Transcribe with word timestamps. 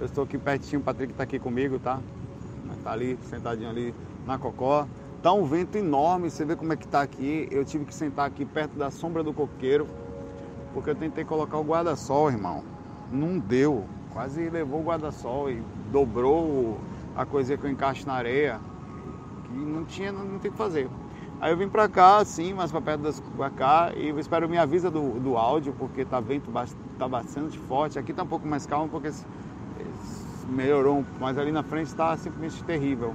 Eu 0.00 0.06
estou 0.06 0.24
aqui 0.24 0.38
pertinho, 0.38 0.80
o 0.80 0.82
Patrick 0.82 1.12
está 1.12 1.24
aqui 1.24 1.38
comigo, 1.38 1.78
tá? 1.78 2.00
Tá 2.82 2.92
ali, 2.92 3.18
sentadinho 3.24 3.68
ali 3.68 3.94
na 4.26 4.38
cocó. 4.38 4.86
Tá 5.22 5.30
um 5.30 5.44
vento 5.44 5.76
enorme, 5.76 6.30
você 6.30 6.42
vê 6.42 6.56
como 6.56 6.72
é 6.72 6.76
que 6.76 6.88
tá 6.88 7.02
aqui. 7.02 7.46
Eu 7.50 7.66
tive 7.66 7.84
que 7.84 7.94
sentar 7.94 8.26
aqui 8.26 8.46
perto 8.46 8.78
da 8.78 8.90
sombra 8.90 9.22
do 9.22 9.34
coqueiro, 9.34 9.86
porque 10.72 10.88
eu 10.88 10.94
tentei 10.94 11.22
colocar 11.22 11.58
o 11.58 11.62
guarda-sol, 11.62 12.30
irmão. 12.30 12.64
Não 13.12 13.38
deu. 13.38 13.84
Quase 14.10 14.48
levou 14.48 14.80
o 14.80 14.84
guarda-sol 14.84 15.50
e 15.50 15.62
dobrou 15.92 16.78
a 17.14 17.26
coisinha 17.26 17.58
que 17.58 17.66
eu 17.66 17.70
encaixo 17.70 18.06
na 18.06 18.14
areia. 18.14 18.58
Que 19.44 19.52
não 19.52 19.84
tinha, 19.84 20.10
não, 20.10 20.24
não 20.24 20.38
tem 20.38 20.48
o 20.48 20.52
que 20.52 20.58
fazer. 20.58 20.88
Aí 21.42 21.52
eu 21.52 21.58
vim 21.58 21.68
pra 21.68 21.90
cá, 21.90 22.16
assim, 22.16 22.54
mais 22.54 22.70
pra 22.70 22.80
perto 22.80 23.02
das 23.02 23.20
pra 23.20 23.50
cá, 23.50 23.92
e 23.94 24.08
eu 24.08 24.18
espero 24.18 24.48
me 24.48 24.56
avisa 24.56 24.90
do, 24.90 25.20
do 25.20 25.36
áudio, 25.36 25.74
porque 25.78 26.06
tá 26.06 26.20
vento 26.20 26.50
tá 26.98 27.06
bastante 27.06 27.58
forte. 27.58 27.98
Aqui 27.98 28.14
tá 28.14 28.22
um 28.22 28.26
pouco 28.26 28.46
mais 28.46 28.66
calmo, 28.66 28.88
porque 28.88 29.10
melhorou, 30.50 31.04
mas 31.18 31.38
ali 31.38 31.52
na 31.52 31.62
frente 31.62 31.86
está 31.86 32.16
simplesmente 32.16 32.62
terrível. 32.64 33.14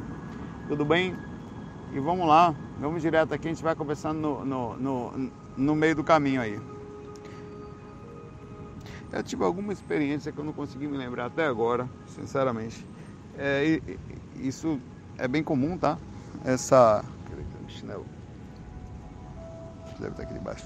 Tudo 0.68 0.86
bem? 0.86 1.16
E 1.94 2.00
vamos 2.00 2.28
lá, 2.28 2.56
vamos 2.80 3.02
direto 3.02 3.34
aqui, 3.34 3.48
a 3.48 3.52
gente 3.52 3.64
vai 3.64 3.76
conversando 3.76 4.20
no, 4.20 4.46
no, 4.46 4.78
no, 4.78 5.32
no 5.56 5.76
meio 5.76 5.96
do 5.96 6.04
caminho 6.04 6.42
aí. 6.42 6.60
Eu 9.12 9.24
tive 9.24 9.44
alguma 9.44 9.72
experiência 9.72 10.32
que 10.32 10.38
eu 10.38 10.44
não 10.44 10.52
consegui 10.52 10.88
me 10.88 10.98
lembrar 10.98 11.28
até 11.28 11.46
agora, 11.46 11.90
sinceramente. 12.08 12.86
É, 13.38 13.80
isso 14.36 14.80
é 15.18 15.28
bem 15.28 15.44
comum, 15.44 15.78
tá? 15.78 15.98
Essa. 16.44 17.04
Chinelo. 17.68 18.06
Deve 20.00 20.12
estar 20.12 20.24
aqui 20.24 20.34
debaixo. 20.34 20.66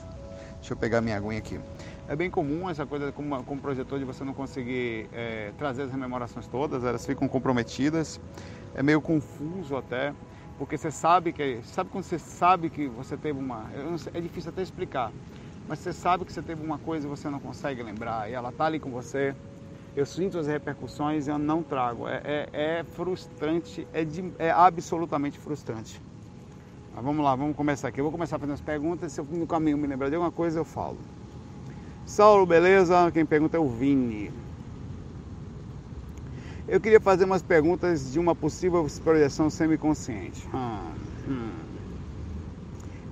Deixa 0.56 0.74
eu 0.74 0.78
pegar 0.78 1.02
minha 1.02 1.18
aguinha 1.18 1.38
aqui. 1.38 1.60
É 2.10 2.16
bem 2.16 2.28
comum 2.28 2.68
essa 2.68 2.88
coisa 2.88 3.12
como, 3.12 3.44
como 3.44 3.62
projetor 3.62 4.00
de 4.00 4.04
você 4.04 4.24
não 4.24 4.34
conseguir 4.34 5.08
é, 5.14 5.52
trazer 5.60 5.84
as 5.84 5.92
rememorações 5.92 6.48
todas, 6.48 6.84
elas 6.84 7.06
ficam 7.06 7.28
comprometidas. 7.28 8.20
É 8.74 8.82
meio 8.82 9.00
confuso 9.00 9.78
até 9.78 10.12
porque 10.58 10.76
você 10.76 10.90
sabe 10.90 11.32
que 11.32 11.60
sabe 11.64 11.92
quando 11.92 12.04
você 12.04 12.18
sabe 12.18 12.72
que 12.72 12.88
você 12.88 13.16
teve 13.16 13.38
uma 13.38 13.68
é 14.12 14.20
difícil 14.20 14.50
até 14.50 14.64
explicar 14.64 15.12
mas 15.68 15.78
você 15.80 15.94
sabe 15.94 16.26
que 16.26 16.34
você 16.34 16.42
teve 16.42 16.66
uma 16.66 16.80
coisa 16.80 17.06
e 17.06 17.10
você 17.10 17.30
não 17.30 17.40
consegue 17.40 17.84
lembrar 17.84 18.28
e 18.28 18.34
ela 18.34 18.52
tá 18.52 18.66
ali 18.66 18.80
com 18.80 18.90
você. 18.90 19.36
Eu 19.96 20.04
sinto 20.04 20.40
as 20.40 20.48
repercussões 20.48 21.28
e 21.28 21.30
eu 21.30 21.38
não 21.38 21.62
trago. 21.62 22.08
É, 22.08 22.22
é, 22.24 22.50
é 22.80 22.84
frustrante 22.84 23.88
é, 23.94 24.04
de, 24.04 24.34
é 24.40 24.50
absolutamente 24.50 25.38
frustrante. 25.38 26.02
Mas 26.96 27.06
vamos 27.06 27.24
lá 27.24 27.36
vamos 27.36 27.56
começar 27.56 27.90
aqui. 27.90 28.00
Eu 28.00 28.06
vou 28.06 28.12
começar 28.12 28.40
fazendo 28.40 28.56
as 28.56 28.62
perguntas 28.62 29.12
se 29.12 29.22
eu 29.22 29.26
no 29.26 29.46
caminho 29.46 29.78
me 29.78 29.86
lembrar 29.86 30.10
de 30.10 30.16
alguma 30.16 30.32
coisa 30.32 30.60
eu 30.60 30.66
falo 30.66 30.98
Saulo 32.10 32.46
beleza 32.46 33.12
quem 33.12 33.26
pergunta 33.26 33.56
é 33.56 33.60
o 33.60 33.70
Vini 33.70 34.32
eu 36.70 36.80
queria 36.80 37.00
fazer 37.00 37.26
umas 37.26 37.42
perguntas 37.42 38.12
de 38.12 38.20
uma 38.20 38.36
possível 38.36 38.86
projeção 39.04 39.50
semiconsciente. 39.50 40.48
Hum, 40.54 40.80
hum. 41.28 41.50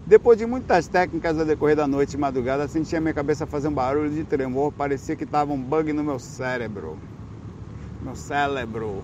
Depois 0.05 0.37
de 0.37 0.45
muitas 0.45 0.87
técnicas 0.87 1.39
a 1.39 1.43
decorrer 1.43 1.75
da 1.75 1.87
noite 1.87 2.13
e 2.13 2.17
madrugada, 2.17 2.67
senti 2.67 2.95
a 2.95 3.01
minha 3.01 3.15
cabeça 3.15 3.47
fazer 3.47 3.67
um 3.67 3.73
barulho 3.73 4.11
de 4.11 4.23
tremor, 4.23 4.71
parecia 4.71 5.15
que 5.15 5.23
estava 5.23 5.51
um 5.51 5.59
bug 5.59 5.91
no 5.91 6.03
meu 6.03 6.19
cérebro. 6.19 6.97
Meu 8.01 8.15
cérebro. 8.15 9.03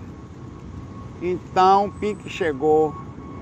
Então 1.20 1.92
Pink 2.00 2.30
chegou 2.30 2.94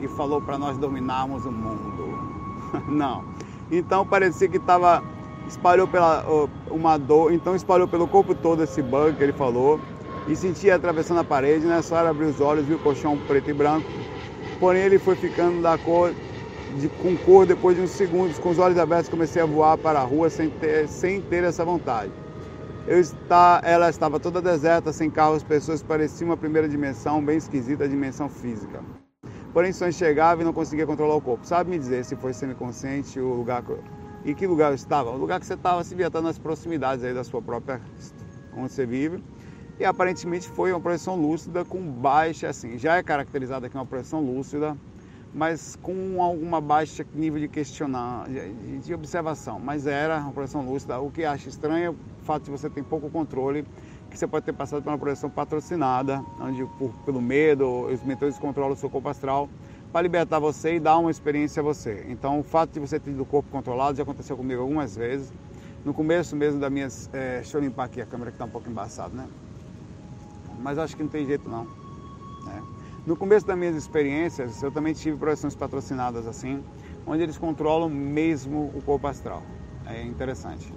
e 0.02 0.08
falou 0.08 0.42
para 0.42 0.58
nós 0.58 0.78
dominarmos 0.78 1.46
o 1.46 1.52
mundo. 1.52 2.18
Não. 2.88 3.26
Então 3.70 4.08
parecia 4.08 4.48
que 4.48 4.58
estava 4.58 5.04
espalhou 5.48 5.88
pela 5.88 6.24
uma 6.70 6.98
dor, 6.98 7.34
então 7.34 7.56
espalhou 7.56 7.88
pelo 7.88 8.08
corpo 8.08 8.34
todo 8.34 8.64
esse 8.64 8.82
bug 8.82 9.18
que 9.18 9.24
ele 9.24 9.34
falou 9.34 9.80
e 10.28 10.36
sentia 10.36 10.76
atravessando 10.76 11.20
a 11.20 11.24
parede. 11.24 11.66
Nessa 11.66 11.96
hora 11.96 12.10
abri 12.10 12.26
os 12.26 12.40
olhos, 12.40 12.66
vi 12.66 12.74
o 12.74 12.80
colchão 12.80 13.18
preto 13.28 13.50
e 13.50 13.54
branco. 13.54 13.88
Porém, 14.60 14.84
ele 14.84 15.00
foi 15.00 15.16
ficando 15.16 15.62
da 15.62 15.78
cor, 15.78 16.14
de, 16.80 16.88
com 16.88 17.18
cor 17.18 17.46
depois 17.46 17.76
de 17.76 17.84
uns 17.84 17.92
segundos. 17.92 18.38
Com 18.38 18.50
os 18.50 18.60
olhos 18.60 18.78
abertos, 18.78 19.10
comecei 19.10 19.42
a 19.42 19.46
voar 19.46 19.78
para 19.78 20.00
a 20.00 20.04
rua 20.04 20.30
sem 20.30 20.50
ter, 20.50 20.88
sem 20.88 21.22
ter 21.22 21.44
essa 21.44 21.66
vontade. 21.66 22.12
Eu 22.88 23.00
está, 23.00 23.62
ela 23.64 23.90
estava 23.90 24.20
toda 24.20 24.42
deserta, 24.42 24.92
sem 24.92 25.10
carros, 25.10 25.44
pessoas, 25.44 25.84
parecia 25.84 26.26
uma 26.26 26.38
primeira 26.38 26.68
dimensão, 26.68 27.24
bem 27.24 27.38
esquisita, 27.38 27.84
a 27.84 27.88
dimensão 27.88 28.28
física. 28.28 28.84
Porém, 29.54 29.72
só 29.72 29.88
enxergava 29.88 30.42
e 30.42 30.46
não 30.46 30.54
conseguia 30.54 30.86
controlar 30.86 31.16
o 31.16 31.22
corpo. 31.22 31.46
Sabe 31.46 31.70
me 31.70 31.78
dizer 31.78 32.06
se 32.06 32.16
foi 32.16 32.34
semiconsciente 32.34 33.20
o 33.20 33.34
lugar 33.34 33.64
e 34.24 34.34
que 34.36 34.46
lugar 34.46 34.74
estava? 34.74 35.10
O 35.12 35.18
lugar 35.18 35.40
que 35.40 35.46
você 35.46 35.56
estava 35.56 35.84
se 35.84 35.96
via 35.96 36.10
nas 36.10 36.38
proximidades 36.38 37.04
aí 37.04 37.14
da 37.14 37.24
sua 37.24 37.42
própria 37.42 37.82
onde 38.56 38.72
você 38.72 38.86
vive 38.86 39.24
e 39.80 39.86
aparentemente 39.86 40.48
foi 40.48 40.72
uma 40.72 40.80
projeção 40.80 41.16
lúcida 41.16 41.66
com 41.66 41.82
baixa, 41.82 42.48
assim, 42.48 42.78
já 42.78 42.98
é 42.98 43.04
caracterizada 43.04 43.66
aqui 43.66 43.76
uma 43.76 43.86
projeção 43.86 44.22
lúcida, 44.22 44.78
mas 45.34 45.76
com 45.82 46.22
alguma 46.22 46.62
baixa 46.62 47.04
nível 47.16 47.40
de 47.40 47.48
questionar, 47.48 48.28
de 48.30 48.94
observação, 48.94 49.60
mas 49.60 49.88
era 49.88 50.20
uma 50.20 50.32
projeção 50.32 50.62
lúcida. 50.62 51.00
O 51.00 51.10
que 51.10 51.26
acho 51.26 51.50
estranho 51.50 51.86
é 51.86 51.90
o 51.90 51.96
fato 52.22 52.44
de 52.44 52.52
você 52.52 52.70
ter 52.70 52.84
pouco 52.84 53.10
controle, 53.10 53.66
que 54.12 54.18
você 54.18 54.28
pode 54.28 54.46
ter 54.46 54.54
passado 54.54 54.84
por 54.84 54.92
uma 54.92 55.00
projeção 55.00 55.32
patrocinada, 55.32 56.24
onde 56.40 56.64
por, 56.78 56.92
pelo 57.06 57.22
medo, 57.22 57.88
os 57.88 58.04
mentores 58.04 58.38
controlam 58.38 58.74
o 58.74 58.78
seu 58.78 58.90
corpo 58.90 59.10
astral 59.10 59.50
para 59.92 60.02
libertar 60.02 60.40
você 60.40 60.76
e 60.76 60.80
dar 60.80 60.98
uma 60.98 61.12
experiência 61.12 61.60
a 61.60 61.64
você. 61.64 62.06
Então, 62.10 62.40
o 62.40 62.44
fato 62.44 62.72
de 62.72 62.80
você 62.80 63.00
ter 63.00 63.12
tido 63.12 63.22
o 63.22 63.26
corpo 63.26 63.50
controlado 63.50 63.98
já 63.98 64.04
aconteceu 64.04 64.38
comigo 64.38 64.62
algumas 64.62 64.96
vezes. 64.96 65.34
No 65.84 65.94
começo 65.94 66.36
mesmo 66.36 66.60
da 66.60 66.70
minhas. 66.70 67.10
É, 67.12 67.38
deixa 67.38 67.58
eu 67.58 67.62
limpar 67.62 67.86
aqui 67.86 68.02
a 68.02 68.06
câmera 68.06 68.32
que 68.32 68.36
está 68.36 68.46
um 68.46 68.50
pouco 68.50 68.70
embaçada, 68.70 69.16
né? 69.16 69.28
mas 70.62 70.78
acho 70.78 70.96
que 70.96 71.04
não 71.04 71.10
tem 71.10 71.26
jeito 71.26 71.50
não. 71.50 71.66
Né? 72.46 72.64
No 73.06 73.16
começo 73.16 73.46
das 73.46 73.58
minhas 73.58 73.76
experiências, 73.76 74.62
eu 74.62 74.72
também 74.72 74.94
tive 74.94 75.18
projeções 75.18 75.56
patrocinadas 75.56 76.28
assim, 76.28 76.64
onde 77.06 77.24
eles 77.24 77.38
controlam 77.38 77.90
mesmo 77.90 78.72
o 78.76 78.82
corpo 78.82 79.08
astral. 79.08 79.42
É 79.88 80.04
interessante. 80.04 80.72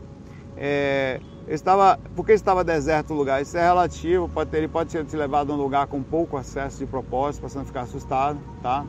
É, 0.56 1.20
estava, 1.48 1.98
porque 2.16 2.32
estava 2.32 2.64
deserto 2.64 3.12
o 3.12 3.16
lugar, 3.16 3.42
isso 3.42 3.58
é 3.58 3.62
relativo, 3.62 4.28
pode 4.28 4.50
ter, 4.50 4.58
ele 4.58 4.68
pode 4.68 4.90
ter 4.90 5.04
te 5.04 5.16
levado 5.16 5.52
a 5.52 5.54
um 5.54 5.58
lugar 5.58 5.86
com 5.86 6.02
pouco 6.02 6.36
acesso 6.36 6.78
de 6.78 6.86
propósito, 6.86 7.40
para 7.40 7.50
você 7.50 7.58
não 7.58 7.64
ficar 7.64 7.82
assustado, 7.82 8.38
tá? 8.62 8.86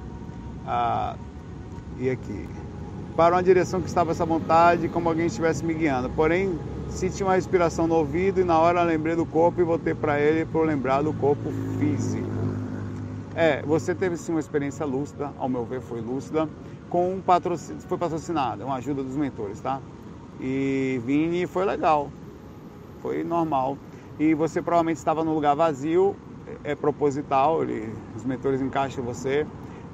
Ah, 0.66 1.16
e 2.00 2.10
aqui. 2.10 2.48
Para 3.16 3.36
uma 3.36 3.44
direção 3.44 3.82
que 3.82 3.88
estava 3.88 4.12
essa 4.12 4.26
vontade, 4.26 4.90
como 4.90 5.08
alguém 5.08 5.28
estivesse 5.28 5.64
me 5.64 5.74
guiando. 5.74 6.10
Porém, 6.10 6.58
Senti 6.90 7.24
uma 7.24 7.34
respiração 7.34 7.88
no 7.88 7.96
ouvido 7.96 8.40
e 8.40 8.44
na 8.44 8.60
hora 8.60 8.82
lembrei 8.84 9.16
do 9.16 9.26
corpo 9.26 9.60
e 9.60 9.64
voltei 9.64 9.94
para 9.94 10.20
ele 10.20 10.46
para 10.46 10.62
lembrar 10.62 11.02
do 11.02 11.12
corpo 11.14 11.52
físico. 11.78 12.26
É, 13.36 13.62
você 13.64 13.94
teve 13.94 14.16
sim 14.16 14.32
uma 14.32 14.40
experiência 14.40 14.86
lúcida, 14.86 15.34
ao 15.38 15.50
meu 15.50 15.66
ver 15.66 15.82
foi 15.82 16.00
lúcida, 16.00 16.48
com 16.90 17.16
um 17.16 17.22
patrocínio, 17.22 17.82
foi 17.82 17.98
patrocinada, 17.98 18.66
uma 18.66 18.76
ajuda 18.76 19.04
dos 19.04 19.18
mentores, 19.18 19.60
tá? 19.60 19.82
E 20.40 21.02
Vini 21.06 21.46
foi 21.48 21.66
legal, 21.66 22.10
foi 23.02 23.24
normal. 23.24 23.78
E 24.18 24.34
você 24.34 24.62
provavelmente 24.62 24.98
estava 24.98 25.24
no 25.24 25.34
lugar 25.34 25.54
vazio, 25.54 26.16
é 26.64 26.76
proposital, 26.76 27.64
ele, 27.64 27.94
os 28.16 28.24
mentores 28.24 28.62
encaixam 28.62 29.04
você 29.04 29.46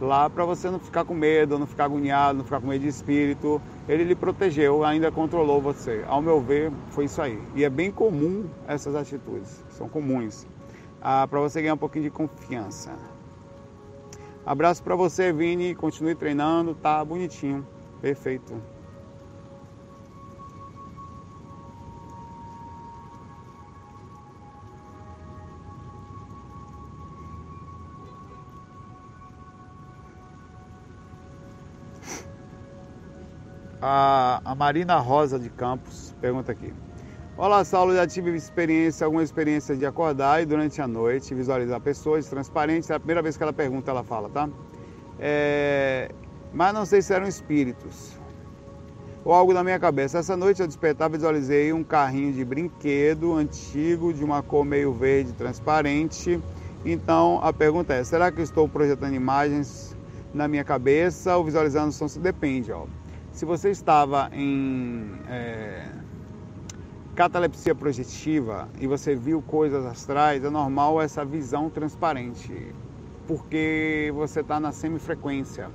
lá 0.05 0.29
para 0.29 0.43
você 0.43 0.69
não 0.69 0.79
ficar 0.79 1.05
com 1.05 1.13
medo, 1.13 1.57
não 1.59 1.67
ficar 1.67 1.85
agoniado, 1.85 2.37
não 2.37 2.43
ficar 2.43 2.59
com 2.59 2.67
medo 2.67 2.81
de 2.81 2.87
espírito. 2.87 3.61
Ele 3.87 4.03
lhe 4.03 4.15
protegeu, 4.15 4.83
ainda 4.83 5.11
controlou 5.11 5.61
você. 5.61 6.03
Ao 6.07 6.21
meu 6.21 6.41
ver, 6.41 6.71
foi 6.89 7.05
isso 7.05 7.21
aí. 7.21 7.39
E 7.55 7.63
é 7.63 7.69
bem 7.69 7.91
comum 7.91 8.45
essas 8.67 8.95
atitudes, 8.95 9.63
são 9.69 9.87
comuns, 9.87 10.47
ah, 11.01 11.27
para 11.27 11.39
você 11.39 11.61
ganhar 11.61 11.75
um 11.75 11.77
pouquinho 11.77 12.05
de 12.05 12.09
confiança. 12.09 12.91
Abraço 14.45 14.81
para 14.83 14.95
você, 14.95 15.31
Vini. 15.31 15.75
Continue 15.75 16.15
treinando, 16.15 16.73
tá 16.73 17.03
bonitinho, 17.05 17.65
perfeito. 18.01 18.53
A, 33.81 34.41
a 34.45 34.53
Marina 34.53 34.99
Rosa 34.99 35.39
de 35.39 35.49
Campos 35.49 36.13
pergunta 36.21 36.51
aqui. 36.51 36.71
Olá, 37.35 37.63
Saulo, 37.63 37.95
já 37.95 38.05
tive 38.05 38.29
experiência, 38.35 39.05
alguma 39.05 39.23
experiência 39.23 39.75
de 39.75 39.87
acordar 39.87 40.43
e 40.43 40.45
durante 40.45 40.79
a 40.79 40.87
noite 40.87 41.33
visualizar 41.33 41.81
pessoas 41.81 42.27
transparentes. 42.27 42.91
É 42.91 42.93
a 42.93 42.99
primeira 42.99 43.23
vez 43.23 43.35
que 43.35 43.41
ela 43.41 43.51
pergunta, 43.51 43.89
ela 43.89 44.03
fala, 44.03 44.29
tá? 44.29 44.47
É, 45.17 46.11
mas 46.53 46.71
não 46.75 46.85
sei 46.85 47.01
se 47.01 47.11
eram 47.11 47.27
espíritos 47.27 48.15
ou 49.25 49.33
algo 49.33 49.51
na 49.51 49.63
minha 49.63 49.79
cabeça. 49.79 50.19
Essa 50.19 50.37
noite 50.37 50.61
eu 50.61 50.67
despertar 50.67 51.09
visualizei 51.09 51.73
um 51.73 51.83
carrinho 51.83 52.31
de 52.33 52.45
brinquedo 52.45 53.33
antigo 53.33 54.13
de 54.13 54.23
uma 54.23 54.43
cor 54.43 54.63
meio 54.63 54.93
verde 54.93 55.33
transparente. 55.33 56.39
Então 56.85 57.39
a 57.41 57.51
pergunta 57.51 57.95
é: 57.95 58.03
será 58.03 58.31
que 58.31 58.41
eu 58.41 58.43
estou 58.43 58.69
projetando 58.69 59.15
imagens 59.15 59.97
na 60.31 60.47
minha 60.47 60.63
cabeça 60.63 61.35
ou 61.35 61.43
visualizando 61.43 61.91
som? 61.91 62.05
Depende, 62.19 62.71
ó. 62.71 62.85
Se 63.31 63.45
você 63.45 63.69
estava 63.69 64.29
em 64.33 65.09
é, 65.27 65.89
catalepsia 67.15 67.73
projetiva 67.73 68.67
e 68.77 68.85
você 68.85 69.15
viu 69.15 69.41
coisas 69.41 69.85
astrais, 69.85 70.43
é 70.43 70.49
normal 70.49 71.01
essa 71.01 71.23
visão 71.23 71.69
transparente, 71.69 72.75
porque 73.25 74.11
você 74.13 74.41
está 74.41 74.59
na 74.59 74.73
semifrequência. 74.73 75.69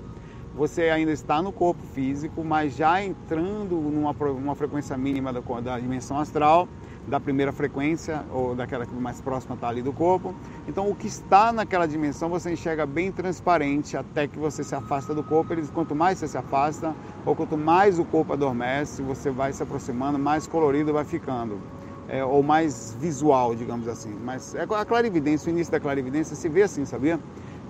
Você 0.54 0.84
ainda 0.90 1.12
está 1.12 1.40
no 1.40 1.50
corpo 1.50 1.82
físico, 1.94 2.44
mas 2.44 2.76
já 2.76 3.02
entrando 3.02 3.76
numa 3.76 4.10
uma 4.10 4.54
frequência 4.54 4.96
mínima 4.96 5.32
da, 5.32 5.40
da 5.60 5.80
dimensão 5.80 6.18
astral, 6.18 6.68
da 7.06 7.20
primeira 7.20 7.52
frequência 7.52 8.24
ou 8.30 8.54
daquela 8.54 8.84
que 8.84 8.94
mais 8.94 9.20
próxima 9.20 9.54
está 9.54 9.68
ali 9.68 9.80
do 9.80 9.92
corpo. 9.92 10.34
Então, 10.66 10.90
o 10.90 10.94
que 10.94 11.06
está 11.06 11.52
naquela 11.52 11.86
dimensão 11.86 12.28
você 12.28 12.52
enxerga 12.52 12.84
bem 12.84 13.12
transparente 13.12 13.96
até 13.96 14.26
que 14.26 14.38
você 14.38 14.64
se 14.64 14.74
afasta 14.74 15.14
do 15.14 15.22
corpo. 15.22 15.52
Eles, 15.52 15.70
quanto 15.70 15.94
mais 15.94 16.18
você 16.18 16.26
se 16.26 16.36
afasta 16.36 16.94
ou 17.24 17.36
quanto 17.36 17.56
mais 17.56 17.98
o 17.98 18.04
corpo 18.04 18.32
adormece, 18.32 19.02
você 19.02 19.30
vai 19.30 19.52
se 19.52 19.62
aproximando, 19.62 20.18
mais 20.18 20.46
colorido 20.46 20.92
vai 20.92 21.04
ficando. 21.04 21.60
É, 22.08 22.24
ou 22.24 22.42
mais 22.42 22.96
visual, 23.00 23.54
digamos 23.54 23.88
assim. 23.88 24.16
Mas 24.24 24.54
é 24.54 24.62
a 24.62 24.84
clarividência, 24.84 25.48
o 25.48 25.52
início 25.52 25.72
da 25.72 25.80
clarividência 25.80 26.36
se 26.36 26.48
vê 26.48 26.62
assim, 26.62 26.84
sabia? 26.84 27.20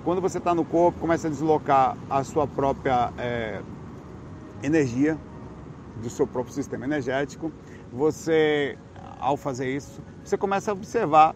Quando 0.04 0.20
você 0.20 0.38
está 0.38 0.54
no 0.54 0.64
corpo, 0.64 1.00
começa 1.00 1.26
a 1.26 1.30
deslocar 1.30 1.96
a 2.08 2.22
sua 2.22 2.46
própria 2.46 3.10
é, 3.18 3.60
energia 4.62 5.18
do 6.02 6.10
seu 6.10 6.26
próprio 6.26 6.54
sistema 6.54 6.84
energético. 6.84 7.50
Você 7.92 8.76
ao 9.18 9.36
fazer 9.36 9.74
isso, 9.74 10.00
você 10.24 10.36
começa 10.36 10.70
a 10.70 10.74
observar 10.74 11.34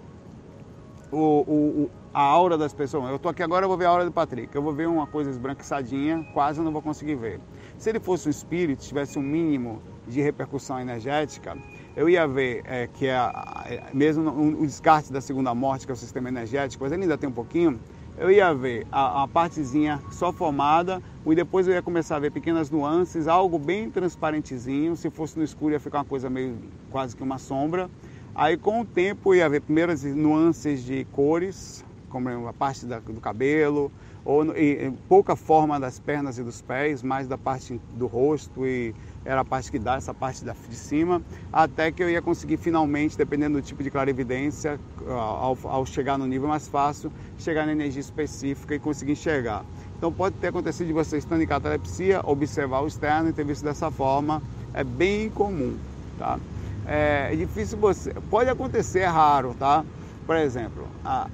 o, 1.13 1.19
o, 1.19 1.91
a 2.13 2.21
aura 2.21 2.57
das 2.57 2.73
pessoas. 2.73 3.09
Eu 3.09 3.17
estou 3.17 3.31
aqui 3.31 3.43
agora, 3.43 3.65
eu 3.65 3.69
vou 3.69 3.77
ver 3.79 3.87
a 3.87 3.91
aura 3.91 4.05
do 4.05 4.13
Patrick. 4.13 4.55
Eu 4.55 4.63
vou 4.63 4.73
ver 4.73 4.89
uma 4.89 5.07
coisa 5.07 5.31
esbranquiçadinha, 5.31 6.27
quase 6.33 6.61
não 6.61 6.73
vou 6.73 6.83
conseguir 6.83 7.15
ver. 7.15 7.41
Se 7.79 7.89
ele 7.89 8.01
fosse 8.01 8.29
um 8.29 8.31
espírito, 8.31 8.83
tivesse 8.83 9.19
um 9.19 9.23
mínimo 9.23 9.81
de 10.07 10.21
repercussão 10.21 10.81
energética, 10.81 11.57
eu 11.97 12.09
ia 12.09 12.27
ver 12.27 12.63
é, 12.65 12.87
que 12.87 13.07
é, 13.07 13.15
é 13.15 13.91
mesmo 13.93 14.31
o 14.31 14.67
descarte 14.67 15.13
da 15.13 15.21
segunda 15.21 15.55
morte, 15.55 15.87
que 15.87 15.93
é 15.93 15.95
o 15.95 15.97
sistema 15.97 16.29
energético, 16.29 16.85
mas 16.85 16.93
ele 16.93 17.03
ainda 17.03 17.19
tem 17.19 17.29
um 17.29 17.33
pouquinho, 17.33 17.81
eu 18.21 18.31
ia 18.31 18.53
ver 18.53 18.87
a, 18.93 19.23
a, 19.23 19.29
partezinha 19.29 19.99
só 20.13 20.31
formada 20.31 21.03
e 21.25 21.35
depois 21.35 21.67
eu 21.67 21.73
ia 21.73 21.81
começar 21.81 22.17
a 22.17 22.19
ver 22.19 22.31
pequenas 22.31 22.71
nuances, 22.71 23.27
algo 23.27 23.59
bem 23.59 23.91
transparentezinho. 23.91 24.95
Se 24.95 25.09
fosse 25.09 25.39
no 25.39 25.45
escuro 25.45 25.73
ia 25.73 25.81
ficar 25.81 25.99
uma 25.99 26.05
coisa 26.05 26.29
meio 26.29 26.59
quase 26.91 27.17
que 27.17 27.23
uma 27.23 27.39
sombra. 27.39 27.89
Aí 28.35 28.59
com 28.59 28.83
o 28.83 28.85
tempo 28.85 29.35
ia 29.35 29.49
ver 29.49 29.63
primeiras 29.63 30.05
nuances 30.05 30.85
de 30.85 31.07
cores, 31.13 31.83
como 32.11 32.47
a 32.47 32.53
parte 32.53 32.85
da, 32.85 32.99
do 32.99 33.23
cabelo, 33.23 33.91
ou 34.23 34.45
e, 34.55 34.93
pouca 35.09 35.35
forma 35.35 35.81
das 35.81 35.99
pernas 35.99 36.37
e 36.37 36.43
dos 36.43 36.61
pés, 36.61 37.03
mais 37.03 37.27
da 37.27 37.39
parte 37.39 37.81
do 37.95 38.07
rosto 38.07 38.67
e 38.67 38.95
era 39.25 39.43
a 39.43 39.45
parte 39.45 39.71
que 39.71 39.79
dá, 39.79 39.97
essa 39.97 40.15
parte 40.15 40.45
de 40.45 40.77
cima, 40.77 41.23
até 41.53 41.93
que 41.93 42.03
eu 42.03 42.09
ia 42.09 42.23
conseguir 42.23 42.57
finalmente, 42.57 43.17
dependendo 43.17 43.61
do 43.61 43.63
tipo 43.63 43.83
de 43.83 43.91
clarividência, 43.91 44.81
ao, 45.07 45.57
ao 45.65 45.85
chegar 45.85 46.19
no 46.19 46.27
nível 46.27 46.49
mais 46.49 46.69
fácil, 46.69 47.13
chegar 47.39 47.67
na 47.67 47.73
energia 47.73 48.01
específica 48.01 48.75
e 48.75 48.79
conseguir 48.79 49.13
enxergar. 49.13 49.65
Então 49.97 50.11
pode 50.11 50.37
ter 50.37 50.49
acontecido 50.49 50.87
de 50.87 50.93
você 50.93 51.19
estando 51.19 51.43
em 51.43 51.47
catalepsia, 51.47 52.21
observar 52.25 52.81
o 52.81 52.87
externo 52.87 53.29
e 53.29 53.33
ter 53.33 53.45
visto 53.45 53.63
dessa 53.63 53.91
forma, 53.91 54.43
é 54.73 54.83
bem 54.83 55.29
comum, 55.29 55.77
tá? 56.19 56.39
É, 56.87 57.29
é 57.33 57.37
difícil 57.37 57.77
você, 57.79 58.15
pode 58.31 58.49
acontecer, 58.49 59.01
é 59.01 59.07
raro, 59.07 59.55
tá? 59.59 59.85
Por 60.27 60.37
exemplo, 60.37 60.89
a, 61.05 61.29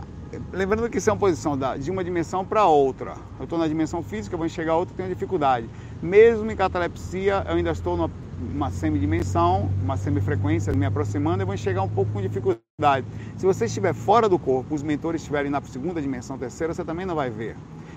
lembrando 0.52 0.88
que 0.90 0.98
isso 0.98 1.08
é 1.08 1.12
uma 1.12 1.18
posição 1.18 1.56
da, 1.56 1.76
de 1.76 1.90
uma 1.90 2.02
dimensão 2.02 2.44
para 2.44 2.66
outra. 2.66 3.14
Eu 3.38 3.44
estou 3.44 3.58
na 3.58 3.68
dimensão 3.68 4.02
física, 4.02 4.36
vou 4.36 4.46
enxergar 4.46 4.76
outra, 4.76 4.94
tenho 4.96 5.08
dificuldade. 5.08 5.68
Mesmo 6.02 6.50
em 6.50 6.56
catalepsia, 6.56 7.44
eu 7.48 7.56
ainda 7.56 7.70
estou 7.70 7.96
numa 7.96 8.10
uma 8.38 8.70
semidimensão, 8.70 9.70
uma 9.82 9.96
semifrequência 9.96 10.72
me 10.72 10.84
aproximando, 10.84 11.42
eu 11.42 11.46
vou 11.46 11.54
enxergar 11.54 11.82
um 11.82 11.88
pouco 11.88 12.12
com 12.12 12.20
dificuldade. 12.20 13.06
Se 13.36 13.46
você 13.46 13.64
estiver 13.64 13.94
fora 13.94 14.28
do 14.28 14.38
corpo, 14.38 14.74
os 14.74 14.82
mentores 14.82 15.22
estiverem 15.22 15.50
na 15.50 15.60
segunda 15.62 16.02
dimensão, 16.02 16.36
terceira, 16.36 16.74
você 16.74 16.84
também 16.84 17.06
não 17.06 17.14
vai 17.14 17.30
ver. 17.30 17.56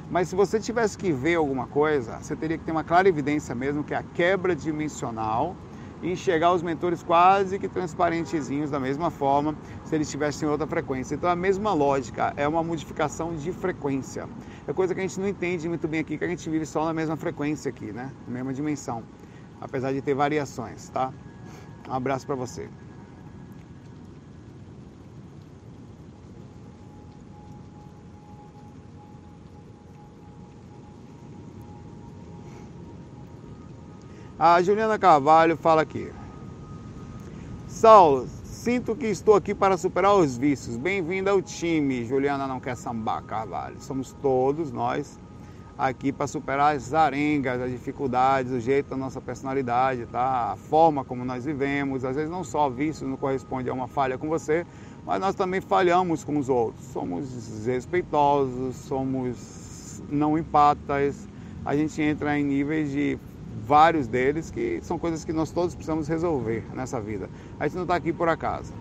Mas 0.10 0.30
se 0.30 0.36
você 0.36 0.60
tivesse 0.60 0.98
que 0.98 1.12
ver 1.12 1.36
alguma 1.36 1.68
coisa, 1.68 2.18
você 2.22 2.36
teria 2.36 2.58
que 2.58 2.64
ter 2.64 2.72
uma 2.72 2.84
clara 2.84 3.10
evidência 3.10 3.54
mesmo, 3.54 3.84
que 3.84 3.94
é 3.94 3.98
a 3.98 4.04
quebra 4.04 4.56
dimensional, 4.56 5.56
e 6.02 6.12
enxergar 6.12 6.54
os 6.54 6.62
mentores 6.62 7.04
quase 7.04 7.60
que 7.60 7.68
transparentezinhos 7.68 8.72
da 8.72 8.80
mesma 8.80 9.10
forma 9.10 9.56
se 9.86 9.96
eles 9.96 10.08
estivessem 10.08 10.48
em 10.48 10.52
outra 10.52 10.68
frequência. 10.68 11.16
Então 11.16 11.30
a 11.30 11.36
mesma 11.36 11.74
lógica 11.74 12.34
é 12.38 12.48
uma 12.48 12.64
modificação 12.64 13.36
de 13.36 13.52
frequência. 13.52 14.28
É 14.68 14.74
coisa 14.74 14.94
que 14.94 15.00
a 15.00 15.04
gente 15.04 15.20
não 15.20 15.28
entende 15.28 15.68
muito 15.68 15.88
bem 15.88 16.00
aqui, 16.00 16.18
que 16.18 16.24
a 16.24 16.28
gente 16.28 16.50
vive 16.50 16.66
só 16.66 16.86
na 16.86 16.94
mesma 16.94 17.18
frequência 17.18 17.70
aqui, 17.70 17.92
né? 17.92 18.12
Na 18.28 18.34
mesma 18.34 18.54
dimensão, 18.54 19.04
apesar 19.60 19.92
de 19.92 20.02
ter 20.02 20.14
variações, 20.14 20.90
tá? 20.90 21.12
Um 21.88 21.94
abraço 21.94 22.26
para 22.26 22.36
você. 22.36 22.70
A 34.42 34.62
Juliana 34.62 34.98
Carvalho 34.98 35.58
fala 35.58 35.82
aqui. 35.82 36.10
Saulo, 37.68 38.26
sinto 38.46 38.96
que 38.96 39.08
estou 39.08 39.36
aqui 39.36 39.54
para 39.54 39.76
superar 39.76 40.16
os 40.16 40.38
vícios. 40.38 40.78
Bem-vinda 40.78 41.32
ao 41.32 41.42
time. 41.42 42.06
Juliana 42.06 42.48
não 42.48 42.58
quer 42.58 42.78
sambar, 42.78 43.22
Carvalho. 43.24 43.76
Somos 43.82 44.16
todos 44.22 44.72
nós 44.72 45.20
aqui 45.78 46.14
para 46.14 46.26
superar 46.26 46.74
as 46.74 46.94
arengas, 46.94 47.60
as 47.60 47.70
dificuldades, 47.70 48.54
o 48.54 48.62
jeito 48.62 48.92
da 48.92 48.96
nossa 48.96 49.20
personalidade, 49.20 50.06
tá? 50.06 50.54
A 50.54 50.56
forma 50.56 51.04
como 51.04 51.26
nós 51.26 51.44
vivemos. 51.44 52.06
Às 52.06 52.16
vezes 52.16 52.32
não 52.32 52.46
só 52.46 52.70
vícios 52.70 53.10
não 53.10 53.18
corresponde 53.18 53.70
a 53.70 53.74
uma 53.74 53.90
falha 53.90 54.18
com 54.18 54.30
você, 54.30 54.66
mas 55.06 55.20
nós 55.20 55.36
também 55.36 55.60
falhamos 55.60 56.24
com 56.24 56.38
os 56.38 56.48
outros. 56.48 56.86
Somos 56.94 57.30
desrespeitosos, 57.30 58.78
somos 58.78 60.02
não 60.10 60.38
empatas. 60.38 61.28
A 61.66 61.76
gente 61.76 62.02
entra 62.02 62.40
em 62.40 62.46
níveis 62.46 62.90
de 62.90 63.20
vários 63.70 64.08
deles 64.08 64.50
que 64.50 64.80
são 64.82 64.98
coisas 64.98 65.24
que 65.24 65.32
nós 65.32 65.52
todos 65.52 65.76
precisamos 65.76 66.08
resolver 66.08 66.64
nessa 66.74 67.00
vida. 67.00 67.30
A 67.60 67.68
gente 67.68 67.76
não 67.76 67.84
está 67.84 67.96
aqui 67.96 68.12
por 68.12 68.28
acaso. 68.28 68.74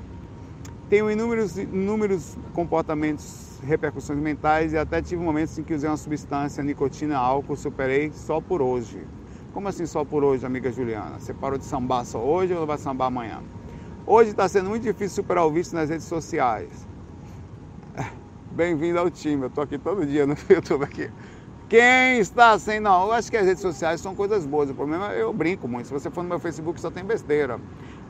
Tenho 0.89 1.11
inúmeros, 1.11 1.59
inúmeros 1.59 2.39
comportamentos, 2.55 3.61
repercussões 3.63 4.19
mentais 4.19 4.73
e 4.73 4.79
até 4.79 5.03
tive 5.03 5.23
momentos 5.23 5.59
em 5.59 5.63
que 5.63 5.75
usei 5.75 5.91
uma 5.91 5.99
substância, 5.99 6.65
nicotina, 6.65 7.19
álcool, 7.19 7.55
superei 7.55 8.11
só 8.15 8.41
por 8.41 8.63
hoje. 8.63 9.07
Como 9.53 9.69
assim 9.69 9.85
só 9.85 10.07
por 10.07 10.25
hoje, 10.25 10.47
amiga 10.47 10.73
Juliana? 10.73 11.19
Você 11.19 11.35
parou 11.35 11.59
de 11.59 11.67
sambar 11.67 12.07
só 12.07 12.19
hoje 12.19 12.55
ou 12.55 12.67
vai 12.67 12.79
sambar 12.79 13.09
amanhã? 13.09 13.43
Hoje 14.07 14.31
está 14.31 14.49
sendo 14.49 14.71
muito 14.71 14.85
difícil 14.85 15.17
superar 15.17 15.45
o 15.45 15.51
vício 15.51 15.77
nas 15.77 15.91
redes 15.91 16.07
sociais. 16.07 16.71
Bem-vindo 18.53 18.99
ao 18.99 19.11
time, 19.11 19.43
eu 19.43 19.49
estou 19.49 19.65
aqui 19.65 19.77
todo 19.77 20.07
dia 20.07 20.27
no 20.27 20.35
YouTube 20.49 20.85
aqui. 20.85 21.11
Quem 21.69 22.19
está 22.19 22.59
sem. 22.59 22.81
Não, 22.81 23.09
eu 23.09 23.13
acho 23.13 23.31
que 23.31 23.37
as 23.37 23.45
redes 23.45 23.61
sociais 23.61 24.01
são 24.01 24.15
coisas 24.15 24.47
boas. 24.47 24.71
O 24.71 24.75
problema 24.75 25.13
é 25.13 25.21
eu 25.21 25.33
brinco 25.35 25.69
muito. 25.69 25.87
Se 25.87 25.93
você 25.93 26.11
for 26.11 26.23
no 26.23 26.29
meu 26.29 26.39
Facebook, 26.39 26.81
só 26.81 26.91
tem 26.91 27.05
besteira. 27.05 27.61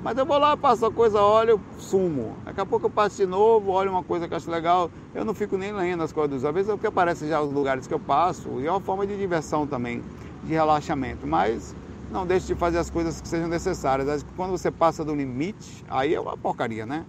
Mas 0.00 0.16
eu 0.16 0.24
vou 0.24 0.38
lá, 0.38 0.56
passo 0.56 0.86
a 0.86 0.92
coisa, 0.92 1.20
olho, 1.20 1.60
sumo. 1.76 2.36
Daqui 2.44 2.60
a 2.60 2.66
pouco 2.66 2.86
eu 2.86 2.90
passo 2.90 3.16
de 3.16 3.26
novo, 3.26 3.72
olho 3.72 3.90
uma 3.90 4.04
coisa 4.04 4.28
que 4.28 4.34
acho 4.34 4.48
legal. 4.48 4.88
Eu 5.12 5.24
não 5.24 5.34
fico 5.34 5.58
nem 5.58 5.72
lendo 5.72 6.04
as 6.04 6.12
coisas. 6.12 6.44
Às 6.44 6.54
vezes 6.54 6.70
é 6.70 6.72
o 6.72 6.78
que 6.78 6.86
aparece 6.86 7.26
já 7.26 7.40
os 7.40 7.52
lugares 7.52 7.88
que 7.88 7.92
eu 7.92 7.98
passo. 7.98 8.60
E 8.60 8.66
é 8.66 8.70
uma 8.70 8.80
forma 8.80 9.04
de 9.04 9.16
diversão 9.16 9.66
também, 9.66 10.04
de 10.44 10.52
relaxamento. 10.52 11.26
Mas 11.26 11.74
não 12.12 12.24
deixe 12.24 12.46
de 12.46 12.54
fazer 12.54 12.78
as 12.78 12.88
coisas 12.88 13.20
que 13.20 13.26
sejam 13.26 13.48
necessárias. 13.48 14.24
Quando 14.36 14.52
você 14.52 14.70
passa 14.70 15.04
do 15.04 15.12
limite, 15.12 15.84
aí 15.88 16.14
é 16.14 16.20
uma 16.20 16.36
porcaria, 16.36 16.86
né? 16.86 17.04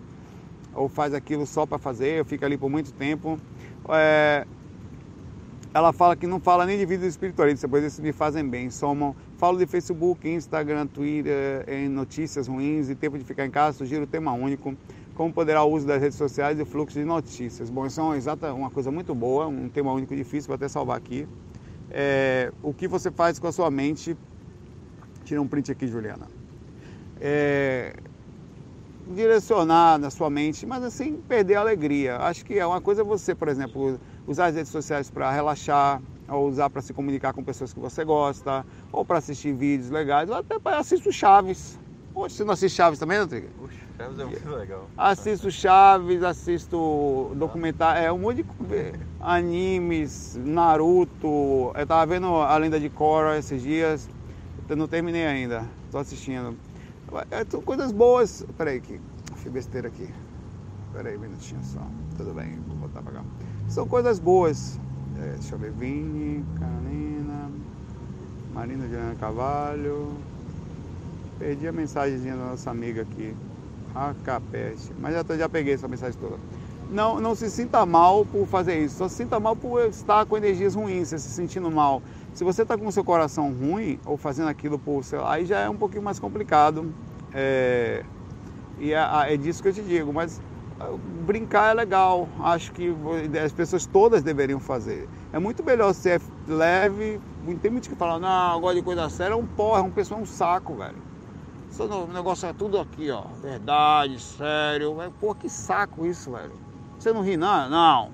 Ou 0.74 0.89
faz 0.89 1.13
aquilo 1.13 1.46
só 1.46 1.68
para 1.68 1.77
fazer, 1.77 2.25
fica 2.25 2.48
ali 2.48 2.58
por 2.58 2.72
muito 2.72 2.91
tempo. 2.91 3.39
É, 3.89 4.48
ela 5.73 5.93
fala 5.93 6.15
que 6.15 6.25
não 6.25 6.39
fala 6.39 6.65
nem 6.65 6.77
de 6.77 6.85
vida 6.85 7.05
espiritualista, 7.05 7.67
pois 7.67 7.83
esses 7.83 7.99
me 7.99 8.11
fazem 8.11 8.47
bem. 8.47 8.69
Somam, 8.69 9.15
falo 9.38 9.57
de 9.57 9.67
Facebook, 9.67 10.27
Instagram, 10.27 10.88
Twitter, 10.88 11.63
em 11.67 11.88
notícias 11.88 12.47
ruins 12.47 12.89
e 12.89 12.95
tempo 12.95 13.17
de 13.17 13.23
ficar 13.23 13.45
em 13.45 13.51
casa, 13.51 13.77
sugiro 13.77 14.03
o 14.03 14.07
tema 14.07 14.33
único, 14.33 14.75
como 15.13 15.31
poderá 15.31 15.63
o 15.63 15.71
uso 15.71 15.85
das 15.85 16.01
redes 16.01 16.17
sociais 16.17 16.59
e 16.59 16.65
fluxo 16.65 16.97
de 16.97 17.05
notícias. 17.05 17.69
Bom, 17.69 17.85
isso 17.85 17.99
é 17.99 18.03
uma, 18.03 18.17
exata, 18.17 18.53
uma 18.53 18.71
coisa 18.71 18.89
muito 18.89 19.13
boa, 19.13 19.47
um 19.47 19.69
tema 19.69 19.93
único 19.93 20.15
difícil, 20.15 20.47
vou 20.47 20.55
até 20.55 20.67
salvar 20.67 20.97
aqui. 20.97 21.27
É, 21.91 22.51
o 22.63 22.73
que 22.73 22.88
você 22.88 23.11
faz 23.11 23.38
com 23.38 23.47
a 23.47 23.51
sua 23.51 23.69
mente, 23.69 24.17
tira 25.23 25.41
um 25.41 25.47
print 25.47 25.71
aqui, 25.71 25.88
Juliana. 25.88 26.27
É, 27.21 27.93
direcionar 29.09 29.97
na 29.97 30.09
sua 30.09 30.29
mente, 30.29 30.65
mas 30.65 30.83
assim, 30.83 31.17
perder 31.27 31.55
a 31.55 31.61
alegria. 31.61 32.17
Acho 32.17 32.45
que 32.45 32.59
é 32.59 32.65
uma 32.65 32.79
coisa 32.79 33.03
você, 33.03 33.33
por 33.33 33.47
exemplo, 33.47 33.99
usar 34.27 34.47
as 34.47 34.55
redes 34.55 34.71
sociais 34.71 35.09
para 35.09 35.31
relaxar, 35.31 36.01
ou 36.27 36.47
usar 36.47 36.69
para 36.69 36.81
se 36.81 36.93
comunicar 36.93 37.33
com 37.33 37.43
pessoas 37.43 37.73
que 37.73 37.79
você 37.79 38.05
gosta, 38.05 38.65
ou 38.91 39.03
para 39.03 39.17
assistir 39.17 39.53
vídeos 39.53 39.89
legais, 39.89 40.29
ou 40.29 40.35
até 40.35 40.59
para 40.59 40.77
assistir 40.77 41.11
Chaves. 41.11 41.79
Poxa, 42.13 42.35
você 42.35 42.43
não 42.43 42.53
assiste 42.53 42.75
Chaves 42.75 42.99
também, 42.99 43.19
Rodrigo? 43.19 43.47
Puxa, 43.57 43.77
Chaves 43.97 44.19
é 44.19 44.25
muito 44.25 44.49
legal. 44.49 44.87
Assisto 44.95 45.49
Chaves, 45.49 46.23
assisto 46.23 47.31
documentário, 47.35 48.03
é 48.03 48.11
um 48.11 48.19
monte 48.19 48.43
de 48.43 48.45
animes, 49.19 50.39
Naruto. 50.45 51.71
Eu 51.75 51.87
tava 51.87 52.05
vendo 52.05 52.27
a 52.27 52.55
lenda 52.57 52.79
de 52.79 52.89
Korra 52.89 53.37
esses 53.37 53.61
dias, 53.61 54.07
eu 54.69 54.75
não 54.75 54.87
terminei 54.87 55.25
ainda, 55.25 55.65
estou 55.87 55.99
assistindo. 55.99 56.55
É, 57.31 57.45
são 57.49 57.61
coisas 57.61 57.91
boas. 57.91 58.45
Peraí, 58.57 58.77
aqui. 58.77 58.99
Fiz 59.37 59.51
besteira 59.51 59.87
aqui. 59.87 60.09
Peraí, 60.93 61.17
um 61.17 61.21
minutinho 61.21 61.63
só. 61.63 61.81
Tudo 62.17 62.33
bem, 62.33 62.59
vou 62.67 62.77
botar 62.77 63.01
pra 63.01 63.13
cá. 63.13 63.23
São 63.67 63.87
coisas 63.87 64.19
boas. 64.19 64.79
É, 65.17 65.33
deixa 65.33 65.55
eu 65.55 65.59
ver. 65.59 65.71
Vini, 65.71 66.45
Carolina, 66.59 67.49
Marina 68.53 68.83
Juliana 68.87 69.15
Cavalho. 69.15 70.13
Perdi 71.37 71.67
a 71.67 71.71
mensagenzinha 71.71 72.35
da 72.35 72.45
nossa 72.45 72.69
amiga 72.69 73.01
aqui. 73.01 73.35
A. 73.95 74.13
Mas 74.99 75.13
já, 75.13 75.37
já 75.37 75.49
peguei 75.49 75.73
essa 75.73 75.87
mensagem 75.87 76.19
toda. 76.19 76.37
Não, 76.91 77.19
não 77.19 77.35
se 77.35 77.49
sinta 77.49 77.85
mal 77.85 78.25
por 78.25 78.47
fazer 78.47 78.83
isso. 78.83 78.97
Só 78.97 79.07
se 79.07 79.15
sinta 79.15 79.39
mal 79.39 79.55
por 79.55 79.81
estar 79.85 80.25
com 80.25 80.35
energias 80.35 80.75
ruins, 80.75 81.09
se 81.09 81.19
sentindo 81.19 81.69
mal. 81.69 82.01
Se 82.39 82.46
você 82.46 82.62
está 82.62 82.77
com 82.77 82.88
o 82.88 82.91
seu 82.93 83.03
coração 83.03 83.51
ruim 83.51 84.00
ou 84.05 84.15
fazendo 84.15 84.48
aquilo 84.48 84.79
por, 84.79 85.03
sei 85.03 85.19
lá, 85.19 85.34
aí 85.34 85.46
já 85.46 85.60
é 85.60 85.69
um 85.69 85.75
pouquinho 85.75 86.01
mais 86.01 86.19
complicado. 86.19 86.89
É, 87.34 88.05
e 88.79 88.93
é, 88.93 89.34
é 89.34 89.36
disso 89.36 89.62
que 89.62 89.67
eu 89.67 89.74
te 89.74 89.81
digo. 89.81 90.13
Mas 90.13 90.41
ah, 90.79 90.96
brincar 91.27 91.72
é 91.72 91.74
legal. 91.74 92.29
Acho 92.39 92.72
que 92.72 92.96
as 93.43 93.51
pessoas 93.51 93.86
todas 93.86 94.24
deveriam 94.24 94.58
fazer. 94.58 95.10
É 95.34 95.38
muito 95.38 95.62
melhor 95.65 95.91
ser 95.93 96.22
leve. 96.48 97.19
Tem 97.62 97.69
muitos 97.69 97.89
que 97.89 97.96
falam, 97.96 98.22
não, 98.22 98.55
agora 98.55 98.74
de 98.74 98.81
coisa 98.84 99.10
séria 99.10 99.34
é 99.34 99.38
um 99.38 99.46
porra, 99.46 99.79
é 99.79 99.84
um 99.84 99.91
pessoal, 99.91 100.22
é 100.22 100.24
um 100.24 100.25
saco, 100.25 100.75
velho. 100.75 100.96
O 101.77 102.13
negócio 102.13 102.48
é 102.48 102.53
tudo 102.53 102.79
aqui, 102.79 103.12
ó. 103.12 103.24
Verdade, 103.41 104.17
sério. 104.17 104.96
Pô, 105.19 105.36
que 105.36 105.50
saco 105.50 106.05
isso, 106.05 106.31
velho. 106.31 106.53
Você 106.98 107.12
não 107.12 107.22
ri, 107.22 107.36
não? 107.36 107.69
Não. 107.69 108.12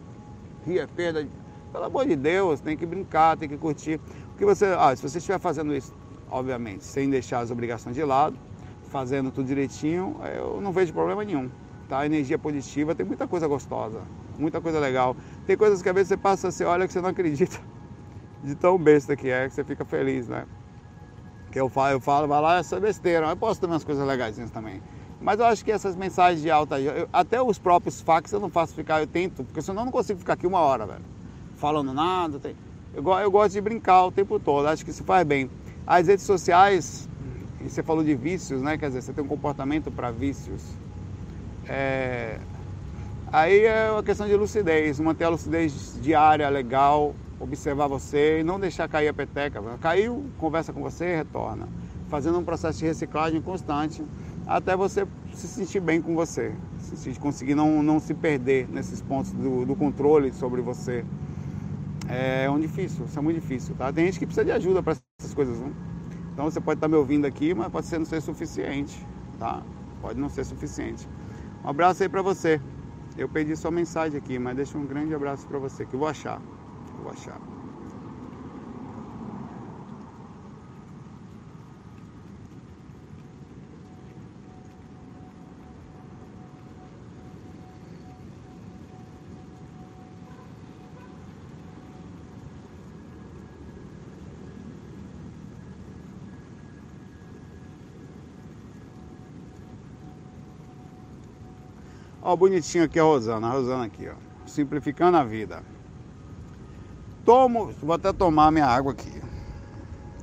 Ri 0.66 0.80
é 0.80 0.88
perda 0.88 1.24
de 1.24 1.45
pelo 1.76 1.88
amor 1.88 2.08
de 2.08 2.16
Deus, 2.16 2.62
tem 2.62 2.78
que 2.78 2.86
brincar, 2.86 3.36
tem 3.36 3.50
que 3.50 3.58
curtir. 3.58 4.00
Porque 4.30 4.46
você, 4.46 4.66
ah, 4.80 4.96
se 4.96 5.02
você 5.02 5.18
estiver 5.18 5.40
fazendo 5.40 5.76
isso, 5.76 5.94
obviamente, 6.32 6.86
sem 6.86 7.10
deixar 7.10 7.40
as 7.40 7.52
obrigações 7.52 7.98
de 7.98 8.04
lado, 8.04 8.38
fazendo 8.88 9.30
tudo 9.30 9.46
direitinho, 9.46 10.16
eu 10.38 10.62
não 10.62 10.72
vejo 10.72 10.94
problema 10.94 11.26
nenhum. 11.26 11.52
Tá? 11.90 12.06
Energia 12.06 12.40
positiva, 12.40 12.96
tem 12.96 13.06
muita 13.06 13.28
coisa 13.28 13.46
gostosa, 13.46 14.00
muita 14.40 14.62
coisa 14.62 14.80
legal. 14.80 15.18
Tem 15.46 15.58
coisas 15.58 15.82
que 15.82 15.90
às 15.90 15.96
vezes 15.96 16.08
você 16.08 16.18
passa, 16.18 16.50
você 16.50 16.64
olha 16.64 16.88
que 16.88 16.94
você 16.94 17.02
não 17.02 17.10
acredita 17.10 17.60
de 18.42 18.56
tão 18.56 18.78
besta 18.78 19.14
que 19.14 19.30
é, 19.30 19.50
que 19.50 19.54
você 19.54 19.64
fica 19.66 19.84
feliz, 19.84 20.30
né? 20.30 20.46
Que 21.52 21.60
eu 21.60 21.68
falo, 21.68 21.92
eu 21.92 22.00
falo, 22.00 22.26
vai 22.26 22.42
lá, 22.42 22.58
essa 22.60 22.80
besteira. 22.80 23.28
Eu 23.28 23.36
posso 23.36 23.60
ter 23.60 23.66
umas 23.66 23.84
coisas 23.84 24.08
legais 24.08 24.38
também. 24.50 24.82
Mas 25.20 25.40
eu 25.40 25.46
acho 25.46 25.64
que 25.64 25.74
essas 25.74 25.94
mensagens 25.94 26.42
de 26.42 26.50
alta, 26.50 26.80
eu, 26.80 27.10
até 27.12 27.42
os 27.42 27.60
próprios 27.60 28.00
fax 28.00 28.32
eu 28.32 28.40
não 28.40 28.50
faço 28.50 28.74
ficar, 28.74 29.02
eu 29.02 29.08
tento, 29.08 29.44
porque 29.44 29.62
senão 29.62 29.82
eu 29.82 29.86
não 29.86 29.92
consigo 29.92 30.20
ficar 30.20 30.34
aqui 30.34 30.48
uma 30.48 30.60
hora, 30.60 30.86
velho 30.86 31.15
falando 31.66 31.94
nada. 31.96 32.40
Tem... 32.40 32.56
Eu, 32.94 33.04
eu 33.04 33.32
gosto 33.32 33.54
de 33.54 33.62
brincar 33.62 34.06
o 34.06 34.12
tempo 34.12 34.40
todo, 34.40 34.68
acho 34.68 34.86
que 34.86 34.92
isso 34.92 35.04
faz 35.04 35.26
bem. 35.26 35.50
As 35.88 36.08
redes 36.08 36.24
sociais, 36.24 37.10
você 37.60 37.82
falou 37.82 38.04
de 38.04 38.14
vícios, 38.14 38.62
né? 38.62 38.78
Quer 38.78 38.90
dizer, 38.90 39.02
você 39.02 39.12
tem 39.12 39.24
um 39.24 39.28
comportamento 39.28 39.90
para 39.90 40.12
vícios. 40.12 40.62
É... 41.68 42.38
Aí 43.34 43.66
é 43.66 43.90
uma 43.92 44.04
questão 44.04 44.28
de 44.28 44.36
lucidez, 44.36 45.00
manter 45.00 45.24
a 45.24 45.30
lucidez 45.30 46.00
diária 46.04 46.48
legal, 46.50 47.16
observar 47.40 47.88
você 47.88 48.42
e 48.42 48.44
não 48.44 48.60
deixar 48.60 48.88
cair 48.88 49.08
a 49.08 49.14
peteca. 49.14 49.60
Caiu, 49.82 50.24
conversa 50.38 50.72
com 50.72 50.82
você 50.84 51.14
e 51.14 51.16
retorna. 51.16 51.68
Fazendo 52.10 52.38
um 52.38 52.44
processo 52.44 52.78
de 52.78 52.86
reciclagem 52.86 53.42
constante 53.42 54.04
até 54.46 54.76
você 54.76 55.08
se 55.34 55.48
sentir 55.48 55.80
bem 55.80 56.00
com 56.00 56.14
você, 56.14 56.54
se 56.78 57.20
conseguir 57.20 57.56
não, 57.56 57.82
não 57.82 58.00
se 58.00 58.14
perder 58.14 58.70
nesses 58.70 59.02
pontos 59.02 59.32
do, 59.32 59.66
do 59.66 59.76
controle 59.76 60.32
sobre 60.32 60.62
você 60.62 61.04
é 62.10 62.50
um 62.50 62.60
difícil, 62.60 63.06
isso 63.06 63.18
é 63.18 63.22
muito 63.22 63.40
difícil, 63.40 63.76
tá? 63.76 63.92
Tem 63.92 64.06
gente 64.06 64.20
que 64.20 64.26
precisa 64.26 64.46
de 64.46 64.52
ajuda 64.52 64.82
para 64.84 64.96
essas 65.20 65.34
coisas, 65.34 65.60
né? 65.60 65.72
Então 66.34 66.46
você 66.46 66.60
pode 66.60 66.78
estar 66.78 66.88
me 66.88 66.96
ouvindo 66.96 67.26
aqui, 67.26 67.54
mas 67.54 67.72
pode 67.72 67.88
ser 67.88 67.98
não 67.98 68.06
ser 68.06 68.22
suficiente, 68.22 69.06
tá? 69.40 69.62
Pode 70.02 70.20
não 70.20 70.30
ser 70.30 70.44
suficiente. 70.44 71.08
Um 71.64 71.70
abraço 71.70 72.04
aí 72.04 72.10
para 72.10 72.22
você. 72.22 72.60
Eu 73.18 73.30
perdi 73.30 73.56
sua 73.56 73.72
mensagem 73.72 74.18
aqui, 74.18 74.38
mas 74.38 74.56
deixa 74.56 74.78
um 74.78 74.86
grande 74.86 75.16
abraço 75.16 75.48
para 75.48 75.58
você 75.58 75.86
que 75.86 75.94
eu 75.94 76.00
vou 76.00 76.08
achar. 76.08 76.42
Eu 76.98 77.04
vou 77.04 77.12
achar. 77.12 77.55
Ó, 102.28 102.36
bonitinho 102.36 102.86
aqui 102.86 103.00
a 103.00 103.04
Rosana, 103.04 103.46
a 103.46 103.52
Rosana 103.52 103.86
aqui, 103.86 104.10
ó. 104.10 104.16
Simplificando 104.48 105.16
a 105.16 105.24
vida. 105.24 105.62
Tomo, 107.24 107.72
vou 107.84 107.94
até 107.94 108.12
tomar 108.12 108.52
minha 108.52 108.66
água 108.66 108.94
aqui. 108.94 109.22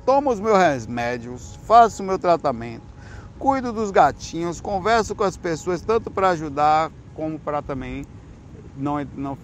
Tomo 0.05 0.29
os 0.29 0.37
meus 0.37 0.57
remédios, 0.57 1.55
faço 1.65 2.03
o 2.03 2.05
meu 2.05 2.19
tratamento, 2.19 2.83
cuido 3.39 3.71
dos 3.71 3.89
gatinhos, 3.89 4.59
converso 4.59 5.15
com 5.15 5.23
as 5.23 5.37
pessoas, 5.37 5.81
tanto 5.81 6.11
para 6.11 6.31
ajudar 6.31 6.91
como 7.15 7.39
para 7.39 7.61
também, 7.61 8.03
não, 8.75 8.95
não, 9.15 9.37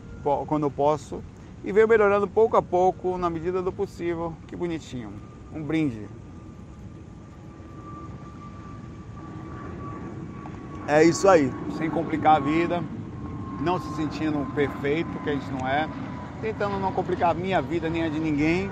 quando 0.45 0.63
eu 0.63 0.71
posso, 0.71 1.23
e 1.63 1.71
venho 1.71 1.87
melhorando 1.87 2.27
pouco 2.27 2.57
a 2.57 2.61
pouco, 2.61 3.17
na 3.17 3.29
medida 3.29 3.61
do 3.61 3.71
possível. 3.71 4.33
Que 4.47 4.57
bonitinho. 4.57 5.13
Um 5.55 5.63
brinde. 5.63 6.09
É 10.91 11.03
isso 11.03 11.29
aí, 11.29 11.53
sem 11.77 11.87
complicar 11.87 12.37
a 12.37 12.39
vida, 12.39 12.83
não 13.61 13.79
se 13.79 13.95
sentindo 13.95 14.43
perfeito, 14.55 15.07
que 15.23 15.29
a 15.29 15.33
gente 15.33 15.51
não 15.51 15.67
é, 15.67 15.87
tentando 16.41 16.79
não 16.79 16.91
complicar 16.91 17.29
a 17.29 17.33
minha 17.35 17.61
vida 17.61 17.87
nem 17.87 18.05
a 18.05 18.09
de 18.09 18.19
ninguém. 18.19 18.71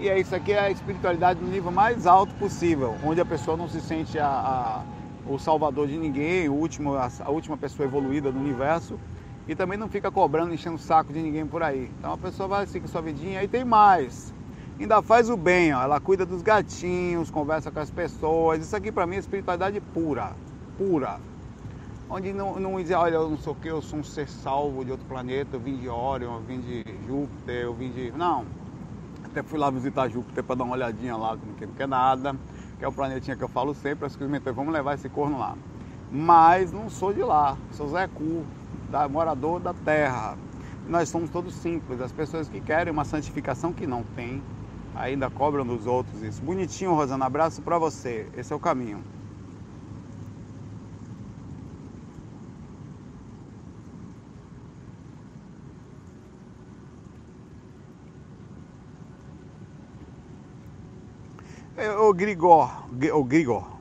E 0.00 0.08
é 0.08 0.18
isso 0.18 0.34
aqui 0.34 0.50
é 0.50 0.58
a 0.58 0.70
espiritualidade 0.72 1.40
no 1.40 1.48
nível 1.48 1.70
mais 1.70 2.04
alto 2.04 2.34
possível, 2.34 2.96
onde 3.04 3.20
a 3.20 3.24
pessoa 3.24 3.56
não 3.56 3.68
se 3.68 3.80
sente 3.80 4.18
a, 4.18 4.26
a, 4.26 4.82
o 5.24 5.38
salvador 5.38 5.86
de 5.86 5.96
ninguém, 5.96 6.48
o 6.48 6.52
último, 6.52 6.96
a, 6.96 7.08
a 7.20 7.30
última 7.30 7.56
pessoa 7.56 7.86
evoluída 7.86 8.32
do 8.32 8.40
universo, 8.40 8.98
e 9.46 9.54
também 9.54 9.78
não 9.78 9.88
fica 9.88 10.10
cobrando, 10.10 10.52
enchendo 10.52 10.74
o 10.74 10.80
saco 10.80 11.12
de 11.12 11.22
ninguém 11.22 11.46
por 11.46 11.62
aí. 11.62 11.88
Então 11.96 12.12
a 12.12 12.18
pessoa 12.18 12.48
vai 12.48 12.66
seguir 12.66 12.88
sua 12.88 13.02
vidinha 13.02 13.40
e 13.44 13.46
tem 13.46 13.64
mais. 13.64 14.34
Ainda 14.80 15.00
faz 15.00 15.30
o 15.30 15.36
bem, 15.36 15.72
ó. 15.72 15.80
ela 15.80 16.00
cuida 16.00 16.26
dos 16.26 16.42
gatinhos, 16.42 17.30
conversa 17.30 17.70
com 17.70 17.78
as 17.78 17.90
pessoas. 17.90 18.64
Isso 18.64 18.74
aqui 18.74 18.90
para 18.90 19.06
mim 19.06 19.14
é 19.14 19.20
espiritualidade 19.20 19.80
pura, 19.80 20.32
pura 20.76 21.20
onde 22.08 22.32
não, 22.32 22.58
não 22.58 22.74
olha, 22.74 23.14
eu 23.14 23.28
não 23.30 23.38
sou 23.38 23.52
o 23.52 23.56
que, 23.56 23.68
eu 23.68 23.82
sou 23.82 23.98
um 23.98 24.04
ser 24.04 24.28
salvo 24.28 24.84
de 24.84 24.90
outro 24.90 25.06
planeta, 25.06 25.56
eu 25.56 25.60
vim 25.60 25.76
de 25.76 25.88
Orion, 25.88 26.34
eu 26.34 26.40
vim 26.40 26.60
de 26.60 26.84
Júpiter, 27.06 27.64
eu 27.64 27.74
vim 27.74 27.90
de. 27.90 28.12
Não. 28.12 28.44
Até 29.24 29.42
fui 29.42 29.58
lá 29.58 29.70
visitar 29.70 30.08
Júpiter 30.08 30.42
para 30.42 30.56
dar 30.56 30.64
uma 30.64 30.74
olhadinha 30.74 31.16
lá, 31.16 31.36
que 31.58 31.66
não 31.66 31.74
quer 31.74 31.88
nada, 31.88 32.34
que 32.78 32.84
é 32.84 32.88
o 32.88 32.92
planetinha 32.92 33.36
que 33.36 33.44
eu 33.44 33.48
falo 33.48 33.74
sempre, 33.74 34.06
as 34.06 34.16
coisas 34.16 34.42
vamos 34.54 34.72
levar 34.72 34.94
esse 34.94 35.08
corno 35.08 35.38
lá. 35.38 35.54
Mas 36.10 36.72
não 36.72 36.88
sou 36.88 37.12
de 37.12 37.22
lá, 37.22 37.56
sou 37.72 37.88
Zé 37.88 38.06
Cu, 38.06 38.44
da, 38.90 39.08
morador 39.08 39.60
da 39.60 39.74
Terra. 39.74 40.38
Nós 40.88 41.08
somos 41.08 41.28
todos 41.28 41.54
simples, 41.54 42.00
as 42.00 42.12
pessoas 42.12 42.48
que 42.48 42.60
querem 42.60 42.92
uma 42.92 43.04
santificação 43.04 43.72
que 43.72 43.86
não 43.86 44.04
tem, 44.14 44.42
ainda 44.94 45.28
cobram 45.28 45.66
dos 45.66 45.86
outros 45.86 46.22
isso. 46.22 46.40
Bonitinho, 46.42 46.94
Rosana, 46.94 47.26
abraço 47.26 47.60
para 47.60 47.76
você, 47.78 48.26
esse 48.36 48.52
é 48.52 48.56
o 48.56 48.60
caminho. 48.60 49.02
É, 61.76 61.90
o 62.08 62.14
Grigor, 62.14 62.70
o 63.14 63.24
Grigor 63.24 63.76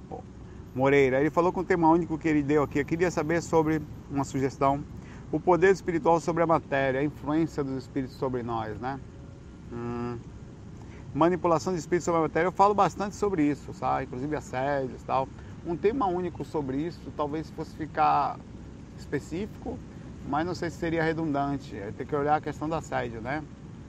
Moreira, 0.74 1.22
ele 1.22 1.30
falou 1.30 1.54
com 1.54 1.62
o 1.62 1.64
tema 1.64 1.90
único 1.90 2.18
que 2.18 2.28
ele 2.28 2.44
deu 2.44 2.64
aqui. 2.64 2.80
Eu 2.80 2.86
queria 2.86 3.10
saber 3.10 3.42
sobre 3.42 3.82
uma 4.12 4.26
sugestão: 4.26 4.84
o 5.32 5.40
poder 5.40 5.72
espiritual 5.72 6.20
sobre 6.20 6.44
a 6.44 6.48
matéria, 6.48 7.00
a 7.00 7.04
influência 7.04 7.64
dos 7.64 7.84
espíritos 7.84 8.18
sobre 8.18 8.44
nós, 8.44 8.78
né? 8.80 9.00
Hum, 9.72 10.18
manipulação 11.14 11.72
de 11.72 11.80
espíritos 11.80 12.04
sobre 12.04 12.20
a 12.20 12.24
matéria, 12.24 12.48
eu 12.48 12.52
falo 12.52 12.74
bastante 12.74 13.16
sobre 13.16 13.44
isso, 13.44 13.74
sabe? 13.74 14.04
Inclusive 14.04 14.36
assédios 14.36 15.02
e 15.02 15.06
tal. 15.06 15.30
Um 15.66 15.78
tema 15.78 16.08
único 16.08 16.44
sobre 16.44 16.78
isso, 16.78 17.00
talvez 17.16 17.50
fosse 17.52 17.74
ficar 17.76 18.38
específico, 18.98 19.80
mas 20.28 20.46
não 20.46 20.54
sei 20.54 20.70
se 20.70 20.78
seria 20.78 21.04
redundante. 21.04 21.74
Tem 21.98 22.06
que 22.06 22.16
olhar 22.16 22.36
a 22.36 22.42
questão 22.42 22.68
do 22.68 22.76
assédio, 22.76 23.22
né? 23.22 23.42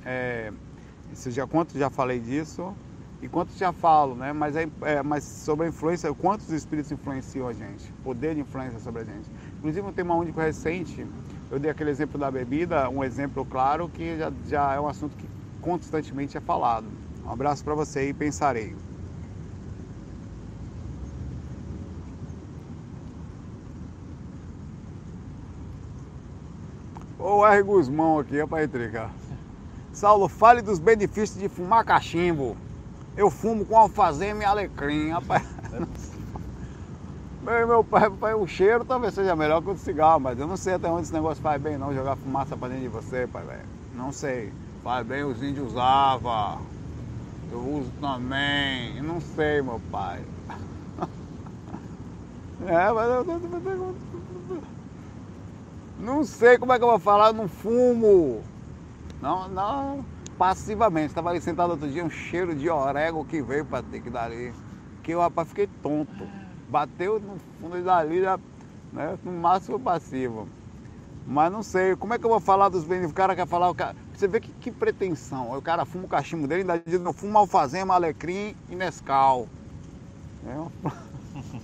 É, 0.05 0.53
já, 1.29 1.47
quanto 1.49 1.77
já 1.77 1.91
falei 1.91 2.21
disso, 2.21 2.73
e 3.23 3.29
quanto 3.29 3.57
já 3.57 3.73
falo, 3.73 4.15
né? 4.15 4.33
Mas, 4.33 4.57
é, 4.57 4.69
é, 4.83 5.03
mas 5.03 5.25
sobre 5.25 5.67
a 5.67 5.69
influência, 5.69 6.13
quantos 6.15 6.51
espíritos 6.51 6.93
influenciam 6.93 7.49
a 7.49 7.53
gente, 7.53 7.91
poder 8.05 8.35
de 8.35 8.43
influência 8.43 8.79
sobre 8.79 9.03
a 9.03 9.05
gente. 9.05 9.31
Inclusive, 9.59 9.87
um 9.87 9.93
tema 9.93 10.15
único 10.15 10.39
recente, 10.39 11.07
eu 11.51 11.59
dei 11.59 11.71
aquele 11.71 11.91
exemplo 11.91 12.19
da 12.19 12.31
bebida, 12.31 12.89
um 12.91 13.03
exemplo 13.03 13.45
claro 13.45 13.89
que 13.89 14.19
já, 14.19 14.33
já 14.47 14.75
é 14.75 14.81
um 14.81 14.87
assunto 14.87 15.17
que 15.17 15.29
constantemente 15.61 16.37
é 16.37 16.41
falado. 16.41 16.87
Um 17.25 17.31
abraço 17.31 17.65
para 17.65 17.75
você 17.75 18.09
e 18.09 18.15
pensarei. 18.15 18.77
O 27.19 27.45
R. 27.45 27.63
Guzmão 27.63 28.19
aqui, 28.19 28.39
é 28.39 28.47
para 28.47 28.63
entregar. 28.63 29.11
Saulo, 29.93 30.29
fale 30.29 30.61
dos 30.61 30.79
benefícios 30.79 31.41
de 31.41 31.49
fumar 31.49 31.85
cachimbo. 31.85 32.57
Eu 33.17 33.31
fumo 33.31 33.65
com 33.65 33.77
alfazema 33.77 34.43
e 34.43 34.45
alecrim, 34.45 35.11
rapaz. 35.11 35.43
meu, 37.43 37.67
meu 37.67 37.83
pai, 37.85 38.11
pai, 38.11 38.35
o 38.35 38.47
cheiro 38.47 38.85
talvez 38.85 39.15
seja 39.15 39.35
melhor 39.35 39.63
que 39.63 39.71
o 39.71 39.75
de 39.75 39.81
cigarro, 39.81 40.21
mas 40.21 40.39
eu 40.39 40.47
não 40.47 40.57
sei 40.57 40.75
até 40.75 40.89
onde 40.89 41.05
esse 41.05 41.15
negócio 41.15 41.43
faz 41.43 41.61
bem 41.61 41.79
não, 41.79 41.95
jogar 41.95 42.17
fumaça 42.17 42.57
pra 42.57 42.69
dentro 42.69 42.83
de 42.83 42.89
você, 42.89 43.27
pai, 43.27 43.45
velho. 43.45 43.65
Não 43.95 44.13
sei. 44.13 44.53
Faz 44.85 45.07
bem, 45.07 45.25
os 45.25 45.43
índios 45.43 45.69
usavam. 45.73 46.61
Eu 47.51 47.59
uso 47.59 47.91
também. 48.01 49.01
Não 49.03 49.21
sei, 49.21 49.63
meu 49.63 49.81
pai. 49.91 50.23
é, 52.67 52.93
mas 52.93 53.11
eu 53.11 53.25
não 55.99 56.25
sei 56.25 56.59
como 56.59 56.73
é 56.73 56.79
que 56.79 56.85
eu 56.85 56.89
vou 56.89 56.99
falar, 56.99 57.29
eu 57.29 57.33
não 57.33 57.49
fumo. 57.49 58.43
Não, 59.21 59.49
não, 59.49 60.05
passivamente. 60.39 61.09
Estava 61.09 61.31
ali 61.31 61.41
sentado 61.41 61.71
outro 61.71 61.89
dia, 61.89 62.05
um 62.05 62.11
cheiro 62.11 62.55
de 62.55 62.69
orégano 62.69 63.25
que 63.25 63.43
veio 63.43 63.65
para 63.65 63.83
ter 63.83 64.01
que 64.01 64.11
dar 64.11 64.25
ali. 64.25 64.53
Que 65.03 65.13
eu, 65.13 65.21
rapaz, 65.21 65.49
fiquei 65.49 65.69
tonto. 65.83 66.27
Bateu 66.69 67.21
no 67.21 67.39
fundo 67.61 67.83
dali, 67.83 68.23
já, 68.23 68.39
né, 68.93 69.19
no 69.25 69.33
máximo 69.33 69.79
passivo. 69.79 70.49
Mas 71.27 71.51
não 71.51 71.63
sei, 71.63 71.97
como 71.97 72.15
é 72.15 72.19
que 72.19 72.25
eu 72.25 72.31
vou 72.31 72.41
falar 72.41 72.69
dos 72.69 72.85
benefícios? 72.85 73.13
O 73.13 73.15
cara 73.15 73.35
quer 73.35 73.47
falar, 73.47 73.69
o 73.69 73.75
cara, 73.75 73.97
você 74.15 74.29
vê 74.29 74.41
que, 74.41 74.53
que 74.53 74.71
pretensão. 74.71 75.57
O 75.57 75.63
cara 75.63 75.85
fuma 75.85 76.05
o 76.05 76.09
cachimbo 76.09 76.47
dele, 76.47 76.63
ainda 76.63 76.79
diz, 76.79 77.01
não 77.01 77.13
fuma 77.13 77.41
alfazema, 77.41 77.95
alecrim 77.95 78.55
e 78.69 78.77
Nescau. 78.77 79.49
É. 80.47 80.89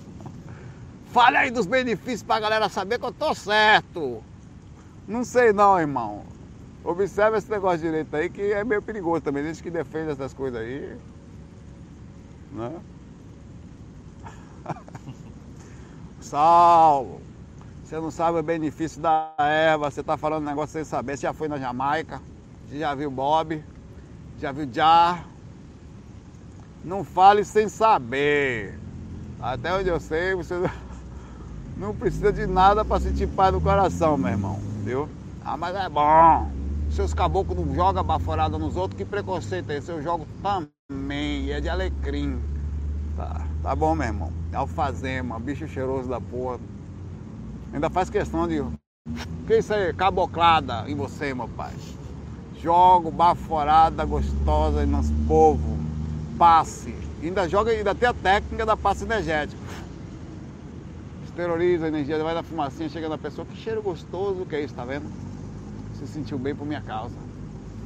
Fale 1.13 1.37
aí 1.37 1.51
dos 1.51 1.67
benefícios 1.67 2.23
pra 2.23 2.41
galera 2.41 2.69
saber 2.69 2.99
que 2.99 3.05
eu 3.05 3.13
tô 3.13 3.35
certo. 3.35 4.23
Não 5.07 5.25
sei 5.25 5.53
não, 5.53 5.79
irmão. 5.79 6.32
Observe 6.85 7.39
esse 7.39 7.51
negócio 7.51 7.79
direito 7.79 8.15
aí 8.15 8.29
que 8.29 8.53
é 8.53 8.65
meio 8.65 8.83
perigoso 8.83 9.23
também. 9.23 9.45
Gente 9.45 9.63
que 9.63 9.71
defende 9.71 10.11
essas 10.11 10.35
coisas 10.35 10.61
aí. 10.61 10.97
Né? 12.53 12.81
Saulo, 16.21 17.21
você 17.85 17.97
não 17.97 18.11
sabe 18.11 18.39
o 18.39 18.43
benefício 18.43 19.01
da 19.01 19.33
erva, 19.39 19.91
você 19.91 20.01
está 20.01 20.17
falando 20.17 20.43
um 20.43 20.47
negócio 20.47 20.73
sem 20.73 20.85
saber. 20.85 21.17
Você 21.17 21.23
já 21.23 21.33
foi 21.33 21.47
na 21.47 21.59
Jamaica, 21.59 22.21
você 22.67 22.79
já 22.79 22.95
viu 22.95 23.11
Bob, 23.11 23.63
já 24.41 24.51
viu 24.51 24.69
Jar. 24.73 25.27
Não 26.85 27.05
fale 27.05 27.45
sem 27.45 27.69
saber. 27.69 28.79
Até 29.41 29.73
onde 29.73 29.89
eu 29.89 30.01
sei, 30.01 30.35
você 30.35 30.55
não 31.77 31.95
precisa 31.95 32.33
de 32.33 32.47
nada 32.47 32.85
para 32.85 33.01
sentir 33.01 33.29
paz 33.29 33.53
no 33.53 33.61
coração, 33.61 34.17
meu 34.17 34.31
irmão. 34.31 34.59
Viu? 34.85 35.09
Ah, 35.45 35.57
mas 35.57 35.77
é 35.77 35.89
bom. 35.89 36.62
Seus 36.95 37.15
caboclos 37.15 37.57
não 37.57 37.75
jogam 37.75 38.05
baforada 38.05 38.59
nos 38.59 38.77
outros, 38.77 38.99
que 38.99 39.05
preconceito 39.07 39.71
é 39.71 39.79
esse? 39.79 39.91
Eu 39.91 40.03
jogo 40.03 40.27
também, 40.43 41.51
é 41.51 41.59
de 41.59 41.67
alecrim. 41.67 42.39
Tá, 43.17 43.47
tá 43.63 43.75
bom, 43.75 43.95
meu 43.95 44.07
irmão. 44.07 44.31
É 44.53 44.57
alfazema, 44.57 45.41
bicho 45.41 45.67
cheiroso 45.67 46.11
da 46.11 46.21
porra. 46.21 46.61
Ainda 47.73 47.89
faz 47.89 48.11
questão 48.11 48.47
de. 48.47 48.63
Que 49.47 49.57
isso 49.57 49.73
aí? 49.73 49.95
Caboclada 49.95 50.85
em 50.87 50.95
você, 50.95 51.33
meu 51.33 51.49
pai. 51.49 51.73
Jogo 52.61 53.11
baforada 53.11 54.05
gostosa 54.05 54.85
nos 54.85 55.11
povo. 55.27 55.79
Passe. 56.39 56.95
Ainda 57.23 57.49
joga, 57.49 57.71
ainda 57.71 57.95
tem 57.95 58.11
a 58.11 58.13
técnica 58.13 58.67
da 58.67 58.77
passe 58.77 59.05
energética. 59.05 59.63
Esteriliza 61.25 61.87
a 61.87 61.89
energia, 61.89 62.23
vai 62.23 62.35
na 62.35 62.43
fumacinha, 62.43 62.91
chega 62.91 63.09
na 63.09 63.17
pessoa. 63.17 63.47
Que 63.47 63.57
cheiro 63.57 63.81
gostoso 63.81 64.45
que 64.45 64.57
é 64.57 64.61
isso, 64.61 64.75
tá 64.75 64.85
vendo? 64.85 65.32
Se 66.07 66.15
sentiu 66.15 66.39
bem 66.39 66.55
por 66.55 66.67
minha 66.67 66.81
causa. 66.81 67.15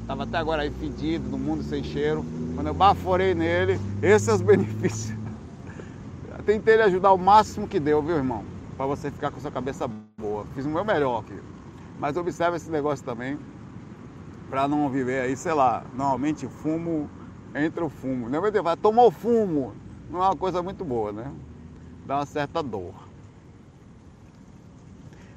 Estava 0.01 0.23
até 0.23 0.39
agora 0.39 0.63
aí 0.63 0.71
fedido, 0.71 1.29
no 1.29 1.39
mundo 1.39 1.63
sem 1.63 1.83
cheiro. 1.83 2.25
Quando 2.55 2.69
eu 2.69 2.75
baforei 2.75 3.35
nele, 3.35 3.79
esses 4.03 4.23
são 4.23 4.35
os 4.35 4.41
benefícios. 4.43 5.17
tentei 6.45 6.75
ele 6.75 6.85
ajudar 6.85 7.13
o 7.13 7.19
máximo 7.19 7.67
que 7.67 7.81
deu, 7.81 8.03
viu, 8.03 8.17
irmão? 8.17 8.45
Para 8.77 8.87
você 8.87 9.11
ficar 9.11 9.31
com 9.31 9.41
sua 9.41 9.51
cabeça 9.51 9.89
boa. 10.17 10.45
Fiz 10.55 10.65
o 10.65 10.69
meu 10.69 10.85
melhor 10.85 11.21
aqui. 11.21 11.39
Mas 11.99 12.17
observe 12.17 12.57
esse 12.57 12.71
negócio 12.71 13.05
também, 13.05 13.39
para 14.51 14.69
não 14.69 14.89
viver 14.89 15.23
aí, 15.23 15.37
sei 15.37 15.55
lá, 15.55 15.83
normalmente 15.95 16.47
fumo 16.47 17.09
entre 17.55 17.83
o 17.83 17.89
fumo. 17.89 18.29
É 18.35 18.63
vai 18.63 18.77
tomar 18.77 19.05
o 19.05 19.11
fumo, 19.11 19.73
não 20.11 20.23
é 20.23 20.27
uma 20.27 20.37
coisa 20.37 20.63
muito 20.63 20.85
boa, 20.85 21.11
né? 21.11 21.33
Dá 22.07 22.19
uma 22.19 22.27
certa 22.27 22.63
dor. 22.63 22.95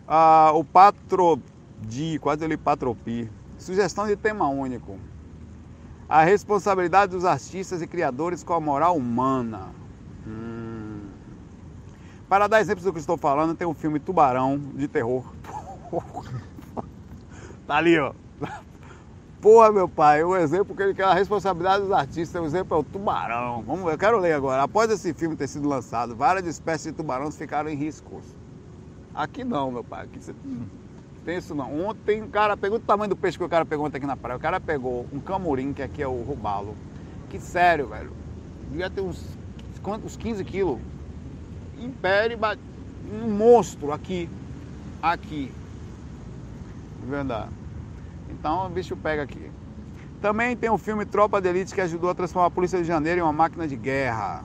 Ah, 0.07 0.51
o 0.53 0.63
patro 0.63 1.39
de 1.81 2.19
patropi. 2.63 3.29
Sugestão 3.57 4.07
de 4.07 4.15
tema 4.15 4.47
único. 4.47 4.97
A 6.07 6.23
responsabilidade 6.23 7.11
dos 7.11 7.25
artistas 7.25 7.81
e 7.81 7.87
criadores 7.87 8.43
com 8.43 8.53
a 8.53 8.59
moral 8.59 8.95
humana. 8.95 9.69
Hum. 10.25 11.01
Para 12.27 12.47
dar 12.47 12.61
exemplos 12.61 12.85
do 12.85 12.93
que 12.93 12.99
estou 12.99 13.17
falando, 13.17 13.55
tem 13.55 13.67
um 13.67 13.73
filme 13.73 13.99
Tubarão 13.99 14.57
de 14.57 14.87
terror. 14.87 15.23
tá 17.67 17.75
ali, 17.75 17.97
ó. 17.99 18.13
Porra, 19.41 19.71
meu 19.71 19.87
pai, 19.87 20.21
o 20.21 20.35
exemplo 20.35 20.75
que 20.75 20.83
ele 20.83 20.93
quer 20.93 21.05
a 21.05 21.13
responsabilidade 21.13 21.83
dos 21.83 21.93
artistas, 21.93 22.41
o 22.41 22.45
exemplo 22.45 22.75
é 22.75 22.79
o 22.81 22.83
tubarão. 22.83 23.63
Vamos 23.65 23.89
eu 23.89 23.97
quero 23.97 24.19
ler 24.19 24.33
agora. 24.33 24.63
Após 24.63 24.91
esse 24.91 25.13
filme 25.13 25.33
ter 25.33 25.47
sido 25.47 25.65
lançado, 25.65 26.13
várias 26.13 26.45
espécies 26.45 26.91
de 26.91 26.97
tubarões 26.97 27.37
ficaram 27.37 27.69
em 27.69 27.75
risco. 27.75 28.21
Aqui 29.15 29.45
não, 29.45 29.71
meu 29.71 29.83
pai. 29.83 30.03
Aqui 30.03 30.19
você 30.19 30.35
tem 31.25 31.37
isso 31.37 31.53
não. 31.53 31.87
Ontem 31.87 32.21
um 32.21 32.29
cara 32.29 32.55
pegou 32.57 32.77
o 32.77 32.81
tamanho 32.81 33.09
do 33.09 33.15
peixe 33.15 33.37
que 33.37 33.43
o 33.43 33.49
cara 33.49 33.65
pegou 33.65 33.85
ontem 33.85 33.97
aqui 33.97 34.07
na 34.07 34.17
praia. 34.17 34.37
O 34.37 34.41
cara 34.41 34.59
pegou 34.59 35.05
um 35.13 35.19
camurim, 35.19 35.73
que 35.73 35.81
aqui 35.81 36.01
é 36.01 36.07
o 36.07 36.21
robalo. 36.23 36.75
Que 37.29 37.39
sério, 37.39 37.87
velho. 37.87 38.11
Devia 38.69 38.89
ter 38.89 39.01
uns, 39.01 39.23
quantos, 39.81 40.15
15 40.15 40.43
quilos. 40.43 40.79
Pé, 42.01 42.37
um 43.11 43.29
monstro 43.29 43.91
aqui. 43.91 44.29
Aqui. 45.01 45.51
Verdade. 47.07 47.49
Então 48.29 48.65
o 48.65 48.69
bicho 48.69 48.95
pega 48.95 49.23
aqui. 49.23 49.49
Também 50.21 50.55
tem 50.55 50.69
o 50.69 50.77
filme 50.77 51.05
Tropa 51.05 51.41
de 51.41 51.47
Elite 51.47 51.73
que 51.73 51.81
ajudou 51.81 52.09
a 52.09 52.15
transformar 52.15 52.47
a 52.47 52.51
Polícia 52.51 52.79
de 52.79 52.85
Janeiro 52.85 53.19
em 53.19 53.23
uma 53.23 53.31
máquina 53.31 53.67
de 53.67 53.75
guerra. 53.75 54.43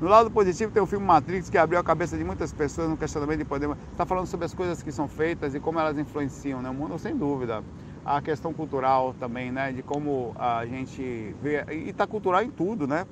No 0.00 0.06
lado 0.06 0.30
positivo 0.30 0.70
tem 0.70 0.80
o 0.80 0.86
filme 0.86 1.04
Matrix 1.04 1.50
que 1.50 1.58
abriu 1.58 1.78
a 1.80 1.82
cabeça 1.82 2.16
de 2.16 2.22
muitas 2.22 2.52
pessoas 2.52 2.88
no 2.88 2.96
questionamento 2.96 3.38
de 3.38 3.44
poder. 3.44 3.68
Está 3.90 4.06
falando 4.06 4.26
sobre 4.26 4.46
as 4.46 4.54
coisas 4.54 4.80
que 4.80 4.92
são 4.92 5.08
feitas 5.08 5.56
e 5.56 5.60
como 5.60 5.80
elas 5.80 5.98
influenciam 5.98 6.62
né? 6.62 6.70
o 6.70 6.74
mundo, 6.74 6.96
sem 7.00 7.16
dúvida. 7.16 7.64
A 8.04 8.22
questão 8.22 8.54
cultural 8.54 9.12
também, 9.18 9.50
né? 9.50 9.72
De 9.72 9.82
como 9.82 10.32
a 10.38 10.64
gente 10.66 11.34
vê. 11.42 11.64
E 11.72 11.90
está 11.90 12.06
cultural 12.06 12.42
em 12.42 12.50
tudo, 12.50 12.86
né? 12.86 13.06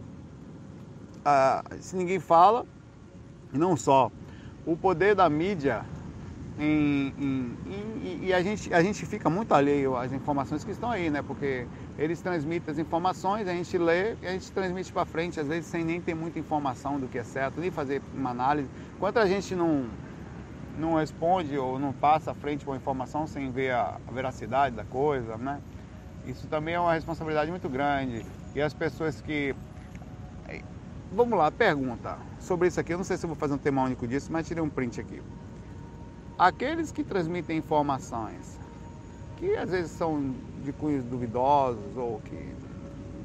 Ah, 1.24 1.64
se 1.80 1.96
ninguém 1.96 2.20
fala, 2.20 2.64
e 3.52 3.58
não 3.58 3.76
só. 3.76 4.10
O 4.64 4.76
poder 4.76 5.16
da 5.16 5.28
mídia 5.28 5.84
em, 6.58 7.12
em, 7.18 7.58
em, 7.66 8.24
e 8.24 8.32
a 8.32 8.42
gente, 8.42 8.72
a 8.72 8.82
gente 8.82 9.04
fica 9.04 9.28
muito 9.28 9.52
alheio 9.52 9.94
às 9.96 10.10
informações 10.12 10.64
que 10.64 10.70
estão 10.70 10.90
aí, 10.90 11.10
né? 11.10 11.20
Porque 11.22 11.66
eles 11.98 12.20
transmitem 12.20 12.72
as 12.72 12.78
informações, 12.78 13.46
a 13.46 13.52
gente 13.52 13.76
lê 13.76 14.14
e 14.22 14.26
a 14.26 14.32
gente 14.32 14.50
transmite 14.52 14.90
para 14.90 15.04
frente, 15.04 15.38
às 15.38 15.46
vezes 15.46 15.66
sem 15.66 15.84
nem 15.84 16.00
ter 16.00 16.14
muita 16.14 16.38
informação 16.38 16.98
do 16.98 17.08
que 17.08 17.18
é 17.18 17.24
certo, 17.24 17.60
nem 17.60 17.70
fazer 17.70 18.00
uma 18.14 18.30
análise. 18.30 18.68
Enquanto 18.96 19.18
a 19.18 19.26
gente 19.26 19.54
não, 19.54 19.84
não 20.78 20.94
responde 20.94 21.58
ou 21.58 21.78
não 21.78 21.92
passa 21.92 22.30
à 22.30 22.34
frente 22.34 22.64
com 22.64 22.72
a 22.72 22.76
informação 22.76 23.26
sem 23.26 23.50
ver 23.50 23.72
a, 23.72 23.98
a 24.08 24.12
veracidade 24.12 24.74
da 24.74 24.84
coisa, 24.84 25.36
né? 25.36 25.60
Isso 26.26 26.46
também 26.46 26.74
é 26.74 26.80
uma 26.80 26.94
responsabilidade 26.94 27.50
muito 27.50 27.68
grande. 27.68 28.24
E 28.54 28.62
as 28.62 28.72
pessoas 28.72 29.20
que. 29.20 29.54
Vamos 31.12 31.38
lá, 31.38 31.52
pergunta 31.52 32.18
sobre 32.40 32.66
isso 32.66 32.80
aqui. 32.80 32.92
Eu 32.92 32.96
não 32.96 33.04
sei 33.04 33.16
se 33.16 33.26
vou 33.26 33.36
fazer 33.36 33.54
um 33.54 33.58
tema 33.58 33.82
único 33.84 34.08
disso, 34.08 34.32
mas 34.32 34.46
tirei 34.46 34.62
um 34.62 34.68
print 34.68 35.00
aqui 35.00 35.22
aqueles 36.38 36.92
que 36.92 37.02
transmitem 37.02 37.58
informações 37.58 38.58
que 39.36 39.54
às 39.56 39.70
vezes 39.70 39.90
são 39.92 40.34
de 40.64 40.72
cunhos 40.72 41.04
duvidosos 41.04 41.96
ou 41.96 42.20
que, 42.20 42.54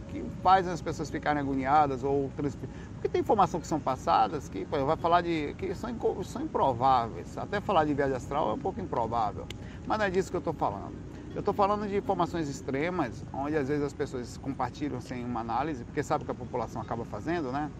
que 0.10 0.24
fazem 0.42 0.72
as 0.72 0.82
pessoas 0.82 1.10
ficarem 1.10 1.42
agoniadas 1.42 2.04
ou 2.04 2.30
porque 2.36 3.08
tem 3.10 3.22
informação 3.22 3.60
que 3.60 3.68
são 3.68 3.80
passadas 3.80 4.48
que 4.48 4.66
vai 4.66 4.98
falar 4.98 5.22
de 5.22 5.56
que 5.58 5.74
são, 5.74 5.90
são 6.24 6.42
improváveis. 6.42 7.38
Até 7.38 7.60
falar 7.60 7.86
de 7.86 7.94
viagem 7.94 8.16
astral 8.16 8.52
é 8.52 8.54
um 8.54 8.60
pouco 8.60 8.80
improvável. 8.80 9.48
Mas 9.88 9.98
não 9.98 10.06
é 10.06 10.10
disso 10.10 10.30
que 10.30 10.36
eu 10.36 10.40
estou 10.40 10.54
falando. 10.54 10.94
Eu 11.34 11.40
estou 11.40 11.54
falando 11.54 11.88
de 11.88 11.96
informações 11.96 12.50
extremas 12.50 13.26
onde 13.34 13.56
às 13.56 13.70
vezes 13.70 13.84
as 13.84 13.94
pessoas 13.94 14.38
compartilham 14.38 15.00
sem 15.00 15.24
uma 15.24 15.40
análise 15.40 15.84
porque 15.86 16.04
sabe 16.04 16.26
que 16.26 16.32
a 16.32 16.36
população 16.36 16.82
acaba 16.82 17.06
fazendo 17.06 17.52
né? 17.52 17.72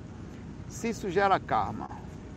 Se 0.70 0.90
isso 0.90 1.10
gera 1.10 1.38
karma 1.38 1.90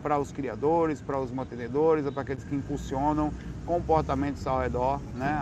para 0.05 0.19
os 0.19 0.31
criadores, 0.31 1.01
para 1.01 1.19
os 1.19 1.31
mantenedores, 1.31 2.07
para 2.11 2.21
aqueles 2.21 2.43
que 2.43 2.53
impulsionam 2.53 3.33
comportamentos 3.65 4.45
ao 4.45 4.59
redor. 4.59 5.01
Né? 5.15 5.41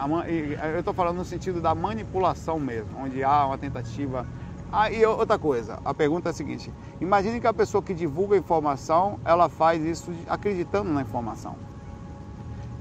Eu 0.74 0.80
estou 0.80 0.94
falando 0.94 1.18
no 1.18 1.26
sentido 1.26 1.60
da 1.60 1.76
manipulação 1.76 2.62
mesmo, 2.62 2.98
onde 2.98 3.22
há 3.26 3.46
uma 3.46 3.58
tentativa. 3.58 4.26
Ah, 4.72 4.90
e 4.90 5.06
outra 5.06 5.38
coisa, 5.38 5.82
a 5.84 5.94
pergunta 5.94 6.30
é 6.30 6.32
a 6.32 6.34
seguinte: 6.34 6.72
imagine 7.02 7.42
que 7.42 7.48
a 7.48 7.54
pessoa 7.54 7.84
que 7.84 7.94
divulga 7.94 8.38
informação, 8.38 9.20
ela 9.26 9.50
faz 9.50 9.84
isso 9.84 10.14
acreditando 10.30 10.90
na 10.94 11.02
informação. 11.02 11.58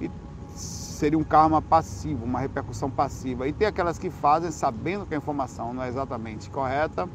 E 0.00 0.08
seria 0.54 1.18
um 1.18 1.24
karma 1.24 1.60
passivo, 1.60 2.24
uma 2.24 2.38
repercussão 2.38 2.92
passiva. 2.92 3.48
E 3.48 3.52
tem 3.52 3.66
aquelas 3.66 3.98
que 3.98 4.08
fazem 4.08 4.52
sabendo 4.52 5.04
que 5.04 5.14
a 5.16 5.18
informação 5.18 5.74
não 5.74 5.82
é 5.82 5.88
exatamente 5.88 6.48
correta, 6.48 7.08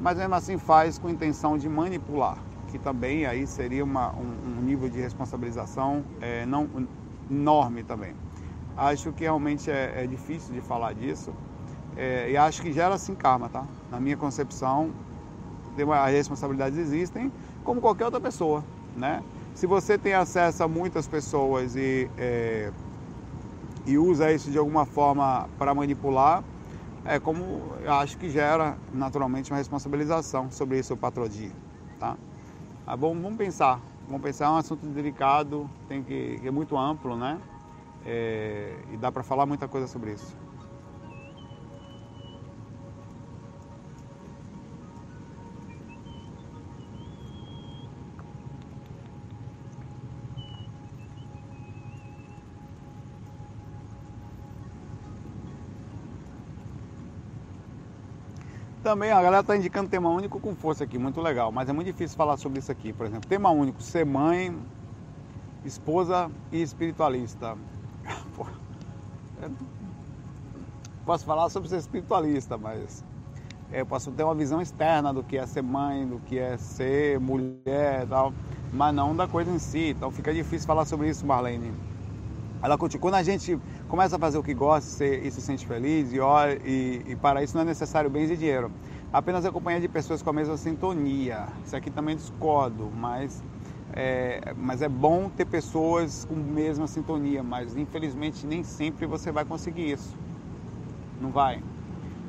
mas 0.00 0.16
mesmo 0.16 0.34
assim 0.34 0.56
faz 0.56 0.96
com 0.96 1.10
intenção 1.10 1.58
de 1.58 1.68
manipular, 1.68 2.38
que 2.74 2.78
também 2.80 3.24
aí 3.24 3.46
seria 3.46 3.84
uma, 3.84 4.10
um, 4.16 4.58
um, 4.58 4.62
nível 4.62 4.88
de 4.88 5.00
responsabilização 5.00 6.04
é, 6.20 6.44
não 6.44 6.68
enorme 7.30 7.84
também. 7.84 8.12
Acho 8.76 9.12
que 9.12 9.22
realmente 9.22 9.70
é, 9.70 10.02
é 10.02 10.06
difícil 10.08 10.52
de 10.52 10.60
falar 10.60 10.92
disso 10.92 11.32
é, 11.96 12.32
e 12.32 12.36
acho 12.36 12.60
que 12.60 12.72
gera 12.72 12.98
sim 12.98 13.14
karma, 13.14 13.48
tá? 13.48 13.64
Na 13.92 14.00
minha 14.00 14.16
concepção, 14.16 14.90
as 15.78 16.12
responsabilidades 16.12 16.76
existem 16.76 17.30
como 17.62 17.80
qualquer 17.80 18.06
outra 18.06 18.20
pessoa, 18.20 18.64
né? 18.96 19.22
Se 19.54 19.68
você 19.68 19.96
tem 19.96 20.14
acesso 20.14 20.64
a 20.64 20.66
muitas 20.66 21.06
pessoas 21.06 21.76
e, 21.76 22.10
é, 22.18 22.72
e 23.86 23.96
usa 23.96 24.32
isso 24.32 24.50
de 24.50 24.58
alguma 24.58 24.84
forma 24.84 25.48
para 25.60 25.72
manipular, 25.72 26.42
é 27.04 27.20
como 27.20 27.44
eu 27.84 27.92
acho 27.92 28.18
que 28.18 28.28
gera 28.28 28.76
naturalmente 28.92 29.52
uma 29.52 29.58
responsabilização 29.58 30.50
sobre 30.50 30.80
isso 30.80 30.92
o 30.94 30.96
patrodia, 30.96 31.52
tá? 32.00 32.16
Ah, 32.86 32.98
bom, 32.98 33.18
vamos 33.18 33.38
pensar, 33.38 33.80
vamos 34.06 34.20
pensar, 34.20 34.44
é 34.44 34.50
um 34.50 34.56
assunto 34.56 34.84
delicado, 34.88 35.70
tem 35.88 36.02
que, 36.02 36.38
é 36.44 36.50
muito 36.50 36.76
amplo, 36.76 37.16
né? 37.16 37.40
É, 38.04 38.76
e 38.92 38.96
dá 38.98 39.10
para 39.10 39.22
falar 39.22 39.46
muita 39.46 39.66
coisa 39.66 39.86
sobre 39.86 40.12
isso. 40.12 40.43
Também 58.84 59.10
a 59.10 59.22
galera 59.22 59.40
está 59.40 59.56
indicando 59.56 59.88
tema 59.88 60.10
único 60.10 60.38
com 60.38 60.54
força 60.54 60.84
aqui, 60.84 60.98
muito 60.98 61.18
legal, 61.18 61.50
mas 61.50 61.70
é 61.70 61.72
muito 61.72 61.86
difícil 61.86 62.18
falar 62.18 62.36
sobre 62.36 62.58
isso 62.58 62.70
aqui. 62.70 62.92
Por 62.92 63.06
exemplo, 63.06 63.26
tema 63.26 63.48
único, 63.48 63.82
ser 63.82 64.04
mãe, 64.04 64.54
esposa 65.64 66.30
e 66.52 66.60
espiritualista. 66.60 67.56
posso 71.06 71.24
falar 71.24 71.48
sobre 71.48 71.70
ser 71.70 71.78
espiritualista, 71.78 72.58
mas 72.58 73.02
é, 73.72 73.80
eu 73.80 73.86
posso 73.86 74.12
ter 74.12 74.22
uma 74.22 74.34
visão 74.34 74.60
externa 74.60 75.14
do 75.14 75.22
que 75.22 75.38
é 75.38 75.46
ser 75.46 75.62
mãe, 75.62 76.06
do 76.06 76.18
que 76.20 76.38
é 76.38 76.58
ser 76.58 77.18
mulher 77.18 78.06
tal, 78.06 78.34
mas 78.70 78.94
não 78.94 79.16
da 79.16 79.26
coisa 79.26 79.50
em 79.50 79.58
si. 79.58 79.94
Então 79.96 80.10
fica 80.10 80.30
difícil 80.34 80.66
falar 80.66 80.84
sobre 80.84 81.08
isso, 81.08 81.26
Marlene. 81.26 81.72
Ela 82.64 82.78
continua. 82.78 83.02
Quando 83.02 83.14
a 83.16 83.22
gente 83.22 83.60
começa 83.88 84.16
a 84.16 84.18
fazer 84.18 84.38
o 84.38 84.42
que 84.42 84.54
gosta 84.54 85.04
e 85.04 85.30
se 85.30 85.42
sente 85.42 85.66
feliz 85.66 86.14
e, 86.14 86.18
olha, 86.18 86.58
e, 86.64 87.02
e 87.08 87.14
para 87.14 87.42
isso 87.42 87.54
não 87.54 87.60
é 87.60 87.66
necessário 87.66 88.08
bens 88.08 88.30
e 88.30 88.38
dinheiro. 88.38 88.70
Apenas 89.12 89.44
a 89.44 89.52
companhia 89.52 89.82
de 89.82 89.86
pessoas 89.86 90.22
com 90.22 90.30
a 90.30 90.32
mesma 90.32 90.56
sintonia. 90.56 91.46
Isso 91.62 91.76
aqui 91.76 91.90
também 91.90 92.16
discordo, 92.16 92.90
mas 92.90 93.44
é, 93.92 94.54
mas 94.56 94.80
é 94.80 94.88
bom 94.88 95.28
ter 95.28 95.44
pessoas 95.44 96.24
com 96.24 96.34
a 96.34 96.38
mesma 96.38 96.86
sintonia, 96.86 97.42
mas 97.42 97.76
infelizmente 97.76 98.46
nem 98.46 98.64
sempre 98.64 99.04
você 99.04 99.30
vai 99.30 99.44
conseguir 99.44 99.90
isso. 99.90 100.16
Não 101.20 101.30
vai. 101.30 101.62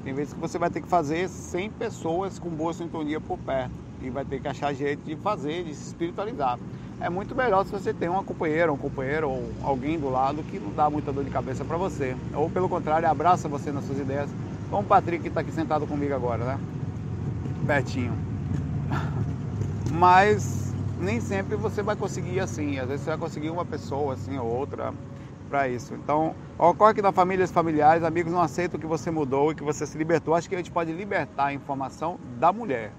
Tem 0.03 0.13
vezes 0.13 0.33
que 0.33 0.39
você 0.39 0.59
vai 0.59 0.69
ter 0.69 0.81
que 0.81 0.89
fazer 0.89 1.29
100 1.29 1.69
pessoas 1.71 2.37
com 2.39 2.49
boa 2.49 2.73
sintonia 2.73 3.21
por 3.21 3.37
perto 3.37 3.73
e 4.01 4.09
vai 4.09 4.25
ter 4.25 4.41
que 4.41 4.49
achar 4.49 4.73
jeito 4.73 5.01
de 5.05 5.15
fazer, 5.15 5.63
de 5.63 5.73
se 5.73 5.87
espiritualizar 5.87 6.59
é 6.99 7.09
muito 7.09 7.35
melhor 7.35 7.65
se 7.65 7.71
você 7.71 7.93
tem 7.93 8.07
uma 8.07 8.23
companheira, 8.23 8.71
um 8.71 8.77
companheiro 8.77 9.29
ou 9.29 9.51
alguém 9.61 9.99
do 9.99 10.09
lado 10.09 10.43
que 10.43 10.59
não 10.59 10.71
dá 10.71 10.89
muita 10.89 11.11
dor 11.11 11.23
de 11.23 11.29
cabeça 11.29 11.65
para 11.65 11.77
você. 11.77 12.15
Ou 12.33 12.49
pelo 12.49 12.69
contrário, 12.69 13.07
abraça 13.07 13.47
você 13.47 13.71
nas 13.71 13.85
suas 13.85 13.99
ideias, 13.99 14.29
como 14.69 14.83
o 14.83 14.85
Patrick 14.85 15.21
que 15.21 15.27
está 15.27 15.41
aqui 15.41 15.51
sentado 15.51 15.85
comigo 15.85 16.13
agora, 16.13 16.45
né? 16.45 16.59
Pertinho. 17.67 18.13
Mas 19.91 20.73
nem 20.99 21.19
sempre 21.19 21.55
você 21.55 21.83
vai 21.83 21.95
conseguir 21.95 22.39
assim. 22.39 22.79
Às 22.79 22.87
vezes 22.87 23.03
você 23.03 23.11
vai 23.11 23.19
conseguir 23.19 23.49
uma 23.49 23.65
pessoa 23.65 24.13
assim 24.13 24.37
ou 24.37 24.47
outra 24.47 24.93
para 25.49 25.67
isso. 25.67 25.93
Então, 25.93 26.33
ocorre 26.57 26.93
que 26.93 27.01
na 27.01 27.11
famílias 27.11 27.51
familiares, 27.51 28.03
amigos 28.03 28.31
não 28.31 28.41
aceitam 28.41 28.79
que 28.79 28.87
você 28.87 29.11
mudou 29.11 29.51
e 29.51 29.55
que 29.55 29.63
você 29.63 29.85
se 29.85 29.97
libertou. 29.97 30.33
Acho 30.33 30.49
que 30.49 30.55
a 30.55 30.57
gente 30.57 30.71
pode 30.71 30.91
libertar 30.93 31.47
a 31.47 31.53
informação 31.53 32.17
da 32.39 32.51
mulher 32.51 32.91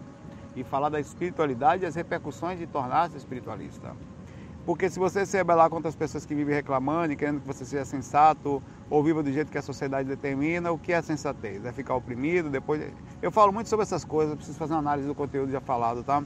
e 0.57 0.65
falar 0.65 0.89
da 0.89 0.99
espiritualidade 0.99 1.85
e 1.85 1.87
as 1.87 1.95
repercussões 1.95 2.59
de 2.59 2.67
tornar-se 2.67 3.17
espiritualista. 3.17 3.95
Porque 4.65 4.91
se 4.91 4.99
você 4.99 5.25
se 5.25 5.37
rebelar 5.37 5.71
contra 5.71 5.89
as 5.89 5.95
pessoas 5.95 6.27
que 6.27 6.35
vivem 6.35 6.53
reclamando 6.53 7.13
e 7.13 7.17
querendo 7.17 7.41
que 7.41 7.47
você 7.47 7.65
seja 7.65 7.85
sensato 7.85 8.61
ou 8.91 9.05
viva 9.05 9.23
do 9.23 9.31
jeito 9.31 9.53
que 9.53 9.59
a 9.59 9.63
sociedade 9.63 10.09
determina, 10.09 10.73
o 10.73 10.79
que 10.79 10.93
é 10.93 11.01
sensatez? 11.01 11.65
É 11.65 11.71
ficar 11.71 11.95
oprimido, 11.95 12.51
depois... 12.51 12.83
Eu 13.23 13.31
falo 13.31 13.53
muito 13.53 13.69
sobre 13.69 13.85
essas 13.85 14.05
coisas, 14.05 14.35
preciso 14.35 14.59
fazer 14.59 14.73
uma 14.73 14.81
análise 14.81 15.07
do 15.07 15.15
conteúdo 15.15 15.53
já 15.53 15.61
falado, 15.61 16.03
tá? 16.03 16.25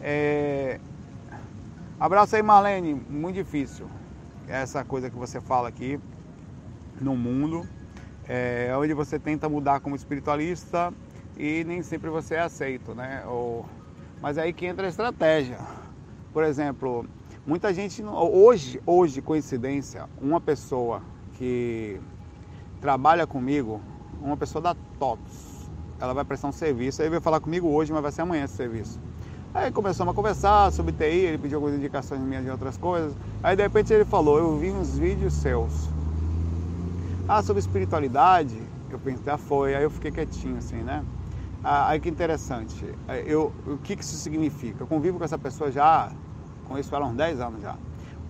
É... 0.00 0.78
Abraço 1.98 2.36
aí, 2.36 2.42
Marlene. 2.42 2.94
Muito 2.94 3.36
difícil 3.36 3.88
essa 4.46 4.84
coisa 4.84 5.08
que 5.10 5.16
você 5.16 5.40
fala 5.40 5.68
aqui 5.68 5.98
no 7.00 7.16
mundo, 7.16 7.66
é, 8.28 8.72
onde 8.76 8.92
você 8.92 9.18
tenta 9.18 9.48
mudar 9.48 9.80
como 9.80 9.96
espiritualista 9.96 10.92
e 11.38 11.62
nem 11.64 11.82
sempre 11.82 12.10
você 12.10 12.34
é 12.34 12.40
aceito, 12.40 12.94
né? 12.94 13.22
Ou... 13.26 13.64
Mas 14.20 14.36
é 14.36 14.42
aí 14.42 14.52
que 14.52 14.66
entra 14.66 14.86
a 14.86 14.88
estratégia. 14.90 15.58
Por 16.32 16.42
exemplo, 16.42 17.06
muita 17.46 17.72
gente 17.72 18.02
hoje, 18.02 18.82
hoje 18.84 19.22
coincidência, 19.22 20.08
uma 20.20 20.40
pessoa 20.40 21.00
que 21.34 22.00
trabalha 22.80 23.26
comigo, 23.26 23.80
uma 24.20 24.36
pessoa 24.36 24.60
da 24.60 24.76
TOTS, 24.98 25.70
ela 26.00 26.12
vai 26.12 26.24
prestar 26.24 26.48
um 26.48 26.52
serviço, 26.52 27.00
aí 27.00 27.08
veio 27.08 27.20
falar 27.20 27.40
comigo 27.40 27.68
hoje, 27.68 27.92
mas 27.92 28.02
vai 28.02 28.12
ser 28.12 28.22
amanhã 28.22 28.44
esse 28.44 28.54
serviço. 28.54 29.00
Aí 29.54 29.70
começamos 29.70 30.12
a 30.12 30.14
conversar 30.14 30.70
sobre 30.72 30.92
TI, 30.92 31.04
ele 31.04 31.38
pediu 31.38 31.58
algumas 31.58 31.76
indicações 31.76 32.20
minhas 32.20 32.44
de 32.44 32.50
outras 32.50 32.76
coisas. 32.76 33.14
Aí 33.42 33.56
de 33.56 33.62
repente 33.62 33.92
ele 33.92 34.04
falou, 34.04 34.38
eu 34.38 34.56
vi 34.58 34.70
uns 34.70 34.98
vídeos 34.98 35.32
seus. 35.34 35.88
Ah, 37.28 37.42
sobre 37.42 37.60
espiritualidade, 37.60 38.60
eu 38.90 38.98
pensei, 38.98 39.32
ah, 39.32 39.38
foi. 39.38 39.74
Aí 39.74 39.82
eu 39.82 39.90
fiquei 39.90 40.10
quietinho 40.10 40.58
assim, 40.58 40.76
né? 40.76 41.04
Ah, 41.62 41.88
aí 41.88 42.00
que 42.00 42.08
interessante. 42.08 42.94
É, 43.08 43.24
eu, 43.26 43.52
o 43.66 43.78
que, 43.78 43.96
que 43.96 44.04
isso 44.04 44.16
significa? 44.16 44.84
Eu 44.84 44.86
convivo 44.86 45.18
com 45.18 45.24
essa 45.24 45.38
pessoa 45.38 45.72
já, 45.72 46.12
conheço 46.64 46.94
ela 46.94 47.06
há 47.06 47.08
uns 47.08 47.16
10 47.16 47.40
anos 47.40 47.62
já. 47.62 47.76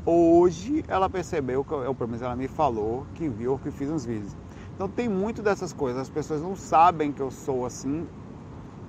Hoje 0.07 0.83
ela 0.89 1.11
percebeu, 1.11 1.63
que 1.63 1.73
eu, 1.73 1.95
pelo 1.95 2.09
menos 2.09 2.23
ela 2.23 2.35
me 2.35 2.49
falou, 2.49 3.07
que 3.15 3.29
viu 3.29 3.59
que 3.59 3.71
fiz 3.71 3.91
uns 3.91 4.07
vídeos. 4.07 4.35
Então 4.75 4.89
tem 4.89 5.09
muito 5.09 5.43
dessas 5.43 5.75
coisas. 5.75 6.01
As 6.01 6.09
pessoas 6.09 6.41
não 6.41 6.57
sabem 6.57 7.13
que 7.13 7.21
eu 7.21 7.31
sou 7.31 7.67
assim. 7.67 8.09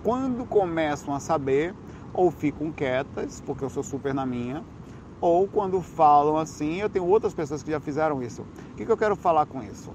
Quando 0.04 0.46
começam 0.46 1.14
a 1.14 1.20
saber, 1.20 1.76
ou 2.14 2.32
ficam 2.32 2.72
quietas, 2.72 3.42
porque 3.46 3.66
eu 3.66 3.70
sou 3.70 3.84
super 3.84 4.14
na 4.14 4.26
minha, 4.26 4.64
ou 5.20 5.50
quando 5.50 5.82
falam 5.82 6.38
assim, 6.38 6.78
eu 6.78 6.90
tenho 6.90 7.06
outras 7.06 7.34
pessoas 7.34 7.62
que 7.62 7.72
já 7.72 7.82
fizeram 7.82 8.24
isso. 8.24 8.44
O 8.44 8.76
que, 8.78 8.86
que 8.86 8.92
eu 8.92 8.98
quero 8.98 9.18
falar 9.18 9.46
com 9.46 9.62
isso? 9.62 9.92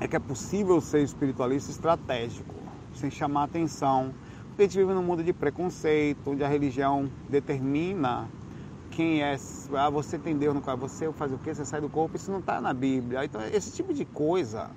É 0.00 0.08
que 0.08 0.16
é 0.16 0.20
possível 0.20 0.80
ser 0.80 1.02
espiritualista 1.02 1.70
estratégico 1.70 2.59
sem 3.00 3.10
chamar 3.10 3.44
atenção. 3.44 4.12
Porque 4.48 4.62
a 4.62 4.64
gente 4.66 4.78
vive 4.78 4.92
num 4.92 5.02
mundo 5.02 5.24
de 5.24 5.32
preconceito, 5.32 6.30
onde 6.30 6.44
a 6.44 6.48
religião 6.48 7.10
determina 7.28 8.28
quem 8.90 9.22
é. 9.22 9.36
Ah, 9.74 9.88
você 9.88 10.18
tem 10.18 10.36
Deus 10.36 10.54
no 10.54 10.60
corpo, 10.60 10.88
você 10.88 11.10
faz 11.12 11.32
o 11.32 11.38
quê? 11.38 11.54
Você 11.54 11.64
sai 11.64 11.80
do 11.80 11.88
corpo, 11.88 12.16
isso 12.16 12.30
não 12.30 12.40
está 12.40 12.60
na 12.60 12.74
Bíblia. 12.74 13.24
Então, 13.24 13.40
esse 13.42 13.72
tipo 13.72 13.94
de 13.94 14.04
coisa, 14.04 14.70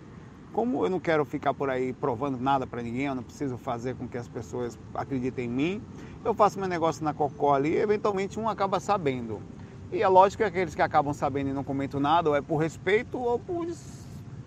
como 0.53 0.85
eu 0.85 0.89
não 0.89 0.99
quero 0.99 1.25
ficar 1.25 1.53
por 1.53 1.69
aí 1.69 1.91
provando 1.93 2.39
nada 2.39 2.65
para 2.65 2.81
ninguém, 2.81 3.07
eu 3.07 3.15
não 3.15 3.23
preciso 3.23 3.57
fazer 3.57 3.95
com 3.95 4.07
que 4.07 4.17
as 4.17 4.27
pessoas 4.27 4.77
acreditem 4.93 5.45
em 5.45 5.49
mim, 5.49 5.81
eu 6.23 6.33
faço 6.33 6.59
meu 6.59 6.67
negócio 6.67 7.03
na 7.03 7.13
cocó 7.13 7.55
ali 7.55 7.71
e 7.71 7.77
eventualmente 7.77 8.39
um 8.39 8.47
acaba 8.47 8.79
sabendo. 8.79 9.41
E 9.91 10.01
é 10.01 10.07
lógico 10.07 10.41
que 10.41 10.47
aqueles 10.47 10.73
que 10.73 10.81
acabam 10.81 11.13
sabendo 11.13 11.49
e 11.49 11.53
não 11.53 11.63
comentam 11.63 11.99
nada, 11.99 12.29
ou 12.29 12.35
é 12.35 12.41
por 12.41 12.57
respeito 12.57 13.19
ou 13.19 13.37
por 13.37 13.67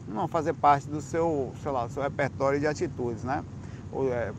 não 0.09 0.27
fazer 0.29 0.55
parte 0.55 0.89
do 0.89 1.01
seu, 1.01 1.53
sei 1.62 1.73
lá, 1.73 1.89
seu 1.89 2.03
repertório 2.03 2.59
de 2.59 2.67
atitudes, 2.67 3.25
né? 3.25 3.45
É, 4.04 4.32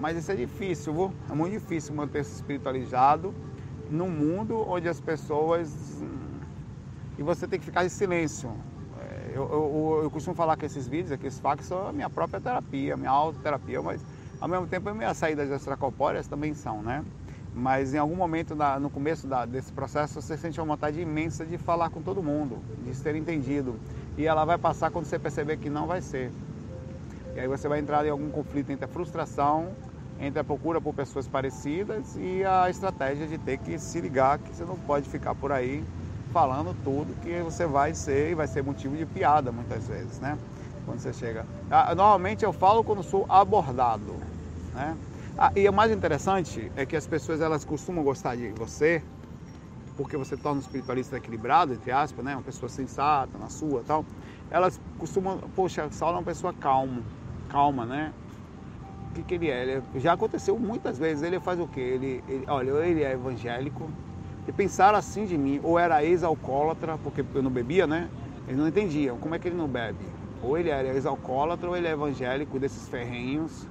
mas 0.00 0.16
isso 0.16 0.30
é 0.30 0.36
difícil, 0.36 0.92
viu? 0.92 1.12
é 1.30 1.34
muito 1.34 1.52
difícil 1.52 1.94
manter-se 1.94 2.34
espiritualizado 2.34 3.34
num 3.90 4.08
mundo 4.08 4.64
onde 4.68 4.88
as 4.88 5.00
pessoas. 5.00 6.02
E 7.18 7.22
você 7.22 7.48
tem 7.48 7.58
que 7.58 7.64
ficar 7.64 7.84
em 7.84 7.88
silêncio. 7.88 8.50
É, 9.00 9.32
eu, 9.34 9.48
eu, 9.50 10.00
eu 10.04 10.10
costumo 10.10 10.36
falar 10.36 10.56
que 10.56 10.66
esses 10.66 10.86
vídeos, 10.86 11.12
aqui, 11.12 11.26
esses 11.26 11.40
fax, 11.40 11.66
são 11.66 11.88
a 11.88 11.92
minha 11.92 12.08
própria 12.08 12.40
terapia, 12.40 12.96
minha 12.96 13.10
autoterapia, 13.10 13.82
mas 13.82 14.04
ao 14.40 14.48
mesmo 14.48 14.66
tempo 14.66 14.92
minhas 14.94 15.16
saídas 15.16 15.50
extracorpóreas 15.50 16.28
também 16.28 16.54
são, 16.54 16.82
né? 16.82 17.04
Mas 17.54 17.92
em 17.92 17.98
algum 17.98 18.14
momento, 18.14 18.54
no 18.80 18.88
começo 18.88 19.26
desse 19.48 19.72
processo, 19.72 20.20
você 20.22 20.36
sente 20.36 20.60
uma 20.60 20.74
vontade 20.74 21.00
imensa 21.00 21.44
de 21.44 21.58
falar 21.58 21.90
com 21.90 22.00
todo 22.00 22.22
mundo, 22.22 22.58
de 22.84 22.94
ser 22.94 23.16
entendido. 23.16 23.74
E 24.16 24.26
ela 24.26 24.44
vai 24.44 24.56
passar 24.56 24.92
quando 24.92 25.06
você 25.06 25.18
perceber 25.18 25.56
que 25.56 25.68
não 25.68 25.86
vai 25.86 26.00
ser. 26.00 26.30
E 27.38 27.40
aí 27.40 27.46
você 27.46 27.68
vai 27.68 27.78
entrar 27.78 28.04
em 28.04 28.10
algum 28.10 28.28
conflito 28.32 28.72
entre 28.72 28.84
a 28.84 28.88
frustração, 28.88 29.68
entre 30.18 30.40
a 30.40 30.44
procura 30.44 30.80
por 30.80 30.92
pessoas 30.92 31.28
parecidas 31.28 32.16
e 32.16 32.44
a 32.44 32.68
estratégia 32.68 33.28
de 33.28 33.38
ter 33.38 33.58
que 33.58 33.78
se 33.78 34.00
ligar 34.00 34.40
que 34.40 34.52
você 34.52 34.64
não 34.64 34.76
pode 34.76 35.08
ficar 35.08 35.36
por 35.36 35.52
aí 35.52 35.84
falando 36.32 36.74
tudo 36.82 37.14
que 37.22 37.40
você 37.40 37.64
vai 37.64 37.94
ser 37.94 38.32
e 38.32 38.34
vai 38.34 38.48
ser 38.48 38.64
motivo 38.64 38.96
de 38.96 39.06
piada 39.06 39.52
muitas 39.52 39.86
vezes, 39.86 40.18
né? 40.18 40.36
Quando 40.84 40.98
você 40.98 41.12
chega. 41.12 41.46
Ah, 41.70 41.94
normalmente 41.94 42.44
eu 42.44 42.52
falo 42.52 42.82
quando 42.82 43.04
sou 43.04 43.24
abordado, 43.28 44.16
né? 44.74 44.98
Ah, 45.38 45.52
e 45.54 45.68
o 45.68 45.72
mais 45.72 45.92
interessante 45.92 46.72
é 46.74 46.84
que 46.84 46.96
as 46.96 47.06
pessoas 47.06 47.40
elas 47.40 47.64
costumam 47.64 48.02
gostar 48.02 48.34
de 48.34 48.48
você 48.58 49.00
porque 49.96 50.16
você 50.16 50.36
torna 50.36 50.60
o 50.60 50.62
espiritualista 50.62 51.16
equilibrado, 51.16 51.72
entre 51.72 51.92
aspas, 51.92 52.24
né? 52.24 52.34
Uma 52.34 52.42
pessoa 52.42 52.68
sensata 52.68 53.38
na 53.38 53.48
sua 53.48 53.84
tal. 53.84 54.04
Elas 54.50 54.80
costumam, 54.96 55.38
poxa, 55.54 55.88
Saulo 55.92 56.16
é 56.16 56.18
uma 56.18 56.24
pessoa 56.24 56.52
calma, 56.52 57.04
calma, 57.48 57.84
né? 57.84 58.12
O 59.10 59.14
que, 59.14 59.22
que 59.22 59.34
ele 59.34 59.50
é? 59.50 59.62
Ele, 59.62 59.82
já 59.96 60.12
aconteceu 60.12 60.58
muitas 60.58 60.98
vezes. 60.98 61.22
Ele 61.22 61.40
faz 61.40 61.58
o 61.58 61.66
quê? 61.66 61.80
Ele, 61.80 62.24
ele, 62.28 62.44
olha, 62.48 62.70
ele 62.84 63.02
é 63.02 63.12
evangélico. 63.12 63.90
E 64.46 64.52
pensaram 64.52 64.98
assim 64.98 65.26
de 65.26 65.36
mim, 65.36 65.60
ou 65.62 65.78
era 65.78 66.02
ex-alcoólatra, 66.02 66.96
porque 66.98 67.24
eu 67.34 67.42
não 67.42 67.50
bebia, 67.50 67.86
né? 67.86 68.08
Eles 68.46 68.58
não 68.58 68.68
entendiam. 68.68 69.18
Como 69.18 69.34
é 69.34 69.38
que 69.38 69.48
ele 69.48 69.56
não 69.56 69.68
bebe? 69.68 70.04
Ou 70.42 70.56
ele 70.56 70.70
era 70.70 70.88
ex-alcoólatra, 70.88 71.68
ou 71.68 71.76
ele 71.76 71.86
é 71.86 71.90
evangélico 71.90 72.58
desses 72.58 72.88
ferrenhos. 72.88 73.66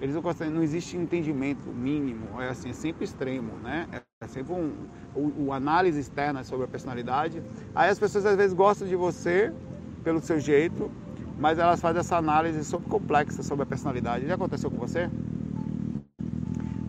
Eles 0.00 0.14
não 0.14 0.22
gostam, 0.22 0.50
não 0.50 0.62
existe 0.62 0.96
entendimento 0.96 1.68
mínimo, 1.68 2.40
é 2.40 2.50
assim, 2.50 2.70
é 2.70 2.72
sempre 2.72 3.04
extremo, 3.04 3.52
né? 3.62 3.88
É 4.20 4.26
sempre 4.28 4.52
um, 4.52 4.72
o, 5.14 5.46
o 5.46 5.52
análise 5.52 5.98
externa 5.98 6.44
sobre 6.44 6.66
a 6.66 6.68
personalidade. 6.68 7.42
Aí 7.74 7.90
as 7.90 7.98
pessoas 7.98 8.24
às 8.24 8.36
vezes 8.36 8.54
gostam 8.54 8.86
de 8.86 8.94
você 8.94 9.52
pelo 10.04 10.20
seu 10.20 10.38
jeito, 10.38 10.88
mas 11.38 11.58
elas 11.58 11.80
fazem 11.80 12.00
essa 12.00 12.16
análise 12.16 12.64
super 12.64 12.88
complexa 12.88 13.42
sobre 13.42 13.62
a 13.62 13.66
personalidade. 13.66 14.26
Já 14.26 14.34
aconteceu 14.34 14.70
com 14.70 14.76
você? 14.76 15.08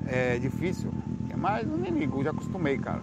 É 0.08 0.40
difícil, 0.40 0.92
mas 1.38 1.68
eu 1.68 1.78
nem 1.78 1.92
ligo, 1.92 2.24
já 2.24 2.32
acostumei, 2.32 2.78
cara. 2.78 3.02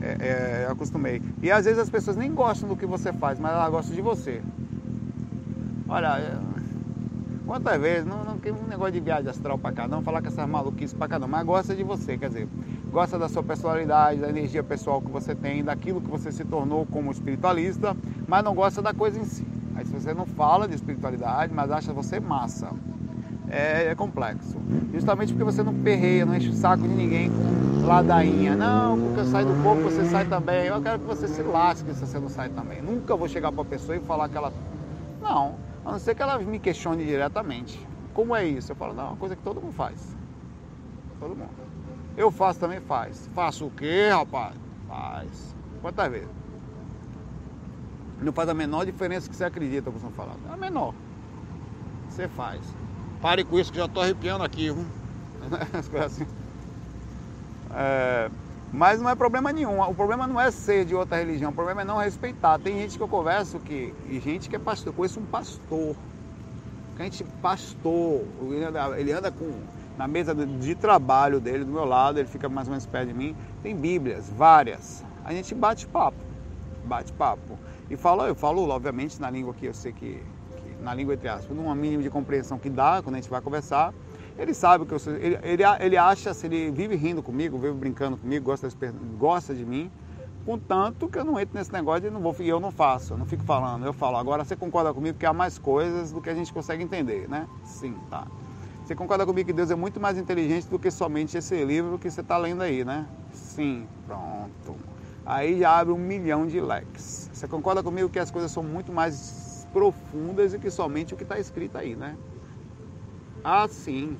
É, 0.00 0.06
é, 0.06 0.62
é, 0.62 0.68
acostumei. 0.70 1.20
E 1.42 1.50
às 1.50 1.64
vezes 1.64 1.80
as 1.80 1.90
pessoas 1.90 2.16
nem 2.16 2.32
gostam 2.32 2.68
do 2.68 2.76
que 2.76 2.86
você 2.86 3.12
faz, 3.12 3.38
mas 3.38 3.52
elas 3.52 3.70
gostam 3.70 3.94
de 3.94 4.02
você. 4.02 4.40
Olha, 5.88 6.40
Quantas 7.46 7.78
vezes, 7.78 8.06
não, 8.06 8.24
não 8.24 8.38
tem 8.38 8.52
um 8.52 8.66
negócio 8.66 8.92
de 8.92 9.00
viagem 9.00 9.28
astral 9.28 9.58
pra 9.58 9.70
cá, 9.70 9.86
não 9.86 10.02
falar 10.02 10.22
com 10.22 10.28
essas 10.28 10.48
maluquices 10.48 10.94
pra 10.94 11.06
cá 11.06 11.18
não, 11.18 11.28
mas 11.28 11.44
gosta 11.44 11.76
de 11.76 11.82
você, 11.82 12.16
quer 12.16 12.28
dizer, 12.28 12.48
gosta 12.90 13.18
da 13.18 13.28
sua 13.28 13.42
personalidade, 13.42 14.18
da 14.18 14.30
energia 14.30 14.62
pessoal 14.62 15.02
que 15.02 15.10
você 15.10 15.34
tem, 15.34 15.62
daquilo 15.62 16.00
que 16.00 16.08
você 16.08 16.32
se 16.32 16.42
tornou 16.42 16.86
como 16.86 17.12
espiritualista, 17.12 17.94
mas 18.26 18.42
não 18.42 18.54
gosta 18.54 18.80
da 18.80 18.94
coisa 18.94 19.20
em 19.20 19.26
si. 19.26 19.44
Aí 19.76 19.84
se 19.84 19.92
você 19.92 20.14
não 20.14 20.26
fala 20.26 20.68
de 20.68 20.74
espiritualidade, 20.74 21.52
mas 21.52 21.70
acha 21.70 21.92
você 21.92 22.20
massa, 22.20 22.70
é, 23.48 23.86
é 23.86 23.94
complexo. 23.94 24.56
Justamente 24.92 25.32
porque 25.32 25.44
você 25.44 25.62
não 25.62 25.74
perreia, 25.74 26.24
não 26.24 26.34
enche 26.34 26.50
o 26.50 26.54
saco 26.54 26.86
de 26.86 26.94
ninguém 26.94 27.30
com 27.30 27.86
ladainha. 27.86 28.56
Não, 28.56 28.98
porque 28.98 29.20
eu 29.20 29.24
saio 29.24 29.46
do 29.46 29.54
corpo, 29.56 29.82
você 29.82 30.04
sai 30.04 30.24
também. 30.24 30.66
Eu 30.66 30.80
quero 30.80 31.00
que 31.00 31.06
você 31.06 31.26
se 31.26 31.42
lasque 31.42 31.92
se 31.92 32.06
você 32.06 32.18
não 32.18 32.28
sai 32.28 32.48
também. 32.48 32.80
Nunca 32.80 33.16
vou 33.16 33.28
chegar 33.28 33.50
pra 33.52 33.64
pessoa 33.64 33.96
e 33.96 34.00
falar 34.00 34.28
que 34.28 34.36
ela. 34.36 34.52
Não, 35.20 35.56
a 35.84 35.92
não 35.92 35.98
ser 35.98 36.14
que 36.14 36.22
ela 36.22 36.38
me 36.38 36.58
questione 36.58 37.04
diretamente. 37.04 37.86
Como 38.12 38.34
é 38.34 38.44
isso? 38.46 38.70
Eu 38.72 38.76
falo, 38.76 38.94
não, 38.94 39.04
é 39.04 39.08
uma 39.08 39.16
coisa 39.16 39.34
que 39.34 39.42
todo 39.42 39.60
mundo 39.60 39.72
faz. 39.72 40.16
Todo 41.18 41.34
mundo. 41.34 41.50
Eu 42.16 42.30
faço 42.30 42.60
também, 42.60 42.80
faz. 42.80 43.28
Faço 43.34 43.66
o 43.66 43.70
quê, 43.70 44.08
rapaz? 44.10 44.54
Faz. 44.86 45.56
Quantas 45.82 46.10
vezes? 46.10 46.43
Não 48.24 48.32
faz 48.32 48.48
a 48.48 48.54
menor 48.54 48.86
diferença 48.86 49.28
que 49.28 49.36
você 49.36 49.44
acredita, 49.44 49.90
como 49.90 50.10
falar. 50.12 50.34
É 50.48 50.54
a 50.54 50.56
menor. 50.56 50.94
Você 52.08 52.26
faz. 52.28 52.60
Pare 53.20 53.44
com 53.44 53.58
isso 53.58 53.70
que 53.70 53.78
já 53.78 53.84
estou 53.84 54.02
arrepiando 54.02 54.44
aqui, 54.44 54.70
viu? 54.70 54.84
As 55.78 55.88
coisas 55.88 56.12
assim. 56.12 56.26
É... 57.74 58.30
Mas 58.72 59.00
não 59.00 59.08
é 59.08 59.14
problema 59.14 59.52
nenhum. 59.52 59.80
O 59.80 59.94
problema 59.94 60.26
não 60.26 60.40
é 60.40 60.50
ser 60.50 60.84
de 60.84 60.94
outra 60.94 61.18
religião, 61.18 61.52
o 61.52 61.54
problema 61.54 61.82
é 61.82 61.84
não 61.84 61.98
respeitar. 61.98 62.58
Tem 62.58 62.76
gente 62.76 62.96
que 62.96 63.02
eu 63.02 63.08
converso 63.08 63.60
que. 63.60 63.94
E 64.08 64.18
gente 64.18 64.48
que 64.48 64.56
é 64.56 64.58
pastor. 64.58 64.88
Eu 64.88 64.92
conheço 64.94 65.20
um 65.20 65.26
pastor. 65.26 65.94
Que 66.96 67.02
a 67.02 67.04
gente, 67.04 67.24
pastor, 67.40 68.22
ele 68.42 68.64
anda, 68.64 69.00
ele 69.00 69.12
anda 69.12 69.30
com. 69.30 69.52
Na 69.96 70.08
mesa 70.08 70.34
de 70.34 70.74
trabalho 70.74 71.38
dele, 71.38 71.64
do 71.64 71.70
meu 71.70 71.84
lado, 71.84 72.18
ele 72.18 72.28
fica 72.28 72.48
mais 72.48 72.66
ou 72.66 72.72
menos 72.72 72.84
perto 72.84 73.08
de 73.08 73.14
mim. 73.14 73.36
Tem 73.62 73.76
Bíblias, 73.76 74.28
várias. 74.28 75.04
A 75.24 75.32
gente 75.32 75.54
bate 75.54 75.86
papo. 75.86 76.18
Bate 76.84 77.12
papo. 77.12 77.56
E 77.90 77.96
fala, 77.96 78.28
eu 78.28 78.34
falo, 78.34 78.68
obviamente, 78.68 79.20
na 79.20 79.30
língua 79.30 79.52
que 79.54 79.66
eu 79.66 79.74
sei 79.74 79.92
que. 79.92 80.24
que 80.56 80.82
na 80.82 80.94
língua 80.94 81.14
entre 81.14 81.28
aspas, 81.28 81.56
numa 81.56 81.74
mínima 81.74 82.02
de 82.02 82.10
compreensão 82.10 82.58
que 82.58 82.70
dá 82.70 83.00
quando 83.02 83.16
a 83.16 83.18
gente 83.18 83.30
vai 83.30 83.40
conversar. 83.40 83.92
Ele 84.38 84.52
sabe 84.54 84.84
que 84.84 84.92
eu 84.92 84.98
sou. 84.98 85.14
Ele, 85.14 85.38
ele, 85.42 85.62
ele 85.80 85.96
acha, 85.96 86.34
se 86.34 86.46
ele 86.46 86.70
vive 86.70 86.96
rindo 86.96 87.22
comigo, 87.22 87.56
vive 87.58 87.74
brincando 87.74 88.16
comigo, 88.16 88.46
gosta, 88.46 88.68
gosta 89.16 89.54
de 89.54 89.64
mim, 89.64 89.92
contanto 90.44 91.08
que 91.08 91.18
eu 91.18 91.24
não 91.24 91.38
entro 91.38 91.56
nesse 91.56 91.72
negócio 91.72 92.06
e 92.06 92.10
não 92.10 92.20
vou, 92.20 92.34
eu 92.40 92.58
não 92.58 92.72
faço, 92.72 93.14
eu 93.14 93.18
não 93.18 93.26
fico 93.26 93.44
falando, 93.44 93.86
eu 93.86 93.92
falo. 93.92 94.16
Agora 94.16 94.44
você 94.44 94.56
concorda 94.56 94.92
comigo 94.92 95.16
que 95.16 95.26
há 95.26 95.32
mais 95.32 95.58
coisas 95.58 96.10
do 96.10 96.20
que 96.20 96.30
a 96.30 96.34
gente 96.34 96.52
consegue 96.52 96.82
entender, 96.82 97.28
né? 97.28 97.46
Sim, 97.64 97.94
tá. 98.10 98.26
Você 98.84 98.94
concorda 98.94 99.24
comigo 99.24 99.46
que 99.46 99.52
Deus 99.52 99.70
é 99.70 99.74
muito 99.74 99.98
mais 100.00 100.18
inteligente 100.18 100.68
do 100.68 100.78
que 100.78 100.90
somente 100.90 101.38
esse 101.38 101.64
livro 101.64 101.98
que 101.98 102.10
você 102.10 102.20
está 102.20 102.36
lendo 102.36 102.62
aí, 102.62 102.84
né? 102.84 103.08
Sim, 103.32 103.88
pronto. 104.06 104.76
Aí 105.24 105.60
já 105.60 105.78
abre 105.78 105.94
um 105.94 105.96
milhão 105.96 106.46
de 106.46 106.60
leques. 106.60 107.30
Você 107.34 107.48
concorda 107.48 107.82
comigo 107.82 108.08
que 108.08 108.20
as 108.20 108.30
coisas 108.30 108.52
são 108.52 108.62
muito 108.62 108.92
mais 108.92 109.66
profundas 109.72 110.52
do 110.52 110.58
que 110.60 110.70
somente 110.70 111.14
o 111.14 111.16
que 111.16 111.24
está 111.24 111.36
escrito 111.36 111.76
aí, 111.76 111.96
né? 111.96 112.16
Ah, 113.42 113.66
sim. 113.66 114.16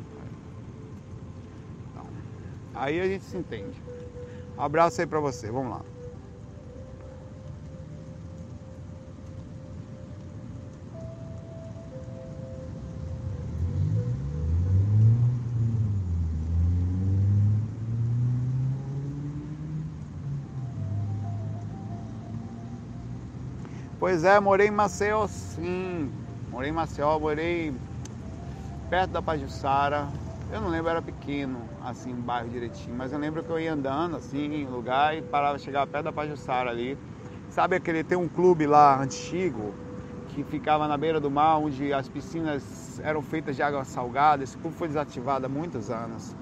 Então, 1.91 2.05
aí 2.75 3.01
a 3.01 3.07
gente 3.07 3.23
se 3.23 3.37
entende. 3.37 3.81
Um 4.59 4.63
abraço 4.63 5.01
aí 5.01 5.07
para 5.07 5.21
você. 5.21 5.49
Vamos 5.49 5.71
lá. 5.71 5.94
Pois 24.05 24.23
é, 24.23 24.39
morei 24.39 24.69
em 24.69 24.71
Maceió 24.71 25.27
sim. 25.27 26.13
Morei 26.51 26.69
em 26.69 26.73
Maceió, 26.75 27.19
morei 27.19 27.73
perto 28.91 29.13
da 29.13 29.23
Pajussara. 29.23 30.09
Eu 30.53 30.61
não 30.61 30.69
lembro, 30.69 30.91
era 30.91 31.01
pequeno, 31.01 31.59
assim, 31.83 32.15
bairro 32.15 32.51
direitinho, 32.51 32.95
mas 32.95 33.15
eu 33.15 33.19
lembro 33.19 33.43
que 33.43 33.49
eu 33.49 33.59
ia 33.59 33.73
andando, 33.73 34.17
assim, 34.17 34.57
em 34.57 34.67
lugar 34.67 35.17
e 35.17 35.23
parava, 35.23 35.59
chegava 35.59 35.87
perto 35.87 36.05
da 36.05 36.13
Pajussara 36.13 36.69
ali. 36.69 36.99
Sabe 37.49 37.77
aquele, 37.77 38.05
tem 38.05 38.19
um 38.19 38.29
clube 38.29 38.67
lá 38.67 39.01
antigo 39.01 39.75
que 40.29 40.45
ficava 40.45 40.87
na 40.87 40.99
beira 40.99 41.19
do 41.19 41.31
mar, 41.31 41.57
onde 41.57 41.91
as 41.91 42.07
piscinas 42.07 43.01
eram 43.03 43.23
feitas 43.23 43.57
de 43.57 43.63
água 43.63 43.87
salgada. 43.87 44.45
Esse 44.45 44.59
clube 44.59 44.77
foi 44.77 44.87
desativado 44.87 45.47
há 45.47 45.49
muitos 45.49 45.91
anos. 45.91 46.37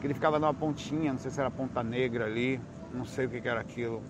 Que 0.00 0.06
ele 0.06 0.14
ficava 0.14 0.38
numa 0.38 0.54
pontinha, 0.54 1.10
não 1.10 1.18
sei 1.18 1.32
se 1.32 1.40
era 1.40 1.50
Ponta 1.50 1.82
Negra 1.82 2.26
ali, 2.26 2.60
não 2.94 3.04
sei 3.04 3.26
o 3.26 3.28
que, 3.28 3.40
que 3.40 3.48
era 3.48 3.58
aquilo. 3.58 4.04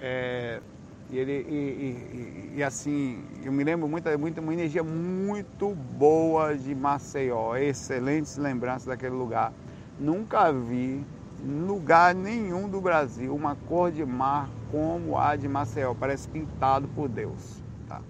É, 0.00 0.62
e, 1.10 1.18
ele, 1.18 1.46
e, 1.48 2.52
e, 2.52 2.52
e, 2.56 2.62
assim, 2.64 3.22
eu 3.44 3.52
me 3.52 3.62
lembro 3.62 3.86
muito, 3.88 4.18
muito, 4.18 4.40
uma 4.40 4.52
energia 4.52 4.82
muito 4.82 5.74
boa 5.74 6.56
de 6.56 6.74
Maceió, 6.74 7.56
excelentes 7.56 8.36
lembranças 8.36 8.86
daquele 8.86 9.14
lugar. 9.14 9.52
Nunca 10.00 10.52
vi 10.52 11.04
em 11.44 11.60
lugar 11.60 12.14
nenhum 12.14 12.68
do 12.68 12.80
Brasil 12.80 13.34
uma 13.34 13.54
cor 13.54 13.92
de 13.92 14.04
mar 14.04 14.48
como 14.70 15.16
a 15.16 15.36
de 15.36 15.46
Maceió, 15.46 15.94
parece 15.94 16.28
pintado 16.28 16.88
por 16.88 17.08
Deus. 17.08 17.62
Tá? 17.86 18.00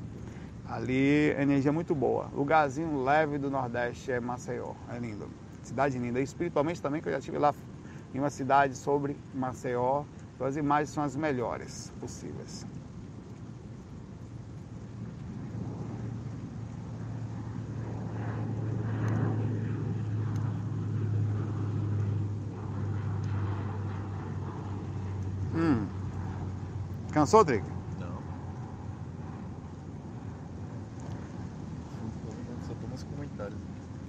Ali, 0.67 1.35
energia 1.39 1.73
muito 1.73 1.95
boa. 1.95 2.31
Lugarzinho 2.35 3.05
leve 3.05 3.37
do 3.37 3.51
Nordeste 3.51 4.11
é 4.11 4.21
Maceió, 4.21 4.73
é 4.91 4.99
lindo. 4.99 5.29
Cidade 5.63 5.99
linda. 5.99 6.19
Espiritualmente 6.21 6.81
também, 6.81 7.03
que 7.03 7.09
eu 7.09 7.13
já 7.13 7.19
estive 7.19 7.37
lá 7.37 7.55
em 8.15 8.19
uma 8.19 8.31
cidade 8.31 8.75
sobre 8.75 9.17
Maceió, 9.35 10.05
então 10.35 10.47
as 10.47 10.57
imagens 10.57 10.91
são 10.91 11.05
as 11.05 11.15
melhores 11.15 11.93
possíveis. 12.01 12.65
Cansou, 27.17 27.43
Drick? 27.43 27.65
Não. 27.99 28.09
Só 32.69 32.75
tô 32.75 32.87
nos 32.89 33.03
comentários. 33.05 33.59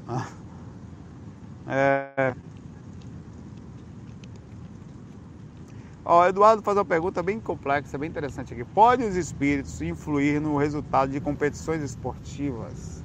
Ah. 0.09 0.27
É... 1.69 2.33
Ó, 6.03 6.27
Eduardo 6.27 6.61
faz 6.61 6.77
uma 6.77 6.83
pergunta 6.83 7.23
bem 7.23 7.39
complexa, 7.39 7.97
bem 7.97 8.09
interessante 8.09 8.53
aqui. 8.53 8.65
Podem 8.65 9.07
os 9.07 9.15
espíritos 9.15 9.79
influir 9.81 10.41
no 10.41 10.57
resultado 10.57 11.09
de 11.09 11.21
competições 11.21 11.81
esportivas? 11.81 13.01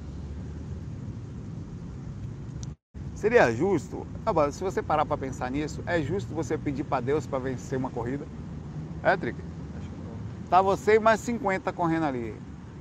Seria 3.15 3.49
justo? 3.53 4.05
se 4.51 4.61
você 4.61 4.83
parar 4.83 5.05
para 5.05 5.17
pensar 5.17 5.49
nisso, 5.49 5.81
é 5.85 6.01
justo 6.01 6.35
você 6.35 6.57
pedir 6.57 6.83
para 6.83 6.99
Deus 6.99 7.25
para 7.25 7.39
vencer 7.39 7.79
uma 7.79 7.89
corrida? 7.89 8.25
É, 9.01 9.15
Trick? 9.15 9.52
Tá 10.49 10.61
você 10.61 10.95
e 10.95 10.99
mais 10.99 11.19
50 11.21 11.71
correndo 11.73 12.05
ali. 12.05 12.35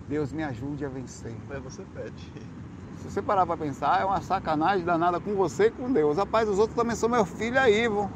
Deus 0.08 0.32
me 0.32 0.42
ajude 0.42 0.84
a 0.84 0.88
vencer. 0.88 1.34
Aí 1.50 1.60
você 1.60 1.82
pede. 1.94 2.32
Se 2.98 3.10
você 3.10 3.22
parar 3.22 3.46
para 3.46 3.56
pensar, 3.56 4.00
é 4.00 4.04
uma 4.04 4.20
sacanagem 4.20 4.84
danada 4.84 5.18
com 5.18 5.34
você 5.34 5.66
e 5.66 5.70
com 5.70 5.90
Deus. 5.90 6.16
Rapaz, 6.16 6.48
os 6.48 6.58
outros 6.58 6.76
também 6.76 6.94
são 6.94 7.08
meu 7.08 7.24
filho 7.24 7.58
aí, 7.58 7.88
vô. 7.88 8.08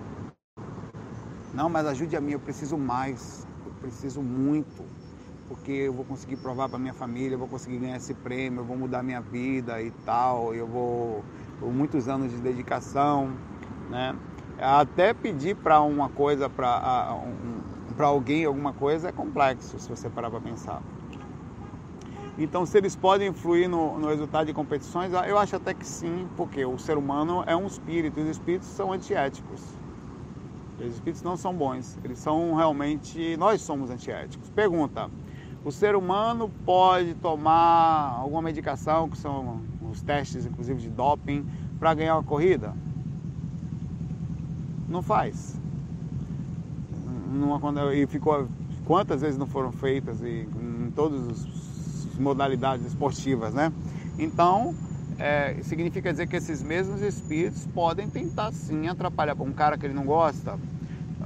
Não, 1.55 1.69
mas 1.69 1.87
ajude 1.87 2.17
a 2.17 2.21
mim, 2.21 2.33
eu 2.33 2.39
preciso 2.39 2.77
mais. 2.77 3.47
Eu 3.65 3.73
preciso 3.81 4.21
muito. 4.21 4.85
Porque 5.49 5.73
eu 5.73 5.93
vou 5.93 6.05
conseguir 6.05 6.37
provar 6.37 6.69
para 6.69 6.79
minha 6.79 6.93
família, 6.93 7.35
eu 7.35 7.39
vou 7.39 7.49
conseguir 7.49 7.79
ganhar 7.79 7.97
esse 7.97 8.13
prêmio, 8.15 8.61
eu 8.61 8.65
vou 8.65 8.77
mudar 8.77 9.03
minha 9.03 9.21
vida 9.21 9.81
e 9.81 9.91
tal. 10.05 10.55
Eu 10.55 10.67
vou. 10.67 11.25
Por 11.59 11.73
muitos 11.73 12.07
anos 12.09 12.31
de 12.31 12.37
dedicação, 12.39 13.33
né? 13.89 14.15
Até 14.59 15.15
pedir 15.15 15.57
para 15.57 15.81
uma 15.81 16.09
coisa, 16.09 16.49
para 16.49 17.15
um, 17.15 17.56
alguém 18.05 18.45
alguma 18.45 18.73
coisa, 18.73 19.09
é 19.09 19.13
complexo, 19.13 19.79
se 19.79 19.89
você 19.89 20.11
parar 20.11 20.31
para 20.31 20.41
pensar. 20.41 20.83
Então, 22.39 22.67
se 22.67 22.77
eles 22.77 22.95
podem 22.95 23.29
influir 23.29 23.67
no, 23.67 23.99
no, 23.99 24.09
resultado 24.09 24.47
de 24.47 24.53
competições, 24.53 25.11
eu 25.27 25.39
acho 25.39 25.57
até 25.57 25.73
que 25.73 25.87
sim, 25.87 26.29
porque 26.37 26.67
o 26.67 26.77
ser 26.79 26.99
humano 26.99 27.43
é 27.47 27.57
um 27.57 27.67
espírito 27.67 28.21
e 28.21 28.25
os 28.25 28.29
espíritos 28.29 28.69
são 28.69 28.93
antiéticos. 28.93 29.63
Os 30.79 30.95
espíritos 30.95 31.23
não 31.23 31.39
são 31.39 31.55
bons, 31.55 31.99
eles 32.05 32.19
são 32.19 32.55
realmente. 32.55 33.35
Nós 33.39 33.63
somos 33.63 33.89
antiéticos. 33.91 34.51
Pergunta: 34.51 35.09
o 35.65 35.73
ser 35.73 35.97
humano 35.97 36.51
pode 36.67 37.15
tomar 37.15 38.19
alguma 38.21 38.43
medicação, 38.43 39.09
que 39.09 39.17
são 39.17 39.63
os 39.91 40.03
testes, 40.03 40.45
inclusive 40.45 40.81
de 40.81 40.91
doping, 40.91 41.47
para 41.79 41.95
ganhar 41.95 42.17
uma 42.17 42.23
corrida? 42.23 42.75
Não 44.87 45.01
faz. 45.01 45.59
Numa, 47.37 47.95
e 47.95 48.07
ficou, 48.07 48.49
quantas 48.85 49.21
vezes 49.21 49.39
não 49.39 49.47
foram 49.47 49.73
feitas 49.73 50.21
e, 50.23 50.49
em 50.61 50.91
todas 50.95 51.29
as 51.29 52.19
modalidades 52.19 52.87
esportivas, 52.87 53.53
né? 53.53 53.73
Então, 54.19 54.75
é, 55.19 55.57
significa 55.63 56.11
dizer 56.11 56.27
que 56.27 56.37
esses 56.37 56.63
mesmos 56.63 57.01
espíritos 57.03 57.67
podem 57.67 58.09
tentar 58.09 58.53
sim 58.53 58.89
atrapalhar 58.89 59.41
um 59.41 59.53
cara 59.53 59.77
que 59.77 59.87
ele 59.87 59.95
não 59.95 60.05
gosta. 60.05 60.59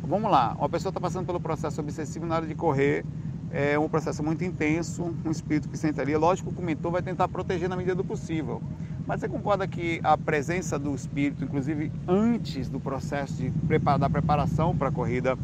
Vamos 0.03 0.31
lá, 0.31 0.57
uma 0.59 0.69
pessoa 0.69 0.91
está 0.91 1.01
passando 1.01 1.27
pelo 1.27 1.41
processo 1.41 1.81
obsessivo 1.81 2.27
na 2.27 2.37
hora 2.37 2.47
de 2.47 2.55
correr, 2.55 3.05
é 3.53 3.79
um 3.79 3.89
processo 3.89 4.23
muito 4.23 4.45
intenso, 4.45 5.15
um 5.25 5.31
espírito 5.31 5.69
que 5.69 5.77
sentaria, 5.77 6.19
lógico 6.19 6.53
que 6.53 6.61
o 6.61 6.65
mentor 6.65 6.93
vai 6.93 7.03
tentar 7.03 7.29
proteger 7.29 7.69
na 7.69 7.77
medida 7.77 7.95
do 7.95 8.05
possível. 8.05 8.63
Mas 9.07 9.21
você 9.21 9.29
concorda 9.29 9.67
que 9.67 10.01
a 10.05 10.17
presença 10.17 10.79
do 10.79 10.95
espírito, 10.95 11.43
inclusive 11.43 11.91
antes 12.07 12.69
do 12.69 12.79
processo 12.79 13.35
de 13.35 13.51
prepar, 13.67 13.99
da 13.99 14.09
preparação 14.09 14.77
para 14.77 14.89
a 14.89 14.93
corrida, 14.93 15.37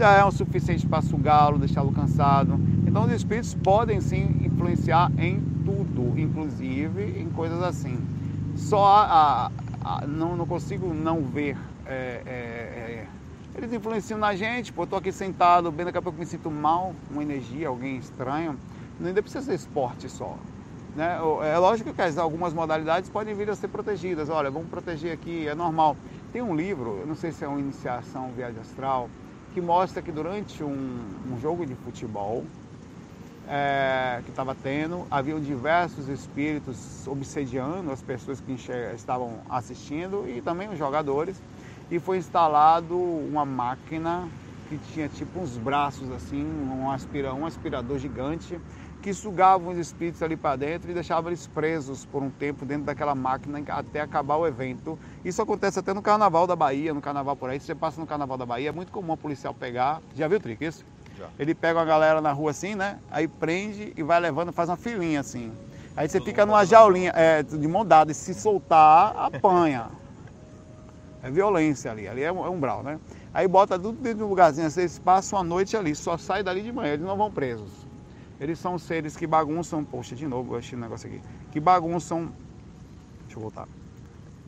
já 0.00 0.12
é 0.12 0.24
o 0.24 0.30
suficiente 0.30 0.86
para 0.86 1.02
sugá-lo, 1.02 1.58
deixá-lo 1.58 1.92
cansado? 1.92 2.58
Então 2.86 3.04
os 3.04 3.12
espíritos 3.12 3.52
podem 3.52 4.00
sim 4.00 4.40
influenciar 4.42 5.12
em 5.18 5.38
tudo, 5.62 6.18
inclusive 6.18 7.20
em 7.20 7.28
coisas 7.28 7.62
assim. 7.62 7.98
Só 8.56 8.86
a, 8.86 9.50
a, 9.84 9.98
a 9.98 10.06
não, 10.06 10.36
não 10.38 10.46
consigo 10.46 10.94
não 10.94 11.20
ver. 11.20 11.54
É, 11.84 12.22
é, 12.24 12.30
é, 12.30 13.06
eles 13.54 13.74
influenciam 13.74 14.18
na 14.18 14.34
gente, 14.34 14.72
pô, 14.72 14.84
eu 14.84 14.86
tô 14.86 14.96
aqui 14.96 15.12
sentado, 15.12 15.70
bem 15.70 15.84
daqui 15.84 15.98
a 15.98 16.02
pouco 16.02 16.18
me 16.18 16.24
sinto 16.24 16.50
mal, 16.50 16.94
uma 17.10 17.22
energia, 17.22 17.68
alguém 17.68 17.98
estranho. 17.98 18.56
Não 18.98 19.08
ainda 19.08 19.20
precisa 19.20 19.44
ser 19.44 19.54
esporte 19.54 20.08
só. 20.08 20.34
Né? 20.96 21.18
É 21.44 21.58
lógico 21.58 21.92
que 21.92 22.00
algumas 22.18 22.54
modalidades 22.54 23.10
podem 23.10 23.34
vir 23.34 23.50
a 23.50 23.54
ser 23.54 23.68
protegidas. 23.68 24.30
Olha, 24.30 24.50
vamos 24.50 24.70
proteger 24.70 25.12
aqui, 25.12 25.46
é 25.46 25.54
normal. 25.54 25.94
Tem 26.32 26.40
um 26.40 26.56
livro, 26.56 26.96
eu 27.00 27.06
não 27.06 27.14
sei 27.14 27.32
se 27.32 27.44
é 27.44 27.48
uma 27.48 27.60
iniciação 27.60 28.30
viagem 28.34 28.60
astral, 28.60 29.10
que 29.52 29.60
mostra 29.60 30.00
que 30.00 30.12
durante 30.12 30.62
um, 30.62 31.00
um 31.30 31.40
jogo 31.40 31.66
de 31.66 31.74
futebol, 31.74 32.44
é, 33.48 34.20
que 34.24 34.30
estava 34.30 34.54
tendo, 34.54 35.04
haviam 35.10 35.40
diversos 35.40 36.08
espíritos 36.08 37.06
obsediando 37.08 37.90
as 37.90 38.00
pessoas 38.00 38.40
que 38.40 38.52
estavam 38.94 39.40
assistindo 39.50 40.24
e 40.28 40.40
também 40.40 40.68
os 40.68 40.78
jogadores. 40.78 41.42
E 41.90 41.98
foi 41.98 42.18
instalado 42.18 42.96
uma 42.96 43.44
máquina 43.44 44.28
que 44.68 44.78
tinha 44.92 45.08
tipo 45.08 45.40
uns 45.40 45.58
braços 45.58 46.08
assim, 46.12 46.44
um, 46.44 46.88
aspira, 46.88 47.34
um 47.34 47.44
aspirador 47.44 47.98
gigante 47.98 48.56
que 49.00 49.14
sugavam 49.14 49.72
os 49.72 49.78
espíritos 49.78 50.22
ali 50.22 50.36
para 50.36 50.56
dentro 50.56 50.90
e 50.90 50.94
deixavam 50.94 51.30
eles 51.30 51.46
presos 51.46 52.04
por 52.04 52.22
um 52.22 52.30
tempo 52.30 52.66
dentro 52.66 52.84
daquela 52.84 53.14
máquina 53.14 53.62
até 53.68 54.00
acabar 54.00 54.36
o 54.36 54.46
evento. 54.46 54.98
Isso 55.24 55.40
acontece 55.40 55.78
até 55.78 55.94
no 55.94 56.02
Carnaval 56.02 56.46
da 56.46 56.54
Bahia, 56.54 56.92
no 56.92 57.00
Carnaval 57.00 57.34
por 57.36 57.48
aí. 57.48 57.58
Se 57.58 57.66
você 57.66 57.74
passa 57.74 58.00
no 58.00 58.06
Carnaval 58.06 58.36
da 58.36 58.44
Bahia, 58.44 58.68
é 58.68 58.72
muito 58.72 58.92
comum 58.92 59.14
o 59.14 59.16
policial 59.16 59.54
pegar. 59.54 60.00
Já 60.14 60.28
viu 60.28 60.38
o 60.38 60.40
trick 60.40 60.64
isso? 60.64 60.84
Ele 61.38 61.54
pega 61.54 61.78
uma 61.78 61.84
galera 61.84 62.20
na 62.20 62.32
rua 62.32 62.50
assim, 62.50 62.74
né? 62.74 62.98
Aí 63.10 63.26
prende 63.26 63.92
e 63.96 64.02
vai 64.02 64.20
levando, 64.20 64.52
faz 64.52 64.68
uma 64.68 64.76
filinha 64.76 65.20
assim. 65.20 65.52
Aí 65.96 66.08
você 66.08 66.18
Todo 66.18 66.26
fica 66.26 66.46
numa 66.46 66.64
jaulinha 66.64 67.12
é, 67.14 67.42
de 67.42 67.68
mão 67.68 67.84
dada 67.84 68.12
e 68.12 68.14
se 68.14 68.34
soltar, 68.34 69.14
apanha. 69.16 69.88
É 71.22 71.30
violência 71.30 71.90
ali, 71.90 72.08
ali 72.08 72.22
é 72.22 72.32
um, 72.32 72.46
é 72.46 72.48
um 72.48 72.58
brau, 72.58 72.82
né? 72.82 72.98
Aí 73.34 73.46
bota 73.46 73.78
tudo 73.78 74.00
dentro 74.00 74.18
de 74.18 74.24
um 74.24 74.28
lugarzinho, 74.28 74.66
assim, 74.66 74.80
eles 74.80 74.98
passam 74.98 75.38
a 75.38 75.44
noite 75.44 75.76
ali, 75.76 75.94
só 75.94 76.16
sai 76.16 76.42
dali 76.42 76.62
de 76.62 76.72
manhã, 76.72 76.94
eles 76.94 77.04
não 77.04 77.14
vão 77.14 77.30
presos. 77.30 77.89
Eles 78.40 78.58
são 78.58 78.78
seres 78.78 79.16
que 79.16 79.26
bagunçam, 79.26 79.84
poxa, 79.84 80.16
de 80.16 80.26
novo, 80.26 80.54
eu 80.54 80.58
achei 80.58 80.76
um 80.76 80.80
negócio 80.80 81.06
aqui, 81.06 81.20
que 81.52 81.60
bagunçam, 81.60 82.32
deixa 83.24 83.36
eu 83.36 83.42
voltar, 83.42 83.68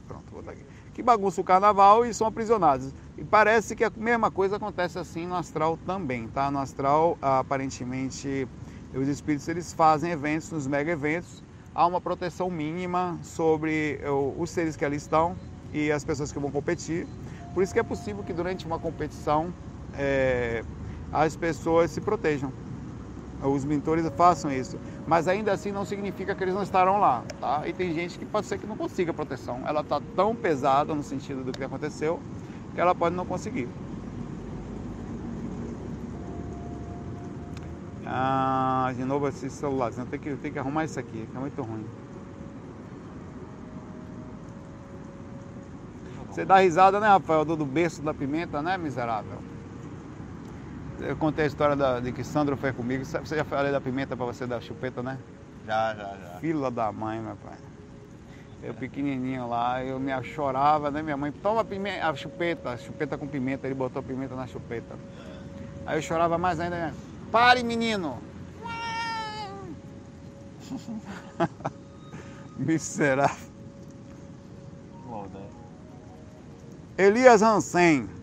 pronto, 0.09 0.25
vou 0.31 0.41
voltar 0.43 0.53
aqui, 0.53 0.65
que 0.95 1.03
bagunçam 1.03 1.43
o 1.43 1.45
carnaval 1.45 2.07
e 2.07 2.15
são 2.15 2.27
aprisionados. 2.27 2.95
E 3.19 3.25
parece 3.25 3.77
que 3.77 3.85
a 3.85 3.93
mesma 3.95 4.31
coisa 4.31 4.57
acontece 4.57 4.99
assim 4.99 5.27
no 5.27 5.35
astral 5.35 5.79
também, 5.85 6.27
tá? 6.29 6.51
No 6.51 6.59
astral, 6.59 7.19
aparentemente, 7.21 8.49
os 8.95 9.09
espíritos 9.09 9.47
eles 9.49 9.73
fazem 9.75 10.11
eventos, 10.11 10.51
nos 10.51 10.67
mega 10.67 10.91
eventos, 10.91 11.43
há 11.75 11.87
uma 11.87 12.01
proteção 12.01 12.51
mínima 12.51 13.19
sobre 13.23 14.01
os 14.39 14.49
seres 14.51 14.75
que 14.75 14.85
ali 14.87 14.97
estão 14.97 15.37
e 15.73 15.93
as 15.93 16.03
pessoas 16.03 16.33
que 16.33 16.39
vão 16.39 16.51
competir. 16.51 17.07
Por 17.53 17.63
isso 17.63 17.75
que 17.75 17.79
é 17.79 17.83
possível 17.83 18.23
que 18.23 18.33
durante 18.33 18.67
uma 18.67 18.79
competição 18.79 19.53
é, 19.95 20.65
as 21.13 21.37
pessoas 21.37 21.91
se 21.91 22.01
protejam. 22.01 22.51
Os 23.43 23.65
mentores 23.65 24.09
façam 24.17 24.53
isso. 24.53 24.79
Mas 25.07 25.27
ainda 25.27 25.53
assim 25.53 25.73
não 25.73 25.85
significa 25.85 26.35
que 26.35 26.45
eles 26.45 26.55
não 26.55 26.63
estarão 26.63 27.01
lá, 27.01 27.25
tá? 27.41 27.67
E 27.67 27.73
tem 27.73 27.93
gente 27.93 28.19
que 28.19 28.25
pode 28.25 28.47
ser 28.47 28.59
que 28.59 28.67
não 28.67 28.77
consiga 28.77 29.13
proteção. 29.13 29.61
Ela 29.67 29.81
está 29.81 30.01
tão 30.15 30.35
pesada 30.35 30.95
no 30.95 31.03
sentido 31.03 31.43
do 31.43 31.53
que 31.53 31.65
aconteceu 31.65 32.21
que 32.75 32.81
ela 32.81 32.95
pode 32.95 33.17
não 33.17 33.27
conseguir. 33.27 33.69
Ah, 38.07 38.93
de 38.95 39.05
novo 39.05 39.27
esse 39.29 39.51
celular. 39.51 39.91
Tem 39.93 40.21
que, 40.21 40.37
tem 40.37 40.53
que 40.53 40.59
arrumar 40.59 40.85
isso 40.85 41.01
aqui, 41.01 41.27
que 41.31 41.37
é 41.37 41.41
muito 41.41 41.61
ruim. 41.63 41.85
Você 46.29 46.45
dá 46.45 46.59
risada, 46.59 46.99
né, 46.99 47.09
Rafael, 47.09 47.45
do 47.45 47.67
berço 47.67 48.01
da 48.01 48.15
pimenta, 48.15 48.63
né, 48.63 48.79
miserável? 48.79 49.52
Eu 51.07 51.17
contei 51.17 51.45
a 51.45 51.49
história 51.49 51.75
da, 51.75 52.01
de 52.01 52.13
que 52.13 52.23
Sandro 52.23 52.57
foi 52.57 52.73
comigo. 52.73 53.05
Você 53.05 53.37
já 53.37 53.45
falei 53.45 53.73
da 53.73 53.81
pimenta 53.81 54.17
para 54.17 54.27
você, 54.27 54.47
da 54.47 54.61
chupeta, 54.61 55.03
né? 55.03 55.19
Já, 55.67 55.95
já, 55.95 56.17
já. 56.17 56.39
Fila 56.41 56.71
da 56.71 56.93
mãe, 56.93 57.21
meu 57.21 57.37
pai. 57.37 57.57
Eu 58.63 58.75
pequenininho 58.75 59.49
lá, 59.49 59.83
eu 59.85 59.99
me 59.99 60.13
chorava, 60.23 60.91
né? 60.91 61.03
Minha 61.03 61.17
mãe, 61.17 61.33
toma 61.33 61.63
a, 61.63 61.65
pimenta, 61.65 62.09
a 62.09 62.15
chupeta, 62.15 62.71
a 62.71 62.77
chupeta 62.77 63.19
com 63.19 63.27
pimenta. 63.27 63.67
Ele 63.67 63.75
botou 63.75 64.01
a 64.01 64.03
pimenta 64.03 64.37
na 64.37 64.47
chupeta. 64.47 64.97
Aí 65.85 65.99
eu 65.99 66.03
chorava 66.03 66.39
mais 66.39 66.61
ainda. 66.61 66.77
Né? 66.77 66.95
Pare, 67.31 67.63
menino! 67.65 68.19
Miserável. 72.57 73.53
Elias 76.97 77.43
Hansen. 77.43 78.22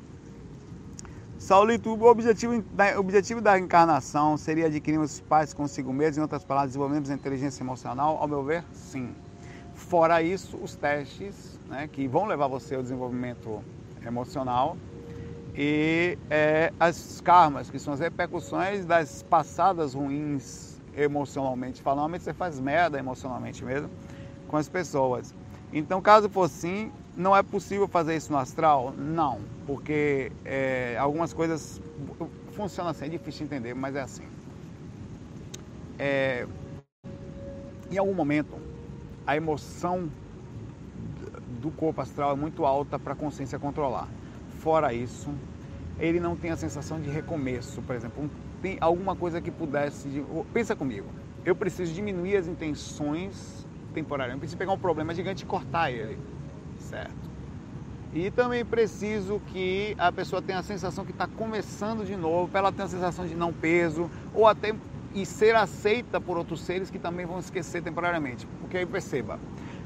Saulito, 1.50 1.90
o 1.90 2.06
objetivo, 2.06 2.54
o 2.54 3.00
objetivo 3.00 3.42
da 3.42 3.58
encarnação 3.58 4.38
seria 4.38 4.68
adquirirmos 4.68 5.20
paz 5.20 5.52
consigo 5.52 5.92
mesmo, 5.92 6.20
em 6.20 6.22
outras 6.22 6.44
palavras, 6.44 6.74
desenvolvermos 6.74 7.10
a 7.10 7.16
inteligência 7.16 7.64
emocional? 7.64 8.20
Ao 8.22 8.28
meu 8.28 8.44
ver, 8.44 8.64
sim. 8.72 9.16
Fora 9.74 10.22
isso, 10.22 10.60
os 10.62 10.76
testes 10.76 11.60
né, 11.68 11.90
que 11.92 12.08
vão 12.08 12.26
levar 12.26 12.46
você 12.48 12.76
ao 12.76 12.84
desenvolvimento 12.84 13.64
emocional 14.06 14.78
e 15.56 16.20
é, 16.30 16.72
as 16.80 17.20
karmas, 17.20 17.68
que 17.68 17.80
são 17.80 17.96
as 17.96 18.00
repercussões 18.00 18.86
das 18.86 19.24
passadas 19.24 19.96
ruins 19.96 20.80
emocionalmente 20.94 21.82
falando, 21.82 22.16
você 22.20 22.32
faz 22.32 22.60
merda 22.60 23.00
emocionalmente 23.00 23.66
mesmo 23.66 23.90
com 24.48 24.56
as 24.56 24.70
pessoas. 24.70 25.34
Então, 25.74 26.00
caso 26.00 26.30
for 26.30 26.48
sim, 26.48 26.92
não 27.20 27.36
é 27.36 27.44
possível 27.44 27.86
fazer 27.86 28.16
isso 28.16 28.32
no 28.32 28.38
astral? 28.38 28.94
Não, 28.98 29.42
porque 29.68 30.32
é, 30.46 30.96
algumas 30.98 31.34
coisas 31.34 31.82
funcionam 32.54 32.92
assim, 32.92 33.06
é 33.06 33.10
difícil 33.10 33.46
de 33.46 33.54
entender, 33.54 33.74
mas 33.74 33.94
é 33.94 34.02
assim. 34.02 34.24
É, 36.00 36.48
em 37.92 37.98
algum 37.98 38.14
momento, 38.14 38.56
a 39.28 39.36
emoção 39.36 40.10
do 41.62 41.70
corpo 41.72 42.00
astral 42.00 42.32
é 42.32 42.36
muito 42.36 42.66
alta 42.66 42.98
para 42.98 43.12
a 43.12 43.16
consciência 43.18 43.60
controlar. 43.60 44.08
Fora 44.62 44.94
isso, 44.94 45.30
ele 46.00 46.22
não 46.22 46.38
tem 46.38 46.52
a 46.52 46.56
sensação 46.56 47.02
de 47.02 47.10
recomeço. 47.10 47.82
Por 47.82 47.98
exemplo, 47.98 48.30
tem 48.62 48.78
alguma 48.80 49.14
coisa 49.14 49.42
que 49.42 49.52
pudesse. 49.52 50.24
Pensa 50.54 50.74
comigo. 50.74 51.08
Eu 51.44 51.54
preciso 51.54 51.94
diminuir 51.94 52.38
as 52.38 52.48
intenções 52.48 53.68
temporárias. 53.94 54.36
Eu 54.36 54.40
preciso 54.40 54.58
pegar 54.58 54.72
um 54.72 54.80
problema 54.80 55.14
gigante 55.14 55.44
e 55.44 55.46
cortar 55.46 55.92
ele. 55.92 56.18
Certo? 56.90 57.30
E 58.12 58.32
também 58.32 58.66
preciso 58.66 59.40
que 59.52 59.96
a 60.00 60.12
pessoa 60.12 60.42
tenha 60.42 60.58
a 60.58 60.64
sensação 60.64 61.06
que 61.06 61.12
está 61.12 61.28
começando 61.28 62.04
de 62.04 62.16
novo, 62.16 62.50
para 62.50 62.62
ela 62.62 62.72
ter 62.72 62.82
a 62.82 62.88
sensação 62.88 63.28
de 63.28 63.36
não 63.36 63.54
peso, 63.54 64.10
ou 64.34 64.48
até 64.48 64.74
e 65.14 65.26
ser 65.26 65.56
aceita 65.56 66.20
por 66.20 66.38
outros 66.38 66.62
seres 66.62 66.90
que 66.90 66.98
também 66.98 67.26
vão 67.26 67.40
esquecer 67.40 67.84
temporariamente. 67.84 68.48
Porque 68.60 68.78
aí 68.78 68.86
perceba, 68.86 69.40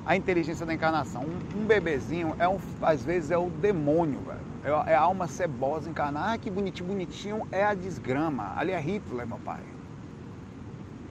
a 0.05 0.15
inteligência 0.15 0.65
da 0.65 0.73
encarnação. 0.73 1.23
Um, 1.23 1.61
um 1.61 1.65
bebezinho, 1.65 2.35
é 2.39 2.47
um, 2.47 2.59
às 2.81 3.03
vezes, 3.03 3.31
é 3.31 3.37
o 3.37 3.49
demônio, 3.49 4.19
velho. 4.21 4.39
É, 4.63 4.91
é 4.91 4.95
a 4.95 5.01
alma 5.01 5.27
cebosa 5.27 5.89
encarnada. 5.89 6.33
Ah, 6.33 6.37
que 6.37 6.49
bonitinho, 6.49 6.87
bonitinho. 6.87 7.47
É 7.51 7.65
a 7.65 7.73
desgrama. 7.73 8.53
Ali 8.55 8.71
é 8.71 8.79
Hitler, 8.79 9.27
meu 9.27 9.39
pai. 9.39 9.61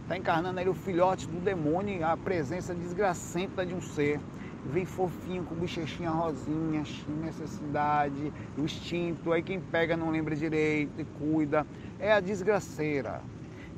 Está 0.02 0.16
encarnando 0.16 0.60
aí 0.60 0.68
o 0.68 0.74
filhote 0.74 1.26
do 1.26 1.40
demônio, 1.40 2.04
a 2.06 2.16
presença 2.16 2.74
desgracenta 2.74 3.64
de 3.64 3.74
um 3.74 3.80
ser. 3.80 4.20
Vem 4.64 4.84
fofinho, 4.84 5.44
com 5.44 5.56
bochechinha 5.56 6.10
rosinha, 6.10 6.84
necessidade, 7.08 8.32
o 8.56 8.62
instinto. 8.62 9.32
Aí 9.32 9.42
quem 9.42 9.60
pega 9.60 9.96
não 9.96 10.10
lembra 10.10 10.36
direito 10.36 11.00
e 11.00 11.04
cuida. 11.04 11.66
É 11.98 12.12
a 12.12 12.20
desgraceira. 12.20 13.20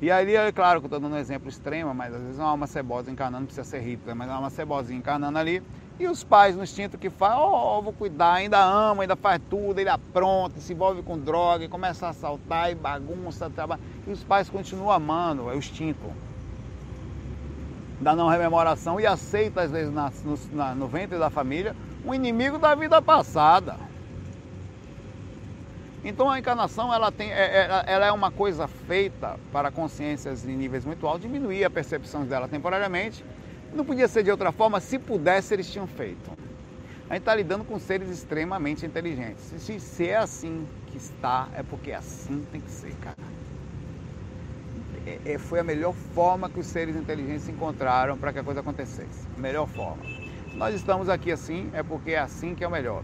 E 0.01 0.11
ali, 0.11 0.35
é 0.35 0.51
claro 0.51 0.79
que 0.79 0.85
eu 0.85 0.87
estou 0.87 0.99
dando 0.99 1.15
um 1.15 1.17
exemplo 1.17 1.49
extremo, 1.49 1.93
mas 1.93 2.13
às 2.13 2.21
vezes 2.21 2.37
uma 2.37 2.49
alma 2.49 2.67
cebosa 2.67 3.09
encarnando, 3.09 3.45
precisa 3.45 3.63
ser 3.63 3.79
Hitler, 3.79 4.15
mas 4.15 4.27
uma 4.27 4.35
alma 4.35 4.49
cebosinha 4.49 4.99
encarnando 4.99 5.39
ali. 5.39 5.63
E 5.97 6.07
os 6.07 6.23
pais 6.23 6.55
no 6.55 6.63
instinto 6.63 6.97
que 6.97 7.09
faz, 7.09 7.35
ó, 7.37 7.79
oh, 7.79 7.81
vou 7.81 7.93
cuidar, 7.93 8.33
ainda 8.33 8.61
ama, 8.61 9.03
ainda 9.03 9.15
faz 9.15 9.41
tudo, 9.49 9.79
ele 9.79 9.89
apronta, 9.89 10.59
se 10.59 10.73
envolve 10.73 11.01
com 11.01 11.17
droga, 11.17 11.69
começa 11.69 12.07
a 12.07 12.09
assaltar 12.09 12.69
e 12.69 12.75
bagunça, 12.75 13.49
trabalha. 13.49 13.81
E 14.05 14.11
os 14.11 14.23
pais 14.23 14.49
continuam 14.49 14.91
amando, 14.91 15.49
é 15.49 15.55
o 15.55 15.57
instinto 15.57 16.11
da 17.99 18.15
não 18.15 18.27
rememoração 18.27 18.99
e 18.99 19.05
aceita 19.05 19.61
às 19.61 19.71
vezes 19.71 19.93
na, 19.93 20.11
no, 20.23 20.39
na, 20.51 20.75
no 20.75 20.87
ventre 20.87 21.17
da 21.17 21.29
família 21.29 21.75
um 22.05 22.13
inimigo 22.13 22.57
da 22.57 22.75
vida 22.75 23.01
passada. 23.01 23.77
Então 26.03 26.29
a 26.29 26.37
encarnação 26.37 26.93
ela, 26.93 27.11
tem, 27.11 27.31
é, 27.31 27.67
é, 27.67 27.83
ela 27.87 28.05
é 28.05 28.11
uma 28.11 28.29
coisa 28.29 28.67
feita 28.67 29.39
para 29.51 29.71
consciências 29.71 30.45
em 30.45 30.55
níveis 30.55 30.85
muito 30.85 31.07
altos, 31.07 31.23
diminuir 31.23 31.65
a 31.65 31.69
percepção 31.69 32.23
dela 32.25 32.47
temporariamente. 32.47 33.25
Não 33.73 33.83
podia 33.83 34.07
ser 34.07 34.23
de 34.23 34.29
outra 34.29 34.51
forma, 34.51 34.79
se 34.79 34.99
pudesse 34.99 35.53
eles 35.53 35.69
tinham 35.69 35.87
feito. 35.87 36.31
A 37.09 37.13
gente 37.13 37.21
está 37.21 37.35
lidando 37.35 37.63
com 37.63 37.79
seres 37.79 38.09
extremamente 38.09 38.85
inteligentes. 38.85 39.43
Se, 39.57 39.79
se 39.79 40.07
é 40.07 40.17
assim 40.17 40.67
que 40.87 40.97
está, 40.97 41.49
é 41.55 41.63
porque 41.63 41.91
assim 41.91 42.45
tem 42.51 42.61
que 42.61 42.71
ser, 42.71 42.95
cara. 42.97 43.34
É, 45.05 45.33
é, 45.33 45.37
foi 45.37 45.59
a 45.59 45.63
melhor 45.63 45.93
forma 45.93 46.49
que 46.49 46.59
os 46.59 46.65
seres 46.65 46.95
inteligentes 46.95 47.47
encontraram 47.47 48.17
para 48.17 48.33
que 48.33 48.39
a 48.39 48.43
coisa 48.43 48.61
acontecesse. 48.61 49.27
Melhor 49.37 49.67
forma. 49.67 50.03
Nós 50.55 50.73
estamos 50.73 51.09
aqui 51.09 51.31
assim, 51.31 51.69
é 51.73 51.83
porque 51.83 52.11
é 52.11 52.19
assim 52.19 52.55
que 52.55 52.63
é 52.63 52.67
o 52.67 52.71
melhor. 52.71 53.03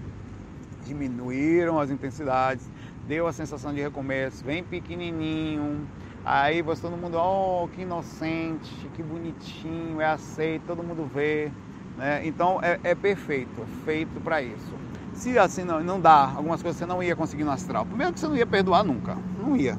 Diminuíram 0.85 1.79
as 1.79 1.91
intensidades, 1.91 2.67
deu 3.07 3.27
a 3.27 3.33
sensação 3.33 3.73
de 3.73 3.81
recomeço, 3.81 4.43
vem 4.43 4.63
pequenininho, 4.63 5.87
aí 6.25 6.61
você 6.61 6.81
todo 6.81 6.97
mundo, 6.97 7.17
oh, 7.19 7.67
que 7.67 7.81
inocente, 7.81 8.73
que 8.95 9.03
bonitinho, 9.03 10.01
é 10.01 10.05
aceito, 10.05 10.63
todo 10.65 10.81
mundo 10.81 11.07
vê, 11.13 11.51
né? 11.97 12.25
Então 12.25 12.59
é, 12.63 12.79
é 12.83 12.95
perfeito, 12.95 13.63
feito 13.85 14.19
para 14.21 14.41
isso. 14.41 14.73
Se 15.13 15.37
assim 15.37 15.63
não, 15.63 15.83
não 15.83 15.99
dá, 15.99 16.31
algumas 16.35 16.63
coisas 16.63 16.79
você 16.79 16.85
não 16.85 17.03
ia 17.03 17.15
conseguir 17.15 17.43
no 17.43 17.51
astral. 17.51 17.85
Primeiro 17.85 18.13
que 18.13 18.19
você 18.19 18.27
não 18.27 18.35
ia 18.35 18.47
perdoar 18.47 18.83
nunca, 18.83 19.15
não 19.37 19.55
ia. 19.55 19.77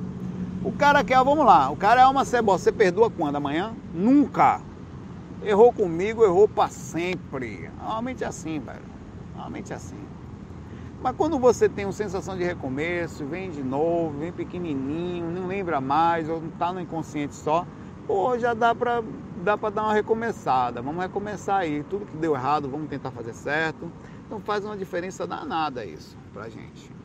O 0.64 0.70
cara 0.70 1.02
quer, 1.02 1.16
vamos 1.24 1.44
lá, 1.44 1.70
o 1.70 1.76
cara 1.76 2.02
é 2.02 2.06
uma 2.06 2.24
cebola, 2.24 2.56
você 2.56 2.70
perdoa 2.70 3.10
quando? 3.10 3.34
Amanhã? 3.34 3.74
Nunca. 3.92 4.60
Errou 5.42 5.72
comigo, 5.72 6.24
errou 6.24 6.46
para 6.46 6.68
sempre. 6.68 7.68
Normalmente 7.78 8.22
é 8.22 8.28
assim, 8.28 8.60
velho. 8.60 8.84
Normalmente 9.32 9.72
é 9.72 9.76
assim. 9.76 9.98
Mas 11.02 11.16
quando 11.16 11.36
você 11.36 11.68
tem 11.68 11.84
uma 11.84 11.92
sensação 11.92 12.36
de 12.36 12.44
recomeço, 12.44 13.26
vem 13.26 13.50
de 13.50 13.60
novo, 13.60 14.16
vem 14.20 14.30
pequenininho, 14.30 15.28
não 15.32 15.48
lembra 15.48 15.80
mais, 15.80 16.28
ou 16.28 16.40
está 16.46 16.72
no 16.72 16.80
inconsciente 16.80 17.34
só, 17.34 17.66
pô, 18.06 18.38
já 18.38 18.54
dá 18.54 18.72
para 18.72 19.02
dá 19.42 19.58
pra 19.58 19.68
dar 19.68 19.82
uma 19.82 19.92
recomeçada. 19.92 20.80
Vamos 20.80 21.02
recomeçar 21.02 21.56
aí. 21.56 21.82
Tudo 21.90 22.06
que 22.06 22.16
deu 22.16 22.36
errado, 22.36 22.68
vamos 22.68 22.88
tentar 22.88 23.10
fazer 23.10 23.34
certo. 23.34 23.90
Então 24.26 24.38
faz 24.38 24.64
uma 24.64 24.76
diferença 24.76 25.26
danada 25.26 25.84
isso 25.84 26.16
pra 26.32 26.48
gente. 26.48 27.01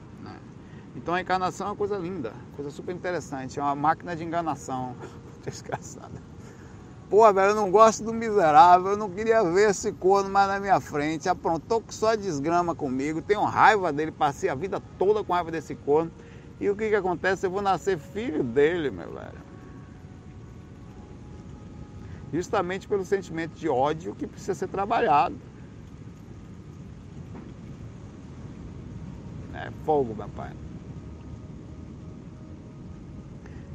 Então 0.97 1.13
a 1.13 1.21
encarnação 1.21 1.67
é 1.67 1.69
uma 1.69 1.75
coisa 1.75 1.95
linda, 1.95 2.33
coisa 2.55 2.71
super 2.71 2.93
interessante. 2.93 3.59
É 3.59 3.61
uma 3.61 3.75
máquina 3.75 4.15
de 4.15 4.23
enganação. 4.23 4.95
Desgraçada. 5.45 6.21
Pô, 7.07 7.31
velho, 7.31 7.51
eu 7.51 7.55
não 7.55 7.71
gosto 7.71 8.03
do 8.03 8.11
miserável, 8.11 8.91
eu 8.91 8.97
não 8.97 9.09
queria 9.09 9.41
ver 9.43 9.69
esse 9.69 9.93
corno 9.93 10.29
mais 10.29 10.49
na 10.49 10.59
minha 10.59 10.79
frente. 10.81 11.29
Aprontou 11.29 11.81
que 11.81 11.93
só 11.93 12.15
desgrama 12.15 12.75
comigo, 12.75 13.21
tenho 13.21 13.43
raiva 13.43 13.93
dele, 13.93 14.11
passei 14.11 14.49
a 14.49 14.55
vida 14.55 14.81
toda 14.97 15.23
com 15.23 15.31
raiva 15.31 15.51
desse 15.51 15.75
corno. 15.75 16.11
E 16.59 16.69
o 16.69 16.75
que 16.75 16.89
que 16.89 16.95
acontece? 16.95 17.45
Eu 17.45 17.51
vou 17.51 17.61
nascer 17.61 17.97
filho 17.97 18.43
dele, 18.43 18.89
meu 18.89 19.09
velho. 19.13 19.47
Justamente 22.33 22.87
pelo 22.87 23.05
sentimento 23.05 23.53
de 23.53 23.69
ódio 23.69 24.15
que 24.15 24.27
precisa 24.27 24.55
ser 24.55 24.67
trabalhado. 24.67 25.37
É 29.53 29.71
fogo, 29.85 30.13
meu 30.13 30.27
pai. 30.29 30.51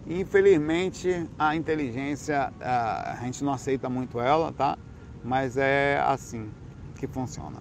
Infelizmente, 0.06 1.26
a 1.38 1.54
inteligência, 1.54 2.52
a 2.60 3.18
gente 3.22 3.44
não 3.44 3.52
aceita 3.52 3.88
muito 3.88 4.20
ela, 4.20 4.52
tá? 4.52 4.76
Mas 5.24 5.56
é 5.56 6.02
assim 6.04 6.50
que 6.96 7.06
funciona. 7.06 7.60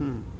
Hum. 0.00 0.36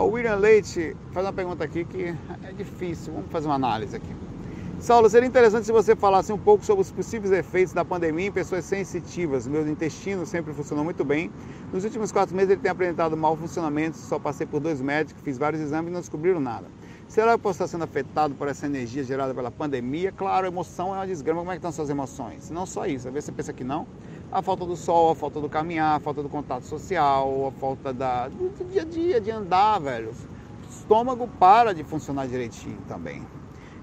o 0.00 0.08
William 0.08 0.36
Leite 0.36 0.94
faz 1.12 1.24
uma 1.24 1.32
pergunta 1.32 1.64
aqui 1.64 1.84
que 1.84 2.14
é 2.42 2.52
difícil. 2.52 3.12
Vamos 3.12 3.30
fazer 3.30 3.46
uma 3.46 3.54
análise 3.54 3.96
aqui. 3.96 4.23
Saulo, 4.84 5.08
seria 5.08 5.26
interessante 5.26 5.64
se 5.64 5.72
você 5.72 5.96
falasse 5.96 6.30
um 6.30 6.36
pouco 6.36 6.62
sobre 6.62 6.82
os 6.82 6.92
possíveis 6.92 7.32
efeitos 7.32 7.72
da 7.72 7.86
pandemia 7.86 8.26
em 8.26 8.30
pessoas 8.30 8.66
sensitivas. 8.66 9.46
Meu 9.46 9.66
intestino 9.66 10.26
sempre 10.26 10.52
funcionou 10.52 10.84
muito 10.84 11.02
bem. 11.02 11.32
Nos 11.72 11.84
últimos 11.84 12.12
quatro 12.12 12.36
meses 12.36 12.50
ele 12.50 12.60
tem 12.60 12.70
apresentado 12.70 13.16
mau 13.16 13.34
funcionamento, 13.34 13.96
só 13.96 14.18
passei 14.18 14.46
por 14.46 14.60
dois 14.60 14.82
médicos, 14.82 15.22
fiz 15.22 15.38
vários 15.38 15.62
exames 15.62 15.90
e 15.90 15.94
não 15.94 16.00
descobriram 16.00 16.38
nada. 16.38 16.66
Será 17.08 17.28
que 17.28 17.32
eu 17.32 17.38
posso 17.38 17.62
estar 17.62 17.66
sendo 17.66 17.84
afetado 17.84 18.34
por 18.34 18.46
essa 18.46 18.66
energia 18.66 19.02
gerada 19.02 19.34
pela 19.34 19.50
pandemia? 19.50 20.12
Claro, 20.12 20.44
a 20.44 20.48
emoção 20.50 20.88
é 20.88 20.98
uma 20.98 21.06
desgrama. 21.06 21.40
Como 21.40 21.50
é 21.50 21.54
que 21.54 21.60
estão 21.60 21.72
suas 21.72 21.88
emoções? 21.88 22.50
Não 22.50 22.66
só 22.66 22.84
isso. 22.84 23.08
Às 23.08 23.14
vezes 23.14 23.24
você 23.24 23.32
pensa 23.32 23.54
que 23.54 23.64
não. 23.64 23.86
A 24.30 24.42
falta 24.42 24.66
do 24.66 24.76
sol, 24.76 25.12
a 25.12 25.14
falta 25.14 25.40
do 25.40 25.48
caminhar, 25.48 25.96
a 25.96 26.00
falta 26.00 26.22
do 26.22 26.28
contato 26.28 26.64
social, 26.64 27.46
a 27.46 27.58
falta 27.58 27.90
da, 27.90 28.28
do, 28.28 28.50
dia 28.70 28.82
a 28.82 28.84
dia, 28.84 29.18
de 29.18 29.30
andar, 29.30 29.78
velho. 29.78 30.10
O 30.10 30.68
estômago 30.68 31.26
para 31.40 31.72
de 31.72 31.82
funcionar 31.82 32.26
direitinho 32.26 32.76
também. 32.86 33.22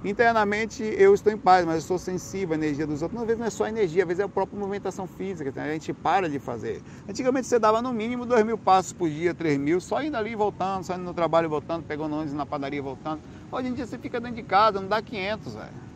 Internamente 0.04 0.84
eu 0.98 1.14
estou 1.14 1.32
em 1.32 1.38
paz, 1.38 1.64
mas 1.64 1.76
eu 1.76 1.82
sou 1.82 2.00
sensível 2.00 2.54
à 2.54 2.58
energia 2.58 2.88
dos 2.88 3.04
outros. 3.04 3.22
Às 3.22 3.28
vezes 3.28 3.40
não 3.40 3.46
é 3.46 3.50
só 3.52 3.68
energia, 3.68 4.04
às 4.04 4.08
vezes 4.08 4.20
é 4.20 4.24
a 4.24 4.30
própria 4.30 4.58
movimentação 4.58 5.06
física, 5.06 5.54
a 5.56 5.68
gente 5.74 5.94
para 5.94 6.28
de 6.28 6.40
fazer. 6.40 6.82
Antigamente 7.08 7.46
você 7.46 7.60
dava 7.60 7.84
no 7.84 7.94
mínimo 7.94 8.26
2 8.26 8.44
mil 8.44 8.58
passos 8.58 8.94
por 8.94 9.08
dia, 9.08 9.34
3 9.34 9.60
mil, 9.60 9.80
só 9.80 10.02
indo 10.02 10.18
ali 10.18 10.36
voltando, 10.36 10.84
só 10.84 10.96
indo 10.96 11.04
no 11.04 11.14
trabalho 11.14 11.48
voltando, 11.48 11.84
pegando 11.84 12.16
ônibus 12.16 12.34
na 12.34 12.48
padaria 12.48 12.82
voltando. 12.82 13.22
Hoje 13.52 13.68
em 13.68 13.74
dia 13.74 13.86
você 13.86 14.00
fica 14.00 14.20
dentro 14.20 14.38
de 14.38 14.44
casa, 14.44 14.82
não 14.82 14.88
dá 14.88 15.04
500, 15.04 15.54
velho. 15.54 15.92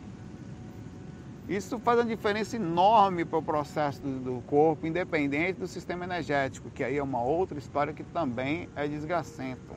Isso 1.48 1.78
faz 1.78 1.98
uma 1.98 2.04
diferença 2.04 2.56
enorme 2.56 3.24
para 3.24 3.38
o 3.38 3.42
processo 3.42 4.00
do 4.00 4.42
corpo, 4.46 4.86
independente 4.86 5.60
do 5.60 5.66
sistema 5.66 6.04
energético, 6.04 6.70
que 6.70 6.82
aí 6.82 6.96
é 6.96 7.02
uma 7.02 7.22
outra 7.22 7.58
história 7.58 7.92
que 7.92 8.02
também 8.02 8.68
é 8.74 8.86
desgracento, 8.86 9.74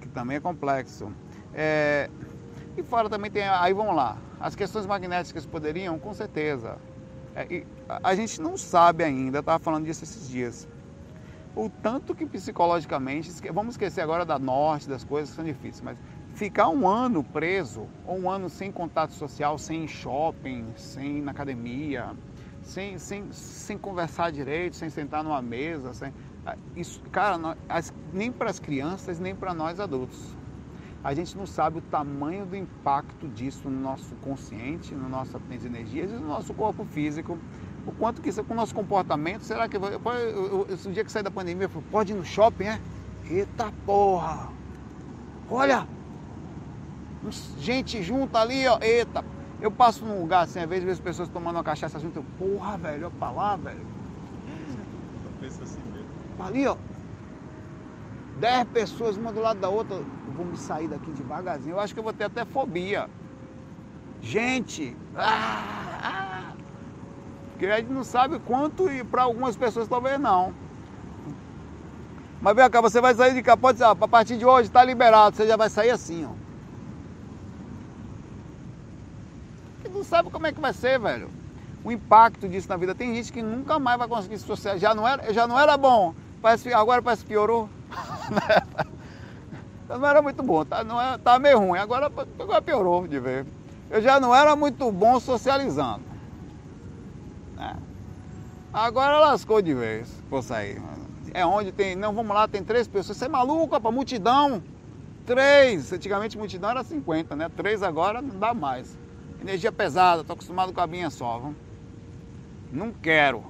que 0.00 0.08
também 0.08 0.38
é 0.38 0.40
complexo. 0.40 1.12
É, 1.52 2.08
e 2.76 2.82
fora 2.82 3.08
também 3.08 3.30
tem, 3.30 3.42
aí 3.42 3.72
vamos 3.72 3.94
lá, 3.94 4.16
as 4.40 4.54
questões 4.54 4.86
magnéticas 4.86 5.44
poderiam, 5.44 5.98
com 5.98 6.14
certeza. 6.14 6.78
É, 7.34 7.64
a 8.02 8.14
gente 8.14 8.40
não 8.40 8.56
sabe 8.56 9.04
ainda, 9.04 9.40
estava 9.40 9.58
falando 9.58 9.84
disso 9.84 10.04
esses 10.04 10.28
dias. 10.28 10.68
O 11.54 11.68
tanto 11.68 12.14
que 12.14 12.24
psicologicamente, 12.24 13.30
vamos 13.52 13.74
esquecer 13.74 14.00
agora 14.00 14.24
da 14.24 14.38
norte, 14.38 14.88
das 14.88 15.04
coisas 15.04 15.30
que 15.30 15.36
são 15.36 15.44
difíceis, 15.44 15.82
mas 15.82 15.98
ficar 16.34 16.68
um 16.68 16.88
ano 16.88 17.22
preso, 17.22 17.86
ou 18.06 18.18
um 18.18 18.30
ano 18.30 18.48
sem 18.48 18.72
contato 18.72 19.12
social, 19.12 19.58
sem 19.58 19.86
shopping, 19.86 20.72
sem 20.76 21.20
na 21.20 21.32
academia, 21.32 22.16
sem, 22.62 22.98
sem, 22.98 23.30
sem 23.32 23.76
conversar 23.76 24.32
direito, 24.32 24.76
sem 24.76 24.88
sentar 24.88 25.22
numa 25.22 25.42
mesa, 25.42 25.92
sem, 25.92 26.12
isso, 26.74 27.02
cara, 27.12 27.38
nem 28.14 28.32
para 28.32 28.48
as 28.48 28.58
crianças, 28.58 29.18
nem 29.18 29.34
para 29.36 29.52
nós 29.52 29.78
adultos 29.78 30.41
a 31.04 31.14
gente 31.14 31.36
não 31.36 31.46
sabe 31.46 31.78
o 31.78 31.80
tamanho 31.80 32.46
do 32.46 32.54
impacto 32.54 33.26
disso 33.28 33.68
no 33.68 33.80
nosso 33.80 34.14
consciente, 34.16 34.94
no 34.94 35.08
nosso 35.08 35.38
de 35.38 35.66
energias 35.66 36.10
e 36.10 36.14
no 36.14 36.28
nosso 36.28 36.54
corpo 36.54 36.84
físico. 36.84 37.36
O 37.84 37.92
quanto 37.92 38.22
que 38.22 38.28
isso 38.28 38.44
com 38.44 38.54
o 38.54 38.56
nosso 38.56 38.72
comportamento, 38.72 39.42
será 39.42 39.68
que 39.68 39.76
eu, 39.76 39.84
eu, 39.84 40.00
eu, 40.00 40.66
eu, 40.68 40.92
dia 40.92 41.04
que 41.04 41.10
sair 41.10 41.24
da 41.24 41.30
pandemia, 41.30 41.64
eu 41.64 41.68
falei, 41.68 41.88
pode 41.90 42.12
ir 42.12 42.14
no 42.14 42.24
shopping, 42.24 42.64
é? 42.64 42.80
Eita 43.28 43.72
porra! 43.84 44.48
Olha! 45.50 45.88
Gente 47.58 48.00
junta 48.02 48.38
ali, 48.38 48.66
ó. 48.68 48.78
Eita! 48.80 49.24
Eu 49.60 49.70
passo 49.70 50.04
num 50.04 50.20
lugar 50.20 50.44
assim, 50.44 50.60
às 50.60 50.68
vezes 50.68 50.84
vejo 50.84 51.02
pessoas 51.02 51.28
tomando 51.28 51.56
uma 51.56 51.64
cachaça 51.64 51.98
junto, 51.98 52.20
eu, 52.20 52.24
porra, 52.38 52.76
velho, 52.78 53.06
olha 53.06 53.14
pra 53.18 53.30
lá, 53.30 53.56
velho. 53.56 53.80
Eu 55.24 55.32
penso 55.40 55.62
assim 55.62 55.80
mesmo. 55.92 56.08
Ali, 56.38 56.66
ó. 56.66 56.76
Dez 58.38 58.64
pessoas, 58.68 59.16
uma 59.16 59.32
do 59.32 59.40
lado 59.40 59.60
da 59.60 59.68
outra. 59.68 59.96
Eu 59.96 60.32
vou 60.36 60.44
me 60.44 60.56
sair 60.56 60.88
daqui 60.88 61.10
devagarzinho. 61.10 61.74
Eu 61.74 61.80
acho 61.80 61.94
que 61.94 62.00
eu 62.00 62.04
vou 62.04 62.12
ter 62.12 62.24
até 62.24 62.44
fobia. 62.44 63.08
Gente! 64.20 64.96
Ah, 65.16 66.00
ah. 66.02 66.52
Porque 67.50 67.66
a 67.66 67.78
gente 67.78 67.92
não 67.92 68.04
sabe 68.04 68.38
quanto 68.40 68.90
e 68.90 69.04
para 69.04 69.22
algumas 69.22 69.56
pessoas 69.56 69.88
talvez 69.88 70.18
não. 70.18 70.52
Mas 72.40 72.56
vem 72.56 72.68
cá, 72.70 72.80
você 72.80 73.00
vai 73.00 73.14
sair 73.14 73.34
de 73.34 73.42
cá, 73.42 73.56
pode 73.56 73.78
ser, 73.78 73.84
a 73.84 73.94
partir 73.94 74.36
de 74.36 74.44
hoje 74.44 74.68
está 74.68 74.82
liberado, 74.82 75.36
você 75.36 75.46
já 75.46 75.56
vai 75.56 75.70
sair 75.70 75.90
assim, 75.90 76.26
ó. 76.28 76.42
não 80.02 80.04
sabe 80.04 80.30
como 80.30 80.46
é 80.46 80.52
que 80.52 80.60
vai 80.60 80.72
ser, 80.72 80.98
velho. 80.98 81.30
O 81.84 81.92
impacto 81.92 82.48
disso 82.48 82.68
na 82.68 82.76
vida. 82.76 82.94
Tem 82.94 83.14
gente 83.14 83.32
que 83.32 83.42
nunca 83.42 83.78
mais 83.78 83.98
vai 83.98 84.08
conseguir 84.08 84.38
se 84.38 84.44
socializar. 84.44 84.90
Já 84.90 84.94
não 84.94 85.06
era, 85.06 85.32
já 85.32 85.46
não 85.46 85.58
era 85.58 85.76
bom, 85.76 86.14
parece, 86.40 86.72
agora 86.74 87.00
parece 87.00 87.22
que 87.22 87.28
piorou. 87.28 87.68
não 89.88 90.06
era 90.06 90.22
muito 90.22 90.42
bom, 90.42 90.64
tá, 90.64 90.82
não 90.82 91.00
era, 91.00 91.18
tá 91.18 91.38
meio 91.38 91.58
ruim, 91.58 91.78
agora, 91.78 92.10
agora 92.38 92.62
piorou 92.62 93.06
de 93.06 93.20
ver. 93.20 93.46
Eu 93.90 94.00
já 94.00 94.18
não 94.18 94.34
era 94.34 94.56
muito 94.56 94.90
bom 94.90 95.20
socializando. 95.20 96.04
É. 97.58 97.76
Agora 98.72 99.18
lascou 99.18 99.60
de 99.60 99.74
vez, 99.74 100.08
vou 100.30 100.42
sair. 100.42 100.80
É 101.34 101.44
onde 101.44 101.72
tem, 101.72 101.94
não, 101.94 102.12
vamos 102.12 102.34
lá, 102.34 102.48
tem 102.48 102.64
três 102.64 102.88
pessoas. 102.88 103.18
Você 103.18 103.26
é 103.26 103.28
maluco, 103.28 103.74
rapaz, 103.74 103.94
multidão. 103.94 104.62
Três, 105.24 105.92
antigamente 105.92 106.36
multidão 106.36 106.70
era 106.70 106.82
50, 106.82 107.36
né? 107.36 107.48
Três 107.54 107.82
agora 107.82 108.20
não 108.20 108.38
dá 108.38 108.52
mais. 108.52 108.96
Energia 109.40 109.70
pesada, 109.70 110.24
tô 110.24 110.32
acostumado 110.32 110.72
com 110.72 110.80
a 110.80 110.86
minha 110.86 111.10
só. 111.10 111.38
Viu? 111.38 111.54
Não 112.72 112.92
quero. 112.92 113.44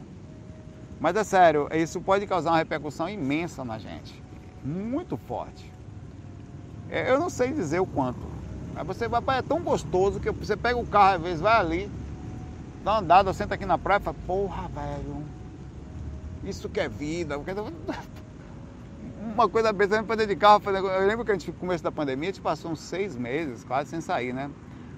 Mas 1.01 1.17
é 1.17 1.25
sério, 1.25 1.69
isso 1.73 2.01
pode 2.01 2.27
causar 2.27 2.51
uma 2.51 2.59
repercussão 2.59 3.09
imensa 3.09 3.65
na 3.65 3.79
gente. 3.79 4.22
Muito 4.65 5.17
forte. 5.17 5.73
É, 6.89 7.11
eu 7.11 7.19
não 7.19 7.31
sei 7.31 7.53
dizer 7.53 7.81
o 7.81 7.87
quanto. 7.87 8.21
Mas 8.75 8.87
você 8.87 9.09
vai, 9.09 9.23
é 9.39 9.43
tão 9.43 9.63
gostoso 9.63 10.21
que 10.21 10.31
você 10.31 10.57
pega 10.57 10.79
o 10.79 10.87
carro, 10.87 11.17
às 11.17 11.23
vezes 11.23 11.41
vai 11.41 11.59
ali, 11.59 11.91
dá 12.85 12.93
uma 12.93 13.01
andada, 13.01 13.33
senta 13.33 13.55
aqui 13.55 13.67
na 13.67 13.77
praia 13.79 13.99
e 13.99 14.03
fala, 14.03 14.17
porra, 14.27 14.69
velho, 14.69 15.25
isso 16.45 16.69
que 16.69 16.81
é 16.81 16.89
vida. 16.89 17.39
Uma 19.35 19.49
coisa 19.49 19.73
pensando 19.73 20.07
para 20.07 20.27
de 20.27 20.37
carro, 20.37 20.63
eu 20.67 21.07
lembro 21.07 21.25
que 21.25 21.31
a 21.31 21.35
gente, 21.35 21.49
no 21.49 21.57
começo 21.57 21.83
da 21.83 21.93
pandemia, 21.93 22.31
a 22.31 22.33
gente 22.33 22.43
passou 22.43 22.71
uns 22.71 22.81
seis 22.81 23.17
meses 23.17 23.65
quase 23.65 23.91
sem 23.91 24.01
sair, 24.01 24.33
né? 24.33 24.51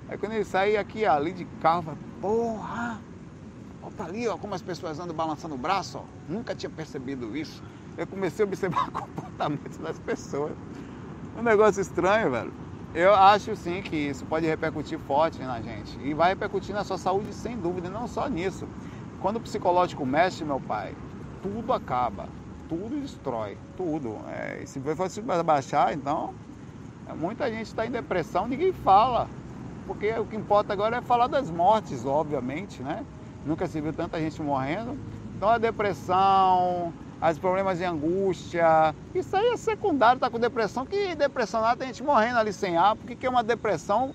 Aí 0.09 0.19
quando 0.19 0.33
ele 0.33 0.45
saía 0.45 0.81
aqui 0.81 1.05
ali 1.05 1.33
de 1.33 1.45
carro, 1.61 1.83
falei, 1.83 2.01
porra! 2.21 3.01
Olha 3.83 4.09
ali, 4.09 4.27
ó, 4.27 4.37
como 4.39 4.55
as 4.55 4.63
pessoas 4.63 4.99
andam 4.99 5.15
balançando 5.15 5.55
o 5.55 5.59
braço, 5.59 5.99
ó. 5.99 6.05
Nunca 6.29 6.55
tinha 6.55 6.71
percebido 6.71 7.37
isso. 7.37 7.63
Eu 7.97 8.07
comecei 8.07 8.45
a 8.45 8.49
observar 8.49 8.89
o 8.89 8.93
comportamento 8.93 9.79
das 9.81 9.99
pessoas. 9.99 10.53
Um 11.39 11.43
negócio 11.43 11.81
estranho, 11.81 12.31
velho. 12.31 12.53
Eu 12.95 13.15
acho 13.15 13.57
sim 13.57 13.83
que 13.83 13.97
isso 13.97 14.25
pode 14.27 14.47
repercutir 14.47 14.99
forte 15.01 15.41
na 15.43 15.61
gente. 15.61 15.99
E 16.03 16.15
vai 16.15 16.31
repercutir 16.31 16.75
na 16.75 16.85
sua 16.85 16.97
saúde 16.97 17.33
sem 17.33 17.57
dúvida, 17.57 17.91
não 17.91 18.07
só 18.07 18.29
nisso. 18.29 18.69
Quando 19.21 19.37
o 19.37 19.41
psicológico 19.41 20.07
mexe, 20.07 20.45
meu 20.45 20.61
pai, 20.61 20.95
tudo 21.43 21.73
acaba. 21.73 22.29
Tudo 22.69 23.01
destrói. 23.01 23.57
Tudo. 23.77 24.17
É, 24.29 24.65
se 24.65 24.79
você 24.79 25.21
baixar, 25.21 25.95
então. 25.95 26.35
Muita 27.19 27.51
gente 27.51 27.67
está 27.67 27.87
em 27.87 27.91
depressão, 27.91 28.49
ninguém 28.49 28.73
fala 28.73 29.29
porque 29.87 30.13
o 30.13 30.25
que 30.25 30.37
importa 30.37 30.73
agora 30.73 30.97
é 30.97 31.01
falar 31.01 31.27
das 31.27 31.51
mortes, 31.51 32.05
obviamente, 32.05 32.83
né? 32.83 33.05
Nunca 33.45 33.67
se 33.67 33.81
viu 33.81 33.93
tanta 33.93 34.19
gente 34.19 34.41
morrendo. 34.43 34.99
Então 35.37 35.49
a 35.49 35.59
depressão, 35.59 36.93
os 37.33 37.39
problemas 37.39 37.79
de 37.79 37.85
angústia, 37.85 38.95
isso 39.15 39.37
aí 39.37 39.49
é 39.49 39.57
secundário, 39.57 40.21
tá 40.21 40.29
com 40.29 40.39
depressão, 40.39 40.85
que 40.85 41.15
depressão 41.15 41.61
nada 41.61 41.77
tem 41.77 41.89
gente 41.89 42.03
morrendo 42.03 42.39
ali 42.39 42.53
sem 42.53 42.77
ar, 42.77 42.97
porque 42.97 43.17
que 43.17 43.27
é 43.27 43.31
uma 43.31 43.43
depressão, 43.43 44.15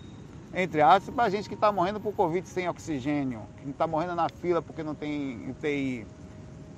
entre 0.54 0.82
aspas, 0.82 1.14
para 1.14 1.30
gente 1.30 1.48
que 1.48 1.56
está 1.56 1.72
morrendo 1.72 2.00
por 2.00 2.14
Covid 2.14 2.48
sem 2.48 2.70
oxigênio, 2.70 3.42
que 3.64 3.70
está 3.70 3.88
morrendo 3.88 4.16
na 4.16 4.30
fila 4.30 4.62
porque 4.62 4.84
não 4.84 4.94
tem 4.94 5.50
UTI. 5.50 6.06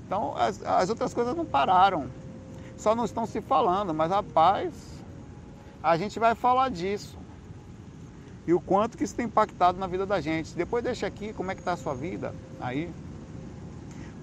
Então 0.05 0.33
as, 0.37 0.63
as 0.63 0.89
outras 0.89 1.13
coisas 1.13 1.35
não 1.35 1.45
pararam, 1.45 2.09
só 2.77 2.95
não 2.95 3.05
estão 3.05 3.25
se 3.25 3.41
falando, 3.41 3.93
mas 3.93 4.11
rapaz, 4.11 4.73
a 5.83 5.97
gente 5.97 6.19
vai 6.19 6.35
falar 6.35 6.69
disso 6.69 7.21
e 8.47 8.53
o 8.53 8.59
quanto 8.59 8.97
que 8.97 9.03
isso 9.03 9.15
tem 9.15 9.25
impactado 9.25 9.79
na 9.79 9.87
vida 9.87 10.05
da 10.05 10.19
gente. 10.19 10.55
Depois 10.55 10.83
deixa 10.83 11.05
aqui 11.05 11.33
como 11.33 11.51
é 11.51 11.55
que 11.55 11.61
está 11.61 11.73
a 11.73 11.77
sua 11.77 11.93
vida 11.93 12.33
aí. 12.59 12.91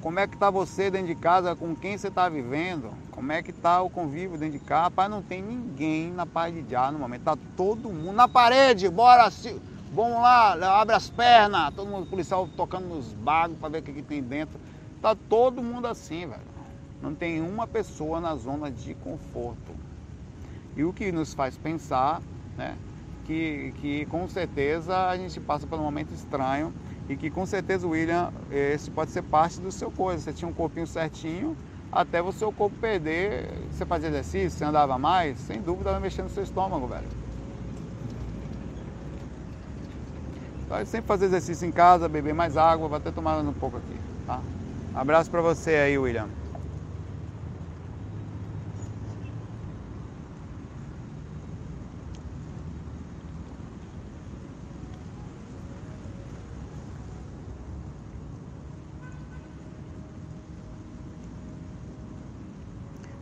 Como 0.00 0.20
é 0.20 0.26
que 0.26 0.34
está 0.34 0.50
você 0.50 0.90
dentro 0.90 1.08
de 1.08 1.14
casa, 1.14 1.56
com 1.56 1.74
quem 1.74 1.98
você 1.98 2.08
está 2.08 2.28
vivendo, 2.28 2.92
como 3.10 3.32
é 3.32 3.42
que 3.42 3.50
está 3.50 3.82
o 3.82 3.90
convívio 3.90 4.38
dentro 4.38 4.58
de 4.58 4.64
casa. 4.64 4.84
Rapaz, 4.84 5.10
não 5.10 5.22
tem 5.22 5.42
ninguém 5.42 6.12
na 6.12 6.24
paz 6.24 6.54
de 6.54 6.64
já 6.70 6.90
no 6.92 6.98
momento, 6.98 7.20
está 7.20 7.36
todo 7.56 7.90
mundo 7.90 8.14
na 8.14 8.28
parede, 8.28 8.88
bora, 8.88 9.28
se... 9.30 9.60
vamos 9.92 10.22
lá, 10.22 10.52
abre 10.80 10.94
as 10.94 11.10
pernas, 11.10 11.74
todo 11.74 11.88
mundo, 11.88 12.08
policial 12.08 12.48
tocando 12.56 12.86
nos 12.86 13.12
bagos 13.12 13.58
para 13.58 13.68
ver 13.70 13.78
o 13.78 13.82
que, 13.82 13.92
que 13.92 14.02
tem 14.02 14.22
dentro. 14.22 14.58
Está 14.94 15.14
todo 15.14 15.62
mundo 15.62 15.86
assim, 15.86 16.26
velho. 16.26 16.58
Não 17.02 17.14
tem 17.14 17.40
uma 17.40 17.66
pessoa 17.66 18.20
na 18.20 18.34
zona 18.36 18.70
de 18.70 18.94
conforto. 18.94 19.74
E 20.76 20.84
o 20.84 20.92
que 20.92 21.10
nos 21.10 21.34
faz 21.34 21.56
pensar, 21.56 22.20
né? 22.56 22.76
que, 23.28 23.74
que 23.80 24.06
com 24.06 24.26
certeza 24.26 25.06
a 25.06 25.16
gente 25.16 25.38
passa 25.38 25.66
por 25.66 25.78
um 25.78 25.82
momento 25.82 26.14
estranho 26.14 26.72
e 27.08 27.16
que 27.16 27.30
com 27.30 27.46
certeza, 27.46 27.86
William, 27.86 28.30
esse 28.50 28.90
pode 28.90 29.10
ser 29.10 29.22
parte 29.22 29.60
do 29.60 29.72
seu 29.72 29.90
coisa. 29.90 30.22
Você 30.22 30.32
tinha 30.32 30.48
um 30.48 30.52
corpinho 30.52 30.86
certinho, 30.86 31.56
até 31.90 32.20
o 32.20 32.30
seu 32.32 32.52
corpo 32.52 32.76
perder, 32.76 33.48
você 33.72 33.86
fazia 33.86 34.10
exercício, 34.10 34.50
você 34.50 34.64
andava 34.64 34.98
mais, 34.98 35.38
sem 35.38 35.60
dúvida 35.60 35.90
vai 35.92 36.00
mexer 36.00 36.22
no 36.22 36.28
seu 36.28 36.42
estômago, 36.42 36.86
velho. 36.86 37.08
Vai 40.68 40.84
sempre 40.84 41.08
fazer 41.08 41.26
exercício 41.26 41.66
em 41.66 41.72
casa, 41.72 42.08
beber 42.08 42.34
mais 42.34 42.58
água, 42.58 42.88
vai 42.88 42.98
até 42.98 43.10
tomar 43.10 43.38
um 43.38 43.52
pouco 43.54 43.78
aqui, 43.78 43.96
tá? 44.26 44.40
Abraço 44.94 45.30
para 45.30 45.40
você 45.40 45.70
aí, 45.70 45.96
William. 45.96 46.28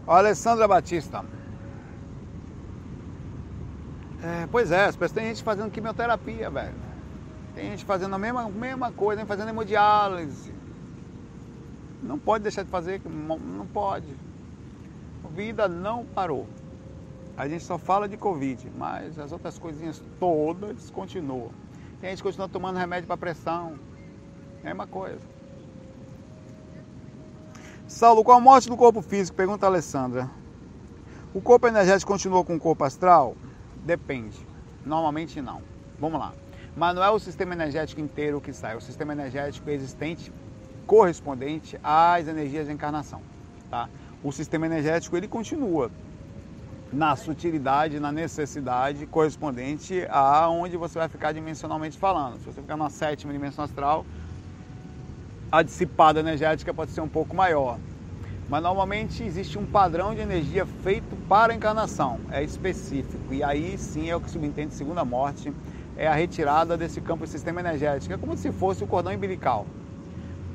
Alessandra 0.07 0.69
Batista. 0.69 1.25
É, 4.23 4.47
pois 4.51 4.71
é, 4.71 4.91
tem 4.93 5.27
gente 5.29 5.43
fazendo 5.43 5.71
quimioterapia, 5.71 6.51
velho. 6.51 6.75
Tem 7.55 7.71
gente 7.71 7.85
fazendo 7.85 8.15
a 8.15 8.19
mesma, 8.19 8.49
mesma 8.49 8.93
coisa, 8.93 9.25
fazendo 9.27 9.49
hemodiálise. 9.49 10.53
Não 12.03 12.19
pode 12.19 12.43
deixar 12.43 12.63
de 12.63 12.71
fazer, 12.71 13.01
não 13.05 13.67
pode. 13.67 14.15
A 15.25 15.29
vida 15.29 15.67
não 15.67 16.05
parou. 16.05 16.47
A 17.37 17.49
gente 17.49 17.65
só 17.65 17.77
fala 17.77 18.09
de 18.09 18.17
Covid, 18.17 18.71
mas 18.77 19.19
as 19.19 19.33
outras 19.33 19.59
coisinhas 19.59 20.03
todas 20.19 20.91
continuam. 20.91 21.51
Tem 22.01 22.11
gente 22.11 22.19
que 22.19 22.25
continua 22.25 22.49
tomando 22.49 22.79
remédio 22.79 23.07
para 23.07 23.17
pressão. 23.17 23.79
Mesma 24.63 24.87
coisa. 24.87 25.36
Saulo, 27.97 28.23
com 28.23 28.31
a 28.31 28.39
morte 28.39 28.69
do 28.69 28.77
corpo 28.77 29.01
físico, 29.01 29.35
pergunta 29.35 29.65
a 29.65 29.71
Alessandra, 29.71 30.31
o 31.33 31.41
corpo 31.41 31.67
energético 31.67 32.13
continua 32.13 32.45
com 32.45 32.55
o 32.55 32.61
corpo 32.61 32.85
astral? 32.85 33.35
Depende. 33.87 34.37
Normalmente 34.85 35.41
não. 35.41 35.63
Vamos 35.99 36.21
lá. 36.21 36.35
Mas 36.77 36.95
não 36.95 37.03
é 37.03 37.09
o 37.09 37.19
sistema 37.19 37.55
energético 37.55 37.99
inteiro 37.99 38.39
que 38.39 38.53
sai, 38.53 38.75
é 38.75 38.77
o 38.77 38.83
sistema 38.83 39.15
energético 39.15 39.71
existente 39.71 40.31
correspondente 40.87 41.81
às 41.83 42.29
energias 42.29 42.67
de 42.67 42.73
encarnação. 42.75 43.23
Tá? 43.71 43.89
O 44.23 44.31
sistema 44.31 44.67
energético 44.67 45.17
ele 45.17 45.27
continua 45.27 45.91
na 46.93 47.17
sutilidade, 47.17 47.99
na 47.99 48.13
necessidade 48.13 49.07
correspondente 49.07 50.07
a 50.11 50.51
onde 50.51 50.77
você 50.77 50.99
vai 50.99 51.09
ficar 51.09 51.33
dimensionalmente 51.33 51.97
falando. 51.97 52.37
Se 52.41 52.45
você 52.45 52.61
ficar 52.61 52.77
na 52.77 52.91
sétima 52.91 53.33
dimensão 53.33 53.65
astral, 53.65 54.05
a 55.51 55.63
dissipada 55.63 56.21
energética 56.21 56.75
pode 56.75 56.91
ser 56.91 57.01
um 57.01 57.09
pouco 57.09 57.35
maior. 57.35 57.79
Mas 58.49 58.63
normalmente 58.63 59.23
existe 59.25 59.59
um 59.59 59.67
padrão 59.67 60.15
de 60.15 60.21
energia 60.21 60.65
feito 60.65 61.17
para 61.29 61.53
a 61.53 61.57
encarnação, 61.57 62.21
é 62.31 62.43
específico. 62.43 63.33
E 63.33 63.43
aí 63.43 63.77
sim 63.77 64.09
é 64.09 64.15
o 64.15 64.21
que 64.21 64.31
subentende 64.31 64.75
segunda 64.75 65.05
morte, 65.05 65.53
é 65.97 66.07
a 66.07 66.15
retirada 66.15 66.77
desse 66.77 67.01
campo 67.01 67.25
do 67.25 67.29
sistema 67.29 67.61
energético. 67.61 68.15
É 68.15 68.19
como 68.19 68.37
se 68.37 68.53
fosse 68.53 68.85
o 68.85 68.87
cordão 68.87 69.13
umbilical. 69.13 69.67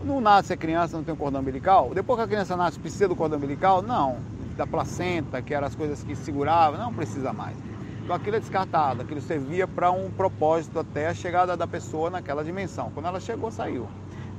Não 0.04 0.22
nasce 0.22 0.54
a 0.54 0.58
criança, 0.58 0.98
não 0.98 1.04
tem 1.04 1.14
um 1.14 1.18
cordão 1.18 1.42
umbilical. 1.42 1.92
Depois 1.94 2.18
que 2.18 2.24
a 2.24 2.28
criança 2.28 2.56
nasce, 2.56 2.80
precisa 2.80 3.08
do 3.08 3.16
cordão 3.16 3.38
umbilical? 3.38 3.82
Não. 3.82 4.18
Da 4.56 4.66
placenta, 4.66 5.42
que 5.42 5.54
eram 5.54 5.68
as 5.68 5.76
coisas 5.76 6.02
que 6.04 6.16
seguravam, 6.16 6.80
não 6.80 6.94
precisa 6.94 7.34
mais. 7.34 7.56
Então 8.04 8.16
aquilo 8.16 8.38
é 8.38 8.40
descartado, 8.40 9.02
aquilo 9.02 9.22
servia 9.22 9.68
para 9.68 9.92
um 9.92 10.10
propósito 10.10 10.80
até 10.80 11.08
a 11.08 11.14
chegada 11.14 11.56
da 11.56 11.68
pessoa 11.68 12.10
naquela 12.10 12.44
dimensão. 12.44 12.90
Quando 12.94 13.06
ela 13.06 13.20
chegou, 13.20 13.52
saiu. 13.52 13.88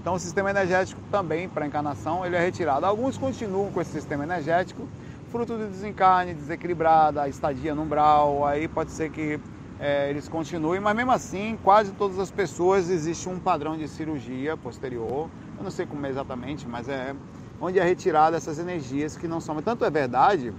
Então 0.03 0.15
o 0.15 0.19
sistema 0.19 0.51
energético 0.51 1.01
também, 1.13 1.49
para 1.49 1.65
encarnação, 1.65 2.27
ele 2.27 2.35
é 2.35 2.41
retirado. 2.41 2.85
Alguns 2.85 3.17
continuam 3.17 3.71
com 3.71 3.81
esse 3.81 3.93
sistema 3.93 4.25
energético, 4.25 4.89
fruto 5.31 5.57
do 5.57 5.69
desencarne, 5.69 6.35
desequilibrada, 6.35 7.29
estadia 7.29 7.73
no 7.73 7.83
umbral, 7.83 8.45
aí 8.45 8.67
pode 8.67 8.91
ser 8.91 9.11
que 9.11 9.39
é, 9.79 10.11
eles 10.11 10.29
continuem, 10.29 10.81
mas 10.81 10.97
mesmo 10.97 11.13
assim, 11.13 11.57
quase 11.63 11.93
todas 11.93 12.19
as 12.19 12.33
pessoas 12.33 12.91
existe 12.91 13.29
um 13.29 13.39
padrão 13.39 13.77
de 13.77 13.87
cirurgia 13.87 14.57
posterior, 14.57 15.31
eu 15.57 15.63
não 15.63 15.71
sei 15.71 15.87
como 15.87 16.05
é 16.05 16.11
exatamente, 16.11 16.67
mas 16.67 16.89
é 16.89 17.15
onde 17.61 17.79
é 17.79 17.85
retirada 17.85 18.37
essas 18.37 18.59
energias 18.59 19.17
que 19.17 19.29
não 19.29 19.41
são. 19.41 19.63
Tanto 19.63 19.85
é 19.85 19.91
verdade 19.91 20.53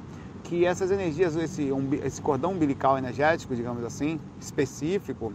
que 0.46 0.66
essas 0.66 0.89
energias, 0.89 1.36
esse, 1.36 1.70
esse 2.02 2.22
cordão 2.22 2.54
umbilical 2.54 2.98
energético, 2.98 3.54
digamos 3.54 3.84
assim, 3.84 4.22
específico, 4.39 5.34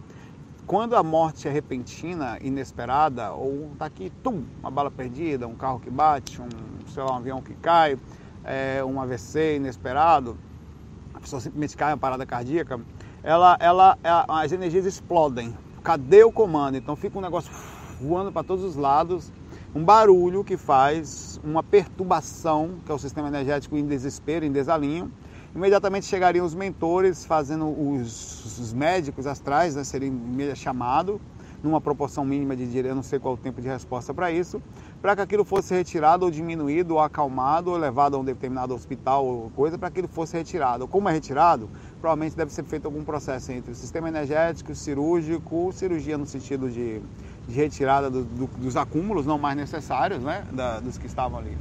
quando 0.69 0.95
a 0.95 1.01
morte 1.01 1.47
é 1.47 1.51
repentina, 1.51 2.37
inesperada, 2.43 3.31
ou 3.31 3.71
tá 3.79 3.85
aqui, 3.85 4.11
tum, 4.23 4.43
uma 4.59 4.69
bala 4.69 4.91
perdida, 4.91 5.47
um 5.47 5.55
carro 5.55 5.79
que 5.79 5.89
bate, 5.89 6.39
um, 6.39 6.47
sei 6.87 7.01
lá, 7.01 7.13
um 7.13 7.15
avião 7.15 7.41
que 7.41 7.55
cai, 7.55 7.97
é, 8.43 8.83
um 8.85 9.01
AVC 9.01 9.55
inesperado, 9.55 10.37
a 11.11 11.19
pessoa 11.19 11.39
simplesmente 11.39 11.75
cai, 11.75 11.91
uma 11.91 11.97
parada 11.97 12.23
cardíaca, 12.23 12.79
ela, 13.23 13.57
ela, 13.59 13.97
as 14.27 14.51
energias 14.51 14.85
explodem. 14.85 15.57
Cadê 15.83 16.23
o 16.23 16.31
comando? 16.31 16.77
Então 16.77 16.95
fica 16.95 17.17
um 17.17 17.21
negócio 17.21 17.51
voando 17.99 18.31
para 18.31 18.43
todos 18.43 18.63
os 18.63 18.75
lados, 18.75 19.31
um 19.73 19.83
barulho 19.83 20.43
que 20.43 20.55
faz 20.55 21.41
uma 21.43 21.63
perturbação, 21.63 22.75
que 22.85 22.91
é 22.91 22.93
o 22.93 22.99
sistema 22.99 23.27
energético 23.27 23.75
em 23.75 23.87
desespero, 23.87 24.45
em 24.45 24.51
desalinho, 24.51 25.11
imediatamente 25.55 26.05
chegariam 26.05 26.45
os 26.45 26.53
mentores 26.53 27.25
fazendo 27.25 27.65
os, 27.67 28.59
os 28.59 28.73
médicos 28.73 29.25
astrais, 29.25 29.75
né, 29.75 29.83
seriam 29.83 30.13
chamado 30.55 31.19
numa 31.61 31.81
proporção 31.81 32.23
mínima 32.23 32.55
de 32.55 32.65
dinheiro, 32.65 32.95
não 32.95 33.03
sei 33.03 33.19
qual 33.19 33.33
o 33.33 33.37
tempo 33.37 33.61
de 33.61 33.67
resposta 33.67 34.13
para 34.13 34.31
isso, 34.31 34.61
para 35.01 35.15
que 35.15 35.21
aquilo 35.21 35.43
fosse 35.43 35.73
retirado 35.73 36.25
ou 36.25 36.31
diminuído 36.31 36.93
ou 36.95 36.99
acalmado 36.99 37.71
ou 37.71 37.77
levado 37.77 38.15
a 38.15 38.19
um 38.19 38.23
determinado 38.23 38.73
hospital 38.73 39.25
ou 39.25 39.49
coisa, 39.51 39.77
para 39.77 39.89
que 39.89 39.99
aquilo 39.99 40.07
fosse 40.07 40.37
retirado. 40.37 40.87
Como 40.87 41.09
é 41.09 41.11
retirado? 41.11 41.69
Provavelmente 41.99 42.35
deve 42.35 42.51
ser 42.51 42.63
feito 42.63 42.85
algum 42.85 43.03
processo 43.03 43.51
entre 43.51 43.71
o 43.71 43.75
sistema 43.75 44.07
energético, 44.07 44.73
cirúrgico, 44.73 45.71
cirurgia 45.73 46.17
no 46.17 46.25
sentido 46.25 46.69
de, 46.69 47.01
de 47.47 47.53
retirada 47.53 48.09
do, 48.09 48.23
do, 48.23 48.47
dos 48.47 48.77
acúmulos 48.77 49.25
não 49.25 49.37
mais 49.37 49.57
necessários, 49.57 50.23
né, 50.23 50.45
da, 50.51 50.79
dos 50.79 50.97
que 50.97 51.07
estavam 51.07 51.39
ali. 51.39 51.57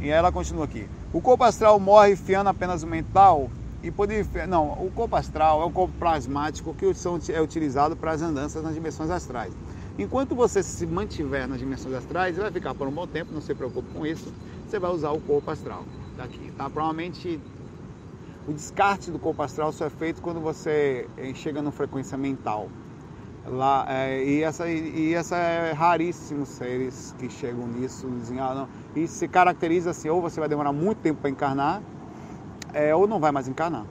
E 0.00 0.08
ela 0.08 0.30
continua 0.30 0.64
aqui. 0.64 0.88
O 1.12 1.20
corpo 1.20 1.44
astral 1.44 1.78
morre 1.80 2.14
fiando 2.16 2.50
apenas 2.50 2.82
o 2.82 2.86
mental 2.86 3.50
e 3.82 3.90
poder 3.90 4.26
não, 4.48 4.72
o 4.72 4.90
corpo 4.90 5.14
astral 5.14 5.62
é 5.62 5.64
o 5.64 5.70
corpo 5.70 5.94
plasmático 5.98 6.74
que 6.74 6.84
é 7.32 7.40
utilizado 7.40 7.96
para 7.96 8.12
as 8.12 8.22
andanças 8.22 8.62
nas 8.62 8.74
dimensões 8.74 9.10
astrais. 9.10 9.52
Enquanto 9.98 10.34
você 10.34 10.62
se 10.62 10.86
mantiver 10.86 11.48
nas 11.48 11.58
dimensões 11.58 11.94
astrais, 11.94 12.36
vai 12.36 12.50
ficar 12.50 12.74
por 12.74 12.86
um 12.86 12.92
bom 12.92 13.06
tempo, 13.06 13.32
não 13.32 13.40
se 13.40 13.54
preocupe 13.54 13.88
com 13.92 14.06
isso. 14.06 14.32
Você 14.66 14.78
vai 14.78 14.90
usar 14.90 15.10
o 15.10 15.20
corpo 15.20 15.50
astral 15.50 15.84
daqui, 16.16 16.52
tá? 16.56 16.68
Provavelmente 16.68 17.40
o 18.46 18.52
descarte 18.52 19.10
do 19.10 19.18
corpo 19.18 19.42
astral 19.42 19.72
só 19.72 19.86
é 19.86 19.90
feito 19.90 20.22
quando 20.22 20.40
você 20.40 21.08
eh, 21.16 21.34
chega 21.34 21.60
numa 21.60 21.72
frequência 21.72 22.16
mental. 22.16 22.68
Lá, 23.46 23.86
é, 23.88 24.22
e, 24.22 24.42
essa, 24.42 24.68
e 24.68 25.14
essa 25.14 25.36
é 25.36 25.72
raríssimos 25.72 26.48
seres 26.48 27.14
que 27.18 27.30
chegam 27.30 27.66
nisso, 27.66 28.06
desenham, 28.08 28.68
e 28.94 29.06
se 29.06 29.26
caracteriza 29.26 29.90
assim, 29.90 30.08
ou 30.08 30.20
você 30.20 30.38
vai 30.38 30.48
demorar 30.48 30.72
muito 30.72 30.98
tempo 30.98 31.20
para 31.20 31.30
encarnar, 31.30 31.82
é, 32.74 32.94
ou 32.94 33.06
não 33.06 33.18
vai 33.18 33.32
mais 33.32 33.48
encarnar. 33.48 33.86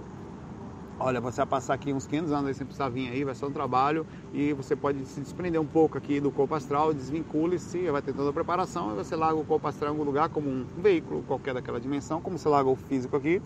Olha, 1.00 1.22
você 1.22 1.38
vai 1.38 1.46
passar 1.46 1.76
aqui 1.76 1.94
uns 1.94 2.08
500 2.08 2.32
anos 2.32 2.58
sem 2.58 2.66
precisar 2.66 2.90
vir 2.90 3.10
aí, 3.10 3.24
vai 3.24 3.36
ser 3.36 3.46
um 3.46 3.52
trabalho 3.52 4.06
e 4.34 4.52
você 4.54 4.76
pode 4.76 5.06
se 5.06 5.22
desprender 5.22 5.62
um 5.62 5.66
pouco 5.66 5.96
aqui 5.96 6.20
do 6.20 6.32
corpo 6.32 6.56
astral, 6.56 6.92
desvincule-se, 6.92 7.90
vai 7.92 8.02
ter 8.02 8.14
toda 8.14 8.32
a 8.32 8.34
preparação 8.34 8.94
e 8.94 8.96
você 8.96 9.16
larga 9.16 9.40
o 9.40 9.46
corpo 9.46 9.68
astral 9.68 9.90
em 9.90 9.94
algum 9.94 10.04
lugar, 10.04 10.30
como 10.30 10.50
um 10.50 10.66
veículo 10.76 11.22
qualquer 11.22 11.54
daquela 11.54 11.80
dimensão, 11.80 12.20
como 12.20 12.40
você 12.40 12.50
larga 12.50 12.70
o 12.70 12.76
físico 12.76 13.16
aqui, 13.16 13.40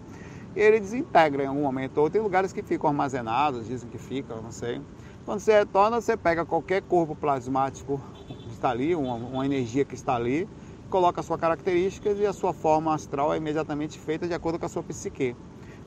e 0.56 0.60
ele 0.62 0.80
desintegra 0.80 1.44
em 1.44 1.48
algum 1.48 1.62
momento. 1.62 1.98
Ou 1.98 2.10
tem 2.10 2.22
lugares 2.22 2.54
que 2.54 2.64
ficam 2.64 2.90
armazenados, 2.90 3.68
dizem 3.68 3.90
que 3.90 3.98
ficam, 3.98 4.42
não 4.42 4.52
sei. 4.52 4.82
Quando 5.26 5.40
você 5.40 5.60
retorna, 5.60 6.02
você 6.02 6.18
pega 6.18 6.44
qualquer 6.46 6.82
corpo 6.82 7.16
plasmático 7.16 8.02
que 8.28 8.54
está 8.54 8.72
ali, 8.72 8.96
uma, 8.96 9.14
uma 9.14 9.46
energia 9.46 9.86
que 9.86 9.94
está 9.94 10.16
ali, 10.16 10.50
coloca 10.90 11.22
a 11.22 11.24
sua 11.24 11.38
características 11.38 12.18
e 12.18 12.26
a 12.26 12.34
sua 12.34 12.54
forma 12.54 12.94
astral 12.94 13.32
é 13.32 13.38
imediatamente 13.38 14.00
feita 14.00 14.28
de 14.28 14.34
acordo 14.34 14.58
com 14.58 14.66
a 14.66 14.70
sua 14.70 14.82
psique. 14.82 15.36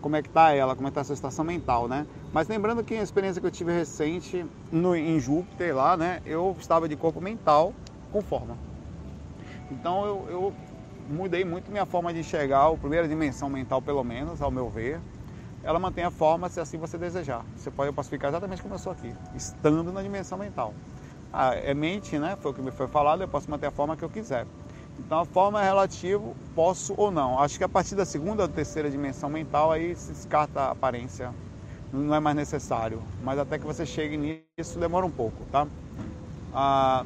Como 0.01 0.15
é 0.15 0.23
que 0.23 0.29
está 0.29 0.53
ela, 0.53 0.77
como 0.77 0.87
é 0.87 0.91
que 0.91 0.93
está 0.93 1.01
a 1.01 1.05
sua 1.05 1.15
estação 1.15 1.45
mental, 1.45 1.89
né? 1.89 2.07
Mas 2.33 2.47
lembrando 2.47 2.85
que 2.85 2.95
a 2.95 3.03
experiência 3.03 3.41
que 3.41 3.47
eu 3.47 3.51
tive 3.51 3.73
recente 3.73 4.47
no, 4.71 4.95
em 4.95 5.19
Júpiter 5.19 5.75
lá, 5.75 5.97
né? 5.97 6.21
Eu 6.25 6.55
estava 6.59 6.89
de 6.89 6.95
corpo 6.95 7.21
mental 7.21 7.73
com 8.13 8.23
forma. 8.23 8.57
Então 9.71 10.05
eu, 10.05 10.27
eu 10.31 10.55
mudei 11.09 11.45
muito 11.45 11.73
minha 11.73 11.87
forma 11.87 12.13
de 12.13 12.21
enxergar, 12.21 12.69
a 12.69 12.77
primeira 12.77 13.09
dimensão 13.09 13.51
mental 13.51 13.83
pelo 13.83 14.05
menos, 14.05 14.41
ao 14.41 14.51
meu 14.51 14.69
ver, 14.69 15.01
ela 15.65 15.79
mantém 15.79 16.05
a 16.05 16.11
forma 16.11 16.49
se 16.49 16.61
assim 16.61 16.79
você 16.79 16.99
desejar. 16.99 17.45
Você 17.57 17.71
pode, 17.71 17.89
eu 17.89 17.95
posso 17.95 18.11
ficar 18.11 18.29
exatamente 18.29 18.63
como 18.63 18.75
eu 18.75 18.79
sou 18.79 18.93
aqui, 18.93 19.15
estando 19.35 19.91
na 19.93 20.03
dimensão 20.03 20.39
mental. 20.39 20.75
Ah, 21.33 21.55
é 21.55 21.75
mente, 21.75 22.19
né? 22.19 22.37
Foi 22.41 22.53
o 22.53 22.55
que 22.55 22.63
me 22.63 22.71
foi 22.71 22.87
falado, 22.87 23.23
eu 23.23 23.29
posso 23.29 23.51
manter 23.51 23.67
a 23.67 23.71
forma 23.71 23.97
que 23.97 24.05
eu 24.05 24.11
quiser. 24.11 24.47
Então 24.99 25.19
a 25.19 25.25
forma 25.25 25.61
é 25.61 25.65
relativo, 25.65 26.37
posso 26.55 26.95
ou 26.97 27.11
não. 27.11 27.41
Acho 27.41 27.59
que 27.59 27.65
a 27.65 27.69
partir 27.69 27.97
da 27.97 28.05
segunda 28.05 28.43
ou 28.43 28.49
terceira 28.49 28.89
dimensão 28.91 29.29
mental 29.29 29.73
aí 29.73 29.97
se 29.97 30.13
descarta 30.13 30.61
a 30.61 30.71
aparência, 30.71 31.35
não 31.93 32.15
é 32.15 32.21
mais 32.21 32.37
necessário. 32.37 33.03
Mas 33.23 33.39
até 33.39 33.59
que 33.59 33.67
você 33.67 33.85
chegue 33.85 34.17
nisso 34.17 34.79
demora 34.79 35.05
um 35.05 35.11
pouco, 35.11 35.45
tá? 35.51 35.67
Ah, 36.53 37.05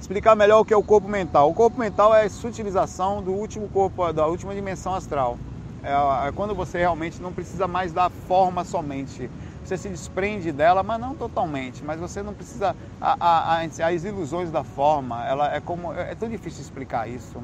explicar 0.00 0.34
melhor 0.34 0.60
o 0.60 0.64
que 0.64 0.74
é 0.74 0.76
o 0.76 0.82
corpo 0.82 1.06
mental. 1.06 1.48
O 1.50 1.54
corpo 1.54 1.78
mental 1.78 2.14
é 2.14 2.24
a 2.24 2.30
sutilização 2.30 3.22
do 3.22 3.32
último 3.32 3.68
corpo, 3.68 4.12
da 4.12 4.26
última 4.26 4.54
dimensão 4.54 4.94
astral. 4.94 5.38
É, 5.84 6.28
é 6.28 6.32
quando 6.32 6.54
você 6.54 6.78
realmente 6.78 7.20
não 7.20 7.32
precisa 7.32 7.68
mais 7.68 7.92
da 7.92 8.08
forma 8.08 8.64
somente. 8.64 9.30
Você 9.64 9.76
se 9.76 9.88
desprende 9.88 10.50
dela, 10.52 10.82
mas 10.82 11.00
não 11.00 11.14
totalmente. 11.14 11.84
Mas 11.84 12.00
você 12.00 12.22
não 12.22 12.34
precisa. 12.34 12.74
A, 13.00 13.16
a, 13.20 13.58
a, 13.58 13.62
as 13.62 14.04
ilusões 14.04 14.50
da 14.50 14.64
forma, 14.64 15.24
ela 15.26 15.54
é 15.54 15.60
como. 15.60 15.92
É, 15.92 16.12
é 16.12 16.14
tão 16.14 16.28
difícil 16.28 16.62
explicar 16.62 17.08
isso. 17.08 17.42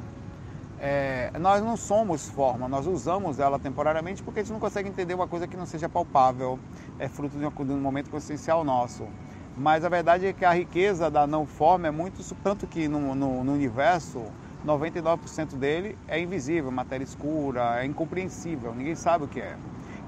É, 0.82 1.30
nós 1.38 1.62
não 1.62 1.76
somos 1.76 2.30
forma, 2.30 2.66
nós 2.66 2.86
usamos 2.86 3.38
ela 3.38 3.58
temporariamente 3.58 4.22
porque 4.22 4.40
a 4.40 4.42
gente 4.42 4.52
não 4.52 4.58
consegue 4.58 4.88
entender 4.88 5.12
uma 5.12 5.28
coisa 5.28 5.46
que 5.46 5.54
não 5.54 5.66
seja 5.66 5.90
palpável, 5.90 6.58
é 6.98 7.06
fruto 7.06 7.36
de 7.36 7.44
um, 7.44 7.50
de 7.50 7.72
um 7.72 7.80
momento 7.80 8.08
consciencial 8.08 8.64
nosso. 8.64 9.06
Mas 9.54 9.84
a 9.84 9.90
verdade 9.90 10.26
é 10.26 10.32
que 10.32 10.42
a 10.42 10.52
riqueza 10.52 11.10
da 11.10 11.26
não 11.26 11.44
forma 11.44 11.86
é 11.86 11.90
muito, 11.90 12.22
tanto 12.36 12.66
que 12.66 12.88
no, 12.88 13.14
no, 13.14 13.44
no 13.44 13.52
universo 13.52 14.24
99% 14.66 15.56
dele 15.56 15.96
é 16.06 16.20
invisível, 16.20 16.70
matéria 16.70 17.04
escura, 17.04 17.82
é 17.82 17.86
incompreensível, 17.86 18.74
ninguém 18.74 18.94
sabe 18.94 19.24
o 19.24 19.28
que 19.28 19.40
é. 19.40 19.56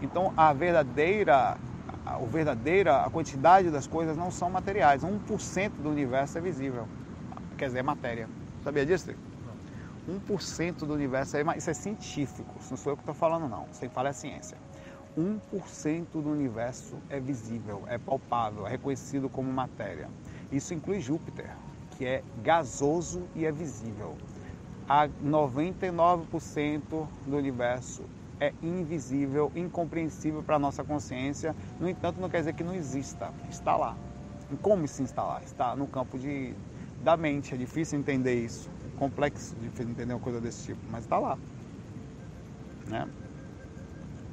Então 0.03 0.33
a 0.37 0.53
verdadeira, 0.53 1.57
a, 2.05 2.19
verdadeira, 2.19 3.03
a 3.03 3.11
quantidade 3.11 3.71
das 3.71 3.87
coisas 3.87 4.17
não 4.17 4.31
são 4.31 4.51
materiais. 4.51 5.03
1% 5.03 5.71
do 5.83 5.89
universo 5.89 6.37
é 6.37 6.41
visível, 6.41 6.87
quer 7.57 7.67
dizer, 7.67 7.79
é 7.79 7.83
matéria. 7.83 8.29
Sabia 8.63 8.85
disso? 8.85 9.15
Não. 10.07 10.21
1% 10.21 10.85
do 10.85 10.93
universo 10.93 11.37
é, 11.37 11.45
isso 11.57 11.71
é 11.71 11.75
científico, 11.75 12.55
isso 12.61 12.71
não 12.71 12.77
sou 12.77 12.93
eu 12.93 12.97
que 12.97 13.03
estou 13.03 13.15
falando 13.15 13.49
não, 13.49 13.67
sem 13.73 13.89
falar 13.89 14.11
é 14.11 14.13
ciência. 14.13 14.59
1% 15.17 16.07
do 16.13 16.31
universo 16.31 16.97
é 17.09 17.21
visível, 17.21 17.83
é 17.87 17.99
palpável, 17.99 18.67
é 18.67 18.71
reconhecido 18.71 19.29
como 19.29 19.51
matéria. 19.53 20.09
Isso 20.51 20.75
inclui 20.75 21.01
Júpiter, 21.01 21.51
que 21.97 22.05
é 22.05 22.23
gasoso 22.43 23.23
e 23.35 23.45
é 23.45 23.53
visível 23.53 24.17
a 24.89 25.09
99% 25.25 27.07
do 27.27 27.37
universo 27.37 28.05
é 28.41 28.53
invisível, 28.63 29.53
incompreensível 29.55 30.43
para 30.43 30.57
a 30.57 30.59
nossa 30.59 30.83
consciência. 30.83 31.55
No 31.79 31.89
entanto, 31.89 32.21
não 32.21 32.29
quer 32.29 32.39
dizer 32.39 32.55
que 32.55 32.65
não 32.65 32.75
exista, 32.75 33.33
está 33.49 33.77
lá. 33.77 33.97
E 34.51 34.57
como 34.57 34.87
se 34.89 35.03
instalar? 35.03 35.43
Está 35.45 35.77
no 35.77 35.87
campo 35.87 36.19
de, 36.19 36.55
da 37.03 37.17
mente, 37.17 37.55
é 37.55 37.57
difícil 37.57 37.99
entender 37.99 38.35
isso, 38.35 38.69
complexo 38.99 39.55
de 39.57 39.67
entender 39.67 40.13
uma 40.13 40.21
coisa 40.21 40.41
desse 40.41 40.67
tipo, 40.67 40.81
mas 40.91 41.05
está 41.05 41.19
lá. 41.19 41.39
Né? 42.89 43.09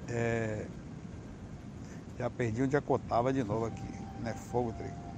É... 0.09 0.65
Já 2.17 2.29
perdi 2.29 2.63
onde 2.63 2.75
acotava 2.75 3.31
de 3.31 3.43
novo 3.43 3.65
aqui, 3.65 3.93
né? 4.21 4.33
Fogo, 4.33 4.73
trigo. 4.73 5.08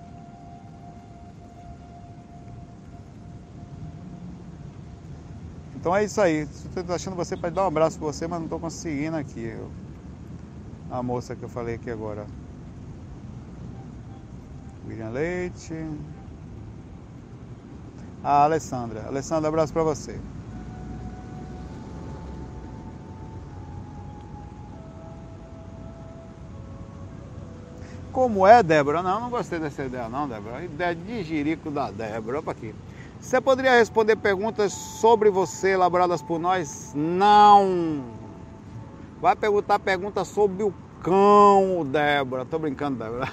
Então 5.82 5.96
é 5.96 6.04
isso 6.04 6.22
aí. 6.22 6.48
Estou 6.78 6.94
achando 6.94 7.16
você 7.16 7.36
para 7.36 7.50
dar 7.50 7.64
um 7.64 7.68
abraço 7.68 7.98
para 7.98 8.06
você, 8.06 8.28
mas 8.28 8.38
não 8.38 8.46
estou 8.46 8.60
conseguindo 8.60 9.18
aqui. 9.18 9.52
A 10.92 11.02
moça 11.02 11.36
que 11.36 11.42
eu 11.42 11.50
falei 11.50 11.74
aqui 11.74 11.90
agora. 11.90 12.28
William 14.88 15.10
Leite. 15.10 15.74
A 18.24 18.44
Alessandra. 18.44 19.08
Alessandra, 19.08 19.50
abraço 19.50 19.74
para 19.74 19.82
você. 19.82 20.20
Como 28.12 28.46
é, 28.46 28.62
Débora? 28.62 29.02
Não, 29.02 29.20
não 29.20 29.30
gostei 29.32 29.58
dessa 29.58 29.84
ideia 29.84 30.08
não, 30.08 30.30
Débora. 30.30 30.64
Ideia 30.64 30.94
de 30.94 31.24
jirico 31.24 31.72
da 31.72 31.90
Débora. 31.90 32.38
Opa 32.38 32.52
aqui. 32.52 32.76
Você 33.22 33.40
poderia 33.40 33.78
responder 33.78 34.16
perguntas 34.16 34.74
sobre 34.74 35.30
você 35.30 35.70
elaboradas 35.70 36.24
por 36.24 36.40
nós? 36.40 36.92
Não. 36.96 38.04
Vai 39.22 39.36
perguntar 39.36 39.78
perguntas 39.78 40.28
sobre 40.28 40.64
o 40.64 40.74
cão, 41.04 41.86
Débora. 41.86 42.46
Tô 42.46 42.58
brincando, 42.58 42.98
Débora. 42.98 43.32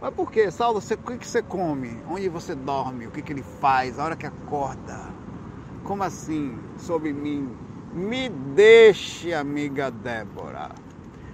Mas 0.00 0.14
por 0.14 0.32
quê? 0.32 0.50
Saulo, 0.50 0.80
você, 0.80 0.94
o 0.94 0.98
que, 0.98 1.28
você 1.28 1.42
come? 1.42 1.98
Onde 2.08 2.30
você 2.30 2.54
dorme? 2.54 3.06
O 3.06 3.10
que, 3.10 3.20
que 3.20 3.30
ele 3.30 3.42
faz? 3.42 3.98
A 3.98 4.04
hora 4.04 4.16
que 4.16 4.26
acorda? 4.26 4.98
Como 5.84 6.02
assim? 6.02 6.58
Sobre 6.78 7.12
mim? 7.12 7.54
Me 7.92 8.30
deixe, 8.30 9.34
amiga 9.34 9.90
Débora. 9.90 10.70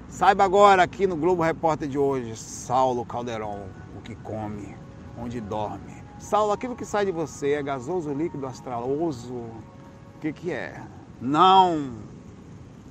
Saiba 0.08 0.42
agora 0.42 0.82
aqui 0.82 1.06
no 1.06 1.16
Globo 1.16 1.42
Repórter 1.42 1.88
de 1.88 1.98
hoje, 1.98 2.36
Saulo 2.36 3.06
Calderon, 3.06 3.68
o 3.96 4.00
que 4.02 4.16
come, 4.16 4.76
onde 5.16 5.40
dorme. 5.40 5.91
Saulo, 6.22 6.52
aquilo 6.52 6.76
que 6.76 6.84
sai 6.84 7.04
de 7.04 7.10
você 7.10 7.54
é 7.54 7.62
gasoso, 7.64 8.14
líquido, 8.14 8.46
astraloso? 8.46 9.34
O 9.34 10.20
que, 10.20 10.32
que 10.32 10.52
é? 10.52 10.80
Não, 11.20 11.98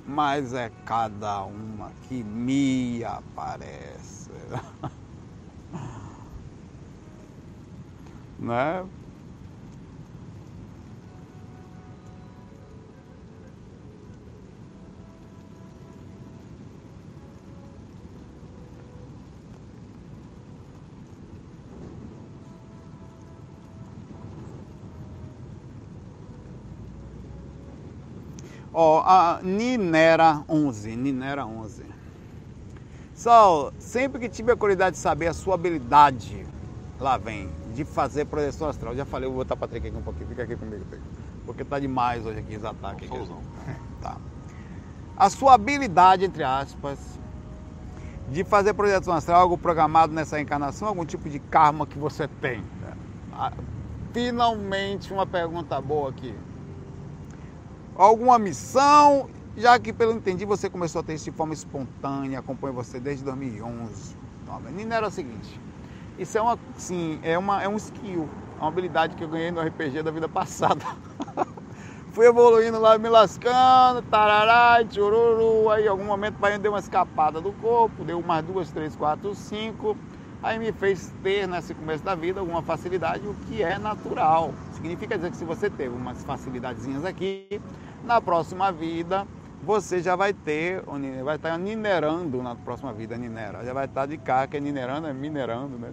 mas 0.06 0.52
é 0.52 0.70
cada 0.84 1.42
uma 1.44 1.92
que 2.02 2.22
me 2.22 3.02
aparece. 3.02 4.30
né? 8.38 8.86
Ó, 28.74 29.02
a 29.04 29.40
Ninera 29.42 30.42
11, 30.48 30.96
Ninera 30.96 31.44
11. 31.44 31.84
Sol, 33.14 33.72
sempre 33.78 34.18
que 34.18 34.28
tive 34.28 34.50
a 34.50 34.56
curiosidade 34.56 34.96
de 34.96 35.02
saber 35.02 35.26
a 35.26 35.34
sua 35.34 35.54
habilidade, 35.54 36.46
lá 36.98 37.18
vem, 37.18 37.50
de 37.74 37.84
fazer 37.84 38.24
projeção 38.24 38.68
astral. 38.68 38.96
Já 38.96 39.04
falei, 39.04 39.28
vou 39.28 39.38
botar 39.38 39.56
para 39.56 39.76
aqui 39.76 39.90
um 39.90 40.00
pouquinho, 40.00 40.26
fica 40.28 40.42
aqui 40.42 40.56
comigo, 40.56 40.84
porque 41.44 41.64
tá 41.64 41.78
demais 41.78 42.24
hoje 42.24 42.38
aqui 42.38 42.56
os 42.56 42.64
ataques. 42.64 43.10
Aqui. 43.10 43.20
Tá. 44.02 44.16
A 45.16 45.30
sua 45.30 45.54
habilidade, 45.54 46.24
entre 46.24 46.42
aspas, 46.42 46.98
de 48.28 48.42
fazer 48.42 48.74
projeção 48.74 49.14
astral, 49.14 49.42
algo 49.42 49.56
programado 49.56 50.12
nessa 50.12 50.40
encarnação, 50.40 50.88
algum 50.88 51.04
tipo 51.04 51.30
de 51.30 51.38
karma 51.38 51.86
que 51.86 51.96
você 51.96 52.26
tem. 52.26 52.64
Finalmente 54.12 55.12
uma 55.12 55.24
pergunta 55.24 55.80
boa 55.80 56.10
aqui 56.10 56.34
alguma 58.04 58.38
missão, 58.38 59.28
já 59.56 59.78
que 59.78 59.92
pelo 59.92 60.12
entendi 60.12 60.44
você 60.44 60.68
começou 60.68 61.00
a 61.00 61.04
ter 61.04 61.14
isso 61.14 61.26
de 61.26 61.30
forma 61.30 61.54
espontânea, 61.54 62.38
acompanho 62.38 62.74
você 62.74 62.98
desde 62.98 63.24
2011. 63.24 64.16
Então, 64.42 64.56
a 64.56 64.60
menina 64.60 64.96
era 64.96 65.06
o 65.06 65.10
seguinte, 65.10 65.60
isso 66.18 66.36
é 66.36 66.42
uma, 66.42 66.58
sim, 66.76 67.20
é 67.22 67.38
uma 67.38 67.62
é 67.62 67.68
um 67.68 67.76
skill, 67.76 68.28
é 68.56 68.60
uma 68.60 68.68
habilidade 68.68 69.14
que 69.14 69.22
eu 69.22 69.28
ganhei 69.28 69.50
no 69.50 69.60
RPG 69.60 70.02
da 70.02 70.10
vida 70.10 70.28
passada. 70.28 70.84
Fui 72.12 72.26
evoluindo 72.26 72.78
lá, 72.78 72.98
me 72.98 73.08
lascando, 73.08 74.02
tarará, 74.10 74.84
chururu, 74.90 75.70
aí 75.70 75.84
em 75.84 75.88
algum 75.88 76.04
momento 76.04 76.34
o 76.36 76.38
pai 76.38 76.58
deu 76.58 76.72
uma 76.72 76.80
escapada 76.80 77.40
do 77.40 77.52
corpo, 77.52 78.04
deu 78.04 78.18
umas 78.18 78.44
duas, 78.44 78.70
três, 78.70 78.94
quatro, 78.94 79.34
cinco, 79.34 79.96
aí 80.42 80.58
me 80.58 80.72
fez 80.72 81.12
ter 81.22 81.46
nesse 81.46 81.74
começo 81.74 82.02
da 82.02 82.14
vida 82.14 82.40
alguma 82.40 82.62
facilidade, 82.62 83.26
o 83.26 83.34
que 83.46 83.62
é 83.62 83.78
natural. 83.78 84.52
Significa 84.72 85.16
dizer 85.16 85.30
que 85.30 85.36
se 85.36 85.44
você 85.44 85.70
teve 85.70 85.94
umas 85.94 86.24
facilidadezinhas 86.24 87.04
aqui, 87.04 87.60
na 88.04 88.20
próxima 88.20 88.72
vida 88.72 89.26
você 89.64 90.02
já 90.02 90.16
vai 90.16 90.32
ter, 90.32 90.82
vai 91.24 91.36
estar 91.36 91.56
minerando 91.56 92.42
na 92.42 92.56
próxima 92.56 92.92
vida, 92.92 93.16
minera. 93.16 93.64
Já 93.64 93.72
vai 93.72 93.84
estar 93.84 94.06
de 94.06 94.18
cá, 94.18 94.44
que 94.44 94.56
é 94.56 94.60
minerando, 94.60 95.06
é 95.06 95.12
minerando, 95.12 95.78
né? 95.78 95.88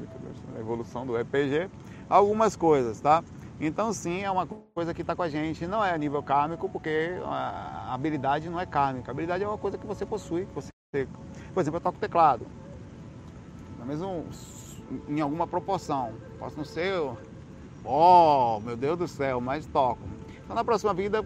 A 0.56 0.60
evolução 0.60 1.06
do 1.06 1.16
RPG, 1.16 1.70
algumas 2.10 2.56
coisas, 2.56 3.00
tá? 3.00 3.24
Então 3.62 3.93
sim, 3.93 4.24
é 4.24 4.32
uma 4.32 4.47
coisa 4.47 4.91
que 4.91 5.02
está 5.02 5.16
com 5.16 5.22
a 5.22 5.30
gente. 5.30 5.68
Não 5.68 5.86
é 5.86 5.93
a 5.93 5.97
nível 6.00 6.24
kármico, 6.24 6.68
porque 6.68 7.12
a 7.24 7.93
habilidade 7.93 8.50
não 8.50 8.60
é 8.60 8.66
kármica. 8.66 9.12
A 9.12 9.14
habilidade 9.14 9.43
é 9.43 9.47
uma 9.47 9.58
coisa 9.58 9.78
que 9.78 9.86
você 9.86 10.04
possui. 10.04 10.47
Você, 10.56 10.72
por 11.54 11.62
exemplo, 11.62 11.78
eu 11.78 11.82
toco 11.82 12.00
teclado. 12.00 12.47
Mesmo 13.86 14.25
em 15.07 15.21
alguma 15.21 15.47
proporção. 15.47 16.13
Posso 16.38 16.57
não 16.57 16.65
ser 16.65 16.93
Oh, 17.84 18.59
meu 18.63 18.75
Deus 18.75 18.97
do 18.97 19.07
céu, 19.07 19.39
mas 19.39 19.65
toco. 19.65 20.01
Então 20.43 20.55
na 20.55 20.63
próxima 20.63 20.93
vida, 20.93 21.25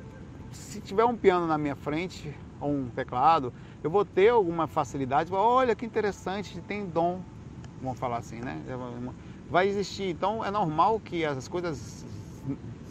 se 0.52 0.80
tiver 0.80 1.04
um 1.06 1.18
piano 1.18 1.48
na 1.48 1.58
minha 1.58 1.76
frente, 1.76 2.34
ou 2.60 2.72
um 2.72 2.90
teclado, 2.90 3.52
eu 3.84 3.90
vou 3.90 4.06
ter 4.06 4.30
alguma 4.30 4.68
facilidade. 4.68 5.34
Olha 5.34 5.76
que 5.76 5.86
interessante, 5.86 6.62
tem 6.62 6.86
dom. 6.86 7.20
Vamos 7.82 8.00
falar 8.00 8.18
assim, 8.18 8.40
né? 8.40 8.62
Vai 9.50 9.68
existir. 9.68 10.10
Então 10.10 10.44
é 10.46 10.50
normal 10.50 11.00
que 11.00 11.26
as 11.26 11.48
coisas 11.48 12.06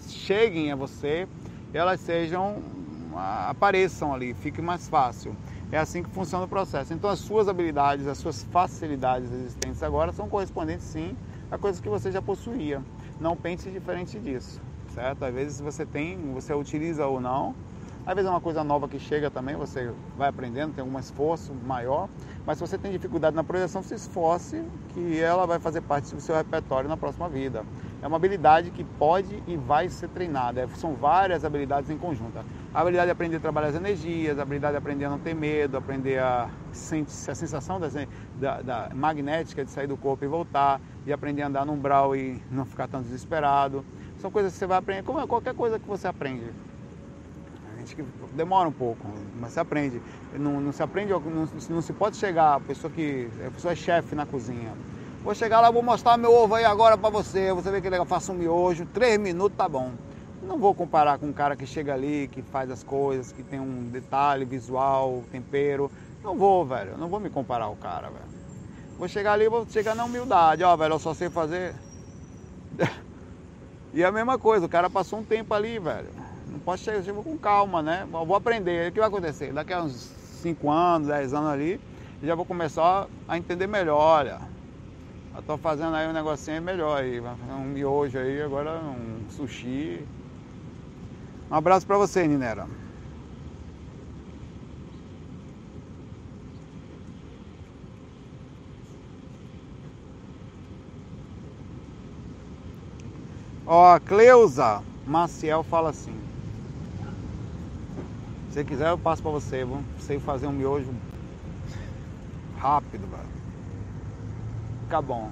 cheguem 0.08 0.70
a 0.72 0.76
você, 0.76 1.26
elas 1.72 2.00
sejam 2.00 2.62
apareçam 3.48 4.12
ali, 4.12 4.34
fique 4.34 4.60
mais 4.60 4.88
fácil. 4.88 5.36
É 5.72 5.78
assim 5.78 6.02
que 6.02 6.10
funciona 6.10 6.44
o 6.44 6.48
processo. 6.48 6.92
Então 6.92 7.08
as 7.08 7.18
suas 7.18 7.48
habilidades, 7.48 8.06
as 8.06 8.18
suas 8.18 8.44
facilidades 8.44 9.32
existentes 9.32 9.82
agora 9.82 10.12
são 10.12 10.28
correspondentes 10.28 10.84
sim 10.84 11.16
a 11.50 11.56
coisas 11.56 11.80
que 11.80 11.88
você 11.88 12.12
já 12.12 12.20
possuía 12.22 12.82
não 13.22 13.36
pense 13.36 13.70
diferente 13.70 14.18
disso, 14.18 14.60
certo? 14.94 15.24
Às 15.24 15.32
vezes 15.32 15.60
você 15.60 15.86
tem, 15.86 16.18
você 16.32 16.52
utiliza 16.52 17.06
ou 17.06 17.20
não, 17.20 17.54
às 18.04 18.14
vezes 18.14 18.28
é 18.28 18.30
uma 18.30 18.40
coisa 18.40 18.64
nova 18.64 18.88
que 18.88 18.98
chega 18.98 19.30
também, 19.30 19.54
você 19.54 19.92
vai 20.16 20.28
aprendendo, 20.28 20.74
tem 20.74 20.82
algum 20.82 20.98
esforço 20.98 21.54
maior, 21.54 22.08
mas 22.44 22.58
se 22.58 22.66
você 22.66 22.76
tem 22.76 22.90
dificuldade 22.90 23.36
na 23.36 23.44
projeção, 23.44 23.80
se 23.82 23.94
esforce 23.94 24.64
que 24.88 25.20
ela 25.20 25.46
vai 25.46 25.60
fazer 25.60 25.82
parte 25.82 26.12
do 26.12 26.20
seu 26.20 26.34
repertório 26.34 26.88
na 26.88 26.96
próxima 26.96 27.28
vida. 27.28 27.64
É 28.02 28.06
uma 28.06 28.16
habilidade 28.16 28.72
que 28.72 28.82
pode 28.82 29.40
e 29.46 29.56
vai 29.56 29.88
ser 29.88 30.08
treinada. 30.08 30.60
É, 30.60 30.66
são 30.74 30.92
várias 30.94 31.44
habilidades 31.44 31.88
em 31.88 31.96
conjunto. 31.96 32.36
A 32.74 32.80
habilidade 32.80 33.06
de 33.06 33.12
aprender 33.12 33.36
a 33.36 33.40
trabalhar 33.40 33.68
as 33.68 33.76
energias, 33.76 34.40
a 34.40 34.42
habilidade 34.42 34.72
de 34.72 34.78
aprender 34.78 35.04
a 35.04 35.10
não 35.10 35.20
ter 35.20 35.34
medo, 35.34 35.76
aprender 35.76 36.18
a 36.18 36.50
a 37.28 37.34
sensação 37.34 37.78
da, 37.78 37.88
da, 38.40 38.62
da 38.62 38.90
magnética 38.94 39.64
de 39.64 39.70
sair 39.70 39.86
do 39.86 39.96
corpo 39.96 40.24
e 40.24 40.28
voltar, 40.28 40.80
de 41.04 41.12
aprender 41.12 41.42
a 41.42 41.46
andar 41.46 41.66
no 41.66 41.74
umbral 41.74 42.16
e 42.16 42.42
não 42.50 42.64
ficar 42.64 42.88
tão 42.88 43.02
desesperado. 43.02 43.84
São 44.18 44.30
coisas 44.30 44.52
que 44.52 44.58
você 44.58 44.66
vai 44.66 44.78
aprender, 44.78 45.02
como 45.02 45.20
é 45.20 45.26
qualquer 45.26 45.54
coisa 45.54 45.78
que 45.78 45.86
você 45.86 46.08
aprende. 46.08 46.46
A 47.72 47.78
gente 47.78 47.94
que 47.94 48.04
demora 48.32 48.68
um 48.68 48.72
pouco, 48.72 49.06
mas 49.38 49.52
se 49.52 49.60
aprende. 49.60 50.00
Não, 50.32 50.60
não 50.60 50.72
se 50.72 50.82
aprende, 50.82 51.12
não, 51.12 51.48
não, 51.68 51.82
se 51.82 51.92
pode 51.92 52.16
chegar, 52.16 52.54
a 52.54 52.60
pessoa 52.60 52.90
que. 52.90 53.28
A 53.46 53.50
pessoa 53.50 53.72
é 53.72 53.76
chefe 53.76 54.14
na 54.14 54.24
cozinha. 54.24 54.72
Vou 55.22 55.36
chegar 55.36 55.60
lá, 55.60 55.70
vou 55.70 55.84
mostrar 55.84 56.16
meu 56.16 56.34
ovo 56.34 56.56
aí 56.56 56.64
agora 56.64 56.98
para 56.98 57.08
você. 57.08 57.52
Você 57.52 57.70
vê 57.70 57.80
que 57.80 57.88
legal, 57.88 58.04
faço 58.04 58.32
um 58.32 58.34
miojo, 58.34 58.84
três 58.86 59.20
minutos 59.20 59.56
tá 59.56 59.68
bom. 59.68 59.92
Não 60.42 60.58
vou 60.58 60.74
comparar 60.74 61.16
com 61.16 61.26
um 61.26 61.32
cara 61.32 61.54
que 61.54 61.64
chega 61.64 61.94
ali, 61.94 62.28
que 62.32 62.42
faz 62.42 62.68
as 62.72 62.82
coisas, 62.82 63.30
que 63.30 63.40
tem 63.40 63.60
um 63.60 63.84
detalhe 63.84 64.44
visual, 64.44 65.22
tempero. 65.30 65.88
Não 66.24 66.36
vou, 66.36 66.66
velho. 66.66 66.98
Não 66.98 67.06
vou 67.06 67.20
me 67.20 67.30
comparar 67.30 67.66
ao 67.66 67.76
cara, 67.76 68.08
velho. 68.08 68.24
Vou 68.98 69.06
chegar 69.06 69.34
ali, 69.34 69.48
vou 69.48 69.64
chegar 69.64 69.94
na 69.94 70.04
humildade. 70.04 70.64
Ó, 70.64 70.76
velho, 70.76 70.94
eu 70.94 70.98
só 70.98 71.14
sei 71.14 71.30
fazer. 71.30 71.72
e 73.94 74.02
a 74.02 74.10
mesma 74.10 74.36
coisa, 74.36 74.66
o 74.66 74.68
cara 74.68 74.90
passou 74.90 75.20
um 75.20 75.24
tempo 75.24 75.54
ali, 75.54 75.78
velho. 75.78 76.08
Não 76.48 76.58
posso 76.58 76.82
chegar, 76.82 77.00
chego 77.04 77.22
com 77.22 77.38
calma, 77.38 77.80
né? 77.80 78.08
Vou 78.10 78.34
aprender. 78.34 78.90
O 78.90 78.92
que 78.92 78.98
vai 78.98 79.08
acontecer? 79.08 79.52
Daqui 79.52 79.72
a 79.72 79.84
uns 79.84 80.12
5 80.42 80.68
anos, 80.68 81.06
10 81.06 81.32
anos 81.32 81.48
ali, 81.48 81.80
já 82.20 82.34
vou 82.34 82.44
começar 82.44 83.06
a 83.28 83.38
entender 83.38 83.68
melhor, 83.68 84.00
olha 84.00 84.51
tô 85.40 85.56
fazendo 85.56 85.94
aí 85.94 86.06
um 86.06 86.12
negocinho 86.12 86.60
melhor 86.60 86.98
aí, 86.98 87.20
um 87.20 87.64
miojo 87.64 88.18
aí, 88.18 88.42
agora 88.42 88.80
um 88.80 89.30
sushi. 89.30 90.04
Um 91.50 91.54
abraço 91.54 91.86
para 91.86 91.96
você, 91.96 92.26
Ninera. 92.26 92.66
Ó, 103.66 103.98
Cleusa 104.00 104.82
Maciel 105.06 105.62
fala 105.62 105.90
assim. 105.90 106.14
Se 108.50 108.62
quiser, 108.64 108.90
eu 108.90 108.98
passo 108.98 109.22
para 109.22 109.30
você. 109.30 109.64
Vamos 109.64 109.84
sei 110.00 110.20
fazer 110.20 110.46
um 110.46 110.52
miojo 110.52 110.90
rápido, 112.58 113.08
velho. 113.10 113.41
Fica 114.92 115.00
bom. 115.00 115.30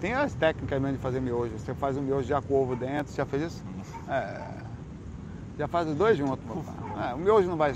Tem 0.00 0.12
as 0.12 0.34
técnicas 0.34 0.82
mesmo 0.82 0.96
de 0.96 1.02
fazer 1.04 1.20
miojo. 1.20 1.56
Você 1.56 1.72
faz 1.74 1.96
um 1.96 2.02
miojo 2.02 2.26
já 2.26 2.42
com 2.42 2.60
ovo 2.60 2.74
dentro. 2.74 3.14
Já 3.14 3.24
fez 3.24 3.52
isso? 3.52 3.64
É. 4.08 4.42
Já 5.56 5.68
faz 5.68 5.86
os 5.86 5.94
dois 5.94 6.18
juntos. 6.18 6.44
É, 7.08 7.14
o 7.14 7.18
miojo 7.18 7.48
não 7.48 7.56
vai, 7.56 7.72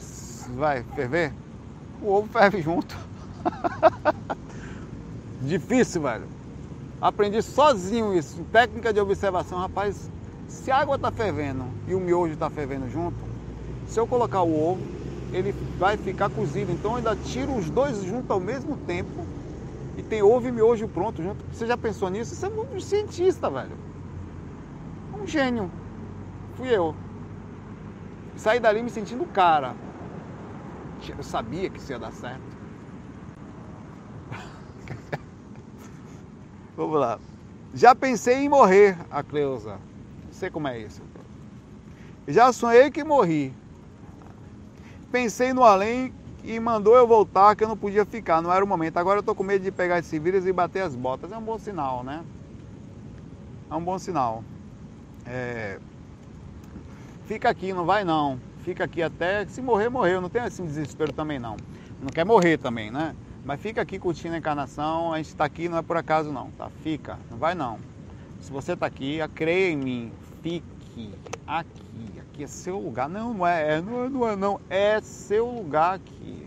vai 0.57 0.83
ferver? 0.97 1.33
O 2.03 2.14
ovo 2.14 2.27
ferve 2.27 2.61
junto. 2.61 2.99
Difícil, 5.41 6.03
velho. 6.03 6.27
Aprendi 7.01 7.41
sozinho 7.41 8.12
isso. 8.12 8.43
Técnica 8.51 8.93
de 8.93 8.99
observação, 8.99 9.57
rapaz. 9.57 10.11
Se 10.49 10.73
a 10.73 10.79
água 10.79 10.97
está 10.97 11.12
fervendo 11.12 11.64
e 11.87 11.95
o 11.95 12.01
miojo 12.01 12.33
está 12.33 12.51
fervendo 12.51 12.91
junto, 12.91 13.18
se 13.87 14.01
eu 14.01 14.07
colocar 14.09 14.43
o 14.43 14.73
ovo, 14.73 14.83
ele 15.33 15.55
vai 15.79 15.97
ficar 15.97 16.29
cozido. 16.29 16.73
Então 16.73 16.91
eu 16.91 16.97
ainda 16.97 17.14
tiro 17.14 17.55
os 17.55 17.71
dois 17.71 18.03
juntos 18.03 18.33
ao 18.33 18.41
mesmo 18.41 18.77
tempo 18.79 19.25
e 20.01 20.03
tem 20.03 20.23
ovo 20.23 20.49
e 20.49 20.53
miojo 20.53 20.89
pronto 20.89 21.23
junto. 21.23 21.45
Você 21.53 21.67
já 21.67 21.77
pensou 21.77 22.09
nisso? 22.09 22.35
Você 22.35 22.47
é 22.47 22.49
um 22.49 22.81
cientista, 22.81 23.51
velho. 23.51 23.77
Um 25.15 25.27
gênio. 25.27 25.71
Fui 26.55 26.75
eu. 26.75 26.95
Saí 28.35 28.59
dali 28.59 28.83
me 28.83 28.89
sentindo 28.89 29.27
cara. 29.27 29.77
Eu 31.17 31.23
sabia 31.23 31.69
que 31.69 31.79
isso 31.79 31.93
ia 31.93 31.99
dar 31.99 32.13
certo. 32.13 32.41
Vamos 36.77 36.99
lá. 36.99 37.19
Já 37.75 37.95
pensei 37.95 38.37
em 38.37 38.49
morrer, 38.49 38.97
a 39.11 39.23
Cleusa. 39.23 39.79
Não 40.25 40.33
sei 40.33 40.49
como 40.49 40.67
é 40.67 40.79
isso. 40.79 41.03
Já 42.27 42.53
sonhei 42.53 42.91
que 42.91 43.05
morri. 43.05 43.55
Pensei 45.13 45.53
no 45.53 45.63
além 45.63 46.15
e 46.45 46.59
mandou 46.59 46.97
eu 46.97 47.07
voltar 47.07 47.55
que 47.55 47.64
eu 47.64 47.68
não 47.68 47.76
podia 47.76 48.05
ficar, 48.05 48.41
não 48.41 48.53
era 48.53 48.64
o 48.64 48.68
momento. 48.68 48.97
Agora 48.97 49.18
eu 49.18 49.22
tô 49.22 49.34
com 49.34 49.43
medo 49.43 49.62
de 49.62 49.70
pegar 49.70 49.99
esse 49.99 50.18
vírus 50.18 50.47
e 50.47 50.53
bater 50.53 50.82
as 50.82 50.95
botas. 50.95 51.32
É 51.32 51.36
um 51.36 51.43
bom 51.43 51.59
sinal, 51.59 52.03
né? 52.03 52.24
É 53.70 53.74
um 53.74 53.82
bom 53.82 53.99
sinal. 53.99 54.43
É... 55.26 55.78
Fica 57.26 57.49
aqui, 57.49 57.72
não 57.72 57.84
vai 57.84 58.05
não. 58.05 58.38
Fica 58.64 58.84
aqui 58.84 59.03
até. 59.03 59.47
Se 59.47 59.61
morrer, 59.62 59.88
morreu. 59.88 60.20
Não 60.20 60.28
tem 60.28 60.43
assim 60.43 60.64
desespero 60.64 61.12
também 61.12 61.38
não. 61.38 61.57
Não 62.01 62.09
quer 62.09 62.24
morrer 62.24 62.59
também, 62.59 62.91
né? 62.91 63.14
Mas 63.45 63.61
fica 63.61 63.80
aqui 63.80 63.99
curtindo 63.99 64.34
a 64.34 64.38
encarnação, 64.38 65.12
a 65.12 65.16
gente 65.16 65.28
está 65.28 65.45
aqui 65.45 65.68
não 65.68 65.78
é 65.78 65.82
por 65.82 65.97
acaso 65.97 66.30
não, 66.30 66.51
tá? 66.53 66.70
Fica, 66.82 67.18
não 67.30 67.38
vai 67.38 67.55
não. 67.55 67.78
Se 68.41 68.51
você 68.51 68.72
está 68.72 68.86
aqui, 68.86 69.18
creia 69.34 69.70
em 69.70 69.76
mim, 69.76 70.12
fique 70.43 70.62
aqui, 70.91 71.14
aqui 72.41 72.45
é 72.45 72.47
seu 72.47 72.78
lugar. 72.78 73.09
Não, 73.09 73.34
não 73.34 73.47
é, 73.47 73.76
é, 73.76 73.80
não 73.80 74.05
é, 74.05 74.09
não 74.09 74.28
é, 74.28 74.36
não, 74.36 74.61
é 74.70 75.01
seu 75.01 75.47
lugar 75.47 75.95
aqui. 75.95 76.47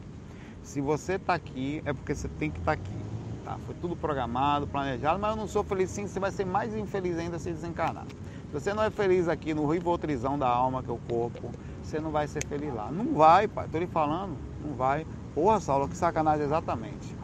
Se 0.64 0.82
você 0.82 1.14
está 1.14 1.34
aqui, 1.34 1.82
é 1.86 1.94
porque 1.94 2.16
você 2.16 2.28
tem 2.28 2.50
que 2.50 2.60
estar 2.60 2.76
tá 2.76 2.82
aqui. 2.82 3.04
Tá? 3.44 3.58
Foi 3.66 3.76
tudo 3.76 3.96
programado, 3.96 4.66
planejado, 4.66 5.20
mas 5.20 5.32
eu 5.32 5.36
não 5.36 5.48
sou 5.48 5.64
feliz 5.64 5.90
sim, 5.90 6.08
você 6.08 6.20
vai 6.20 6.32
ser 6.32 6.46
mais 6.46 6.74
infeliz 6.76 7.18
ainda 7.18 7.38
se 7.38 7.52
desencarnar. 7.52 8.06
Se 8.08 8.54
você 8.54 8.74
não 8.74 8.84
é 8.84 8.90
feliz 8.90 9.28
aqui 9.28 9.54
no 9.54 9.68
rivotrizão 9.68 10.40
da 10.40 10.48
alma, 10.48 10.82
que 10.82 10.90
é 10.90 10.94
o 10.94 11.00
corpo, 11.10 11.52
você 11.84 12.00
não 12.00 12.12
vai 12.12 12.28
ser 12.28 12.46
feliz 12.46 12.74
lá. 12.74 12.90
Não 12.92 13.14
vai, 13.14 13.48
pai, 13.48 13.68
tô 13.70 13.78
lhe 13.78 13.88
falando, 13.88 14.38
não 14.64 14.74
vai. 14.76 15.06
Porra, 15.36 15.60
Saulo, 15.60 15.90
que 15.90 15.98
sacanagem 15.98 16.46
exatamente. 16.46 17.23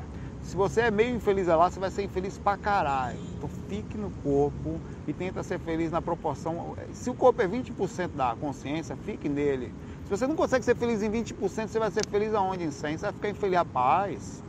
Se 0.50 0.58
você 0.58 0.82
é 0.82 0.90
meio 0.90 1.16
infeliz 1.16 1.46
lá, 1.46 1.70
você 1.70 1.80
vai 1.80 1.92
ser 1.92 2.02
infeliz 2.02 2.40
pra 2.40 2.58
caralho. 2.58 3.20
Então 3.38 3.48
fique 3.68 3.96
no 3.96 4.10
corpo 4.24 4.80
e 5.08 5.14
tenta 5.14 5.44
ser 5.44 5.60
feliz 5.60 5.92
na 5.92 6.02
proporção. 6.02 6.76
Se 6.92 7.08
o 7.08 7.14
corpo 7.14 7.40
é 7.44 7.48
20% 7.48 8.16
da 8.16 8.36
consciência, 8.36 8.98
fique 9.06 9.30
nele. 9.30 9.72
Se 10.06 10.10
você 10.10 10.26
não 10.26 10.36
consegue 10.36 10.66
ser 10.66 10.76
feliz 10.76 11.04
em 11.04 11.12
20%, 11.12 11.68
você 11.68 11.78
vai 11.78 11.92
ser 11.92 12.04
feliz 12.08 12.34
aonde? 12.34 12.64
Em 12.64 12.70
100%? 12.70 12.72
Você 12.72 12.98
vai 12.98 13.14
ficar 13.14 13.30
infeliz, 13.30 13.58
rapaz. 13.58 14.44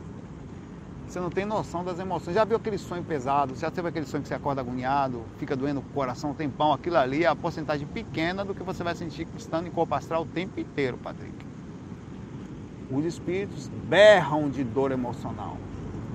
Você 1.07 1.19
não 1.19 1.29
tem 1.29 1.45
noção 1.45 1.83
das 1.83 1.99
emoções. 1.99 2.33
Já 2.33 2.45
viu 2.45 2.57
aquele 2.57 2.79
sonho 2.79 3.03
pesado? 3.03 3.55
Já 3.55 3.69
teve 3.69 3.87
aquele 3.87 4.07
sonho 4.07 4.23
que 4.23 4.29
você 4.29 4.33
acorda 4.33 4.59
agoniado, 4.59 5.21
fica 5.37 5.55
doendo 5.55 5.81
o 5.81 5.93
coração 5.93 6.31
um 6.31 6.33
tempão? 6.33 6.73
Aquilo 6.73 6.97
ali 6.97 7.25
é 7.25 7.27
a 7.27 7.35
porcentagem 7.35 7.85
pequena 7.85 8.43
do 8.43 8.55
que 8.55 8.63
você 8.63 8.83
vai 8.83 8.95
sentir 8.95 9.27
estando 9.37 9.67
em 9.67 9.71
corpo 9.71 9.93
astral 9.93 10.23
o 10.23 10.25
tempo 10.25 10.59
inteiro, 10.59 10.97
Patrick. 10.97 11.45
Os 12.89 13.05
espíritos 13.05 13.69
berram 13.87 14.49
de 14.49 14.63
dor 14.63 14.91
emocional, 14.91 15.57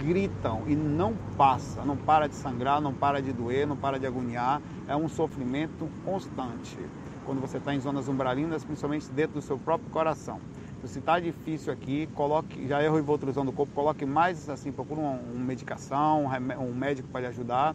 gritam 0.07 0.63
e 0.69 0.77
não 0.77 1.15
passa, 1.37 1.85
não 1.85 1.97
para 1.97 2.29
de 2.29 2.37
sangrar, 2.37 2.81
não 2.81 2.95
para 2.95 3.21
de 3.21 3.33
doer, 3.33 3.67
não 3.67 3.77
para 3.77 3.99
de 3.99 4.07
agoniar. 4.07 4.63
É 4.87 4.95
um 4.95 5.09
sofrimento 5.09 5.89
constante. 6.05 6.79
Quando 7.25 7.41
você 7.41 7.59
está 7.59 7.75
em 7.75 7.81
zonas 7.81 8.07
umbralinas, 8.07 8.65
principalmente 8.65 9.11
dentro 9.11 9.35
do 9.35 9.43
seu 9.43 9.59
próprio 9.59 9.91
coração. 9.91 10.41
Se 10.85 11.01
está 11.01 11.19
difícil 11.19 11.73
aqui, 11.73 12.09
coloque, 12.15 12.69
já 12.69 12.81
erro 12.81 12.97
e 12.97 13.03
voltrusão 13.03 13.45
do 13.45 13.51
corpo, 13.51 13.73
coloque 13.75 14.07
mais 14.07 14.49
assim, 14.49 14.71
procure 14.71 15.01
uma, 15.01 15.19
medicação, 15.35 16.27
um 16.61 16.73
médico 16.73 17.09
para 17.09 17.23
lhe 17.23 17.27
ajudar. 17.27 17.75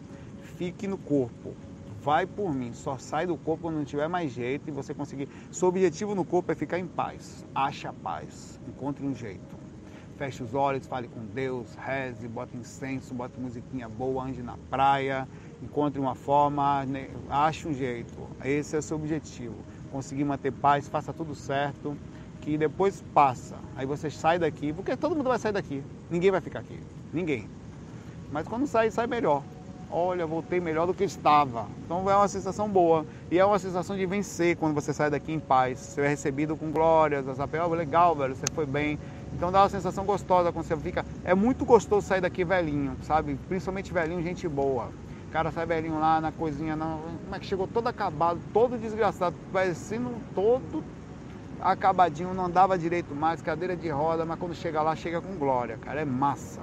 Fique 0.56 0.86
no 0.86 0.96
corpo 0.96 1.54
vai 2.02 2.26
por 2.26 2.52
mim, 2.52 2.72
só 2.72 2.98
sai 2.98 3.28
do 3.28 3.36
corpo 3.36 3.62
quando 3.62 3.76
não 3.76 3.84
tiver 3.84 4.08
mais 4.08 4.32
jeito 4.32 4.68
e 4.68 4.72
você 4.72 4.92
conseguir. 4.92 5.28
Seu 5.52 5.68
objetivo 5.68 6.16
no 6.16 6.24
corpo 6.24 6.50
é 6.50 6.54
ficar 6.54 6.78
em 6.78 6.86
paz. 6.86 7.46
Ache 7.54 7.86
a 7.86 7.92
paz, 7.92 8.58
encontre 8.66 9.06
um 9.06 9.14
jeito. 9.14 9.51
Feche 10.22 10.40
os 10.40 10.54
olhos, 10.54 10.86
fale 10.86 11.08
com 11.08 11.18
Deus, 11.34 11.74
reze, 11.74 12.28
bota 12.28 12.56
incenso, 12.56 13.12
bota 13.12 13.40
musiquinha 13.40 13.88
boa, 13.88 14.22
ande 14.22 14.40
na 14.40 14.56
praia, 14.70 15.26
encontre 15.60 15.98
uma 15.98 16.14
forma, 16.14 16.86
né, 16.86 17.08
ache 17.28 17.66
um 17.66 17.74
jeito. 17.74 18.14
Esse 18.44 18.76
é 18.76 18.78
o 18.78 18.82
seu 18.82 18.98
objetivo. 18.98 19.56
Conseguir 19.90 20.22
manter 20.22 20.52
paz, 20.52 20.86
faça 20.86 21.12
tudo 21.12 21.34
certo, 21.34 21.96
que 22.40 22.56
depois 22.56 23.02
passa. 23.12 23.56
Aí 23.74 23.84
você 23.84 24.10
sai 24.10 24.38
daqui, 24.38 24.72
porque 24.72 24.96
todo 24.96 25.16
mundo 25.16 25.28
vai 25.28 25.40
sair 25.40 25.50
daqui. 25.50 25.82
Ninguém 26.08 26.30
vai 26.30 26.40
ficar 26.40 26.60
aqui. 26.60 26.78
Ninguém. 27.12 27.48
Mas 28.30 28.46
quando 28.46 28.64
sai, 28.68 28.92
sai 28.92 29.08
melhor 29.08 29.42
olha, 29.92 30.26
voltei 30.26 30.58
melhor 30.58 30.86
do 30.86 30.94
que 30.94 31.04
estava. 31.04 31.66
Então 31.84 32.08
é 32.10 32.16
uma 32.16 32.26
sensação 32.26 32.68
boa. 32.68 33.04
E 33.30 33.38
é 33.38 33.44
uma 33.44 33.58
sensação 33.58 33.96
de 33.96 34.06
vencer 34.06 34.56
quando 34.56 34.74
você 34.74 34.92
sai 34.92 35.10
daqui 35.10 35.32
em 35.32 35.38
paz. 35.38 35.78
Você 35.78 36.00
é 36.00 36.08
recebido 36.08 36.56
com 36.56 36.70
glórias, 36.70 37.28
as 37.28 37.38
oh, 37.38 37.74
legal, 37.74 38.16
velho, 38.16 38.34
você 38.34 38.46
foi 38.54 38.64
bem. 38.64 38.98
Então 39.34 39.50
dá 39.50 39.62
uma 39.62 39.68
sensação 39.68 40.04
gostosa 40.04 40.52
quando 40.52 40.64
você 40.64 40.76
fica. 40.76 41.04
É 41.24 41.34
muito 41.34 41.64
gostoso 41.64 42.06
sair 42.06 42.20
daqui 42.20 42.44
velhinho, 42.44 42.96
sabe? 43.02 43.38
Principalmente 43.48 43.92
velhinho, 43.92 44.22
gente 44.22 44.46
boa. 44.48 44.90
O 45.28 45.32
cara 45.32 45.50
sai 45.50 45.64
velhinho 45.64 45.98
lá 45.98 46.20
na 46.20 46.30
coisinha, 46.30 46.76
não, 46.76 47.00
como 47.24 47.34
é 47.34 47.38
que 47.38 47.46
chegou 47.46 47.66
todo 47.66 47.88
acabado, 47.88 48.38
todo 48.52 48.76
desgraçado, 48.76 49.34
parecendo 49.50 50.10
todo 50.34 50.84
acabadinho, 51.58 52.34
não 52.34 52.46
andava 52.46 52.76
direito 52.76 53.14
mais, 53.14 53.40
cadeira 53.40 53.76
de 53.76 53.88
roda, 53.88 54.26
mas 54.26 54.38
quando 54.38 54.54
chega 54.54 54.82
lá, 54.82 54.94
chega 54.94 55.20
com 55.20 55.36
glória, 55.36 55.78
cara, 55.78 56.00
é 56.00 56.04
massa. 56.04 56.60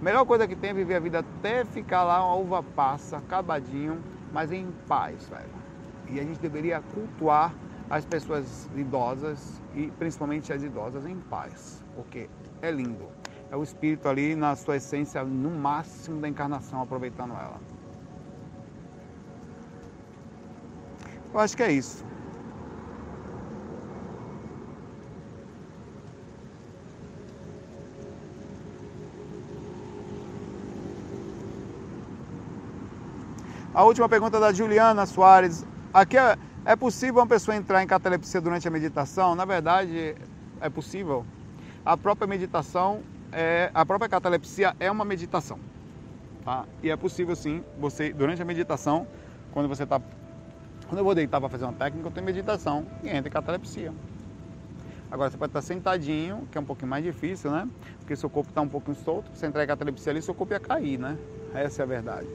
Melhor 0.00 0.24
coisa 0.24 0.48
que 0.48 0.56
tem 0.56 0.70
é 0.70 0.74
viver 0.74 0.96
a 0.96 1.00
vida 1.00 1.18
até 1.18 1.64
ficar 1.64 2.02
lá 2.02 2.24
uma 2.24 2.34
uva 2.34 2.62
passa, 2.62 3.18
acabadinho, 3.18 4.02
mas 4.32 4.50
em 4.50 4.72
paz, 4.88 5.28
velho. 5.28 5.60
E 6.08 6.18
a 6.18 6.24
gente 6.24 6.40
deveria 6.40 6.82
cultuar 6.94 7.54
as 7.90 8.04
pessoas 8.04 8.68
idosas 8.74 9.60
e 9.74 9.88
principalmente 9.98 10.52
as 10.52 10.62
idosas 10.62 11.04
em 11.06 11.16
paz, 11.16 11.79
porque 12.00 12.28
é 12.62 12.70
lindo. 12.70 13.08
É 13.50 13.56
o 13.56 13.62
espírito 13.62 14.08
ali 14.08 14.34
na 14.34 14.56
sua 14.56 14.76
essência, 14.76 15.22
no 15.24 15.50
máximo 15.50 16.20
da 16.20 16.28
encarnação, 16.28 16.80
aproveitando 16.80 17.32
ela. 17.32 17.60
Eu 21.32 21.40
acho 21.40 21.56
que 21.56 21.62
é 21.62 21.72
isso. 21.72 22.04
A 33.72 33.84
última 33.84 34.08
pergunta 34.08 34.40
da 34.40 34.52
Juliana 34.52 35.06
Soares. 35.06 35.64
Aqui 35.94 36.16
é, 36.16 36.36
é 36.64 36.76
possível 36.76 37.20
uma 37.20 37.26
pessoa 37.26 37.56
entrar 37.56 37.82
em 37.82 37.86
catalepsia 37.86 38.40
durante 38.40 38.66
a 38.66 38.70
meditação? 38.70 39.34
Na 39.34 39.44
verdade, 39.44 40.16
é 40.60 40.68
possível. 40.68 41.24
A 41.84 41.96
própria 41.96 42.26
meditação, 42.26 43.00
é, 43.32 43.70
a 43.72 43.86
própria 43.86 44.08
catalepsia 44.08 44.74
é 44.78 44.90
uma 44.90 45.04
meditação. 45.04 45.58
Tá? 46.44 46.64
E 46.82 46.90
é 46.90 46.96
possível 46.96 47.34
sim, 47.34 47.62
você, 47.78 48.12
durante 48.12 48.42
a 48.42 48.44
meditação, 48.44 49.06
quando 49.52 49.68
você 49.68 49.84
está. 49.84 50.00
Quando 50.88 50.98
eu 50.98 51.04
vou 51.04 51.14
deitar 51.14 51.40
para 51.40 51.48
fazer 51.48 51.64
uma 51.64 51.72
técnica, 51.72 52.08
eu 52.08 52.12
tenho 52.12 52.26
meditação 52.26 52.86
e 53.02 53.08
entra 53.08 53.30
catalepsia. 53.30 53.92
Agora 55.10 55.30
você 55.30 55.36
pode 55.36 55.50
estar 55.50 55.62
sentadinho, 55.62 56.46
que 56.50 56.58
é 56.58 56.60
um 56.60 56.64
pouquinho 56.64 56.88
mais 56.88 57.04
difícil, 57.04 57.50
né? 57.50 57.68
Porque 57.98 58.14
seu 58.14 58.28
corpo 58.28 58.50
está 58.50 58.60
um 58.60 58.68
pouquinho 58.68 58.96
solto, 58.96 59.30
você 59.34 59.46
entrar 59.46 59.64
em 59.64 59.66
catalepsia 59.66 60.12
ali, 60.12 60.22
seu 60.22 60.34
corpo 60.34 60.52
ia 60.52 60.60
cair, 60.60 60.98
né? 60.98 61.16
Essa 61.54 61.82
é 61.82 61.84
a 61.84 61.86
verdade. 61.86 62.26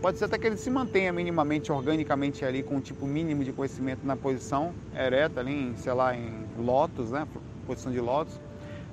Pode 0.00 0.18
ser 0.18 0.24
até 0.24 0.36
que 0.36 0.46
ele 0.46 0.56
se 0.56 0.68
mantenha 0.68 1.12
minimamente, 1.12 1.70
organicamente 1.70 2.44
ali, 2.44 2.62
com 2.62 2.76
um 2.76 2.80
tipo 2.80 3.06
mínimo 3.06 3.44
de 3.44 3.52
conhecimento 3.52 4.04
na 4.04 4.16
posição 4.16 4.72
ereta, 4.94 5.40
ali, 5.40 5.52
em, 5.52 5.76
sei 5.76 5.92
lá, 5.92 6.14
em 6.14 6.44
lótus, 6.58 7.10
né? 7.10 7.26
Posição 7.66 7.92
de 7.92 8.00
lótus. 8.00 8.40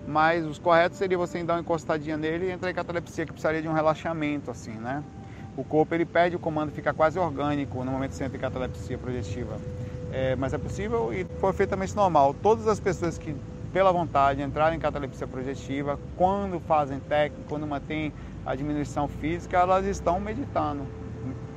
Mas 0.10 0.44
os 0.44 0.58
corretos 0.58 0.98
seria 0.98 1.18
você 1.18 1.44
dar 1.44 1.54
uma 1.54 1.60
encostadinha 1.60 2.18
nele 2.18 2.48
e 2.48 2.52
entrar 2.52 2.72
em 2.72 2.74
catalepsia, 2.74 3.28
que 3.28 3.32
precisaria 3.32 3.62
de 3.62 3.68
um 3.68 3.74
relaxamento, 3.74 4.50
assim, 4.50 4.72
né? 4.72 5.04
O 5.56 5.64
corpo 5.64 5.94
ele 5.94 6.04
perde 6.04 6.36
o 6.36 6.40
comando, 6.40 6.72
fica 6.72 6.92
quase 6.92 7.20
orgânico 7.20 7.84
no 7.84 7.92
momento 7.92 8.10
que 8.12 8.16
você 8.18 8.24
entra 8.24 8.36
em 8.36 8.42
catalepsia 8.42 8.98
projetiva. 8.98 9.58
é, 10.12 10.36
mas 10.36 10.52
é 10.52 10.58
possível 10.58 11.14
e 11.14 11.24
perfeitamente 11.24 11.96
normal. 11.96 12.34
Todas 12.42 12.68
as 12.68 12.80
pessoas 12.80 13.20
que, 13.20 13.36
pela 13.72 13.92
vontade, 13.92 14.42
entrarem 14.42 14.78
em 14.78 14.82
catalepsia 14.82 15.28
projetiva, 15.28 16.00
quando 16.18 16.60
fazem 16.60 17.00
técnica, 17.00 17.44
quando 17.48 17.68
mantêm 17.68 18.12
a 18.44 18.56
diminuição 18.56 19.08
física, 19.08 19.58
elas 19.58 19.86
estão 19.86 20.20
meditando. 20.20 20.88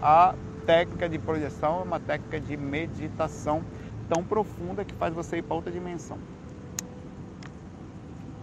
A 0.02 0.34
técnica 0.66 1.08
de 1.08 1.18
projeção 1.18 1.80
é 1.80 1.82
uma 1.84 1.98
técnica 2.00 2.38
de 2.38 2.54
meditação 2.58 3.62
tão 4.10 4.22
profunda 4.22 4.84
que 4.84 4.94
faz 4.94 5.14
você 5.14 5.38
ir 5.38 5.42
para 5.42 5.54
outra 5.54 5.72
dimensão. 5.72 6.18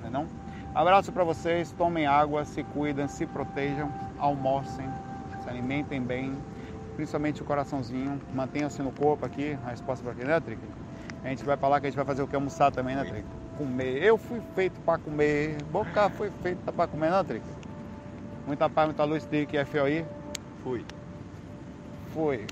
É 0.10 0.12
não? 0.12 0.28
Abraço 0.74 1.12
para 1.12 1.24
vocês, 1.24 1.72
tomem 1.72 2.06
água, 2.06 2.44
se 2.44 2.64
cuidem, 2.64 3.08
se 3.08 3.26
protejam, 3.26 3.92
almocem, 4.18 4.88
se 5.42 5.50
alimentem 5.50 6.02
bem, 6.02 6.36
principalmente 6.96 7.42
o 7.42 7.46
coraçãozinho, 7.46 8.20
mantenham-se 8.34 8.82
no 8.82 8.92
corpo 8.92 9.26
aqui, 9.26 9.58
a 9.66 9.70
resposta 9.70 10.04
para 10.04 10.14
aqui, 10.14 10.26
né, 10.26 10.40
Trick? 10.40 10.62
A 11.24 11.30
gente 11.30 11.44
vai 11.44 11.58
para 11.58 11.70
lá 11.70 11.80
que 11.80 11.88
a 11.88 11.90
gente 11.90 11.98
vai 11.98 12.06
fazer 12.06 12.22
o 12.22 12.28
que? 12.28 12.36
Almoçar 12.36 12.72
também, 12.72 12.96
né, 12.96 13.04
Trick? 13.04 13.26
Comer. 13.58 14.04
Eu 14.04 14.18
fui 14.18 14.42
feito 14.56 14.80
para 14.82 14.98
comer, 14.98 15.58
boca 15.72 16.10
foi 16.10 16.32
feita 16.42 16.72
para 16.72 16.88
comer, 16.88 17.12
né, 17.12 17.24
Trick? 17.24 17.46
Muita 18.48 18.70
paz, 18.70 18.88
muita 18.88 19.04
luz, 19.04 19.26
Trick, 19.26 19.56
FOI? 19.66 20.06
Fui. 20.64 20.86
Foi. 22.14 22.46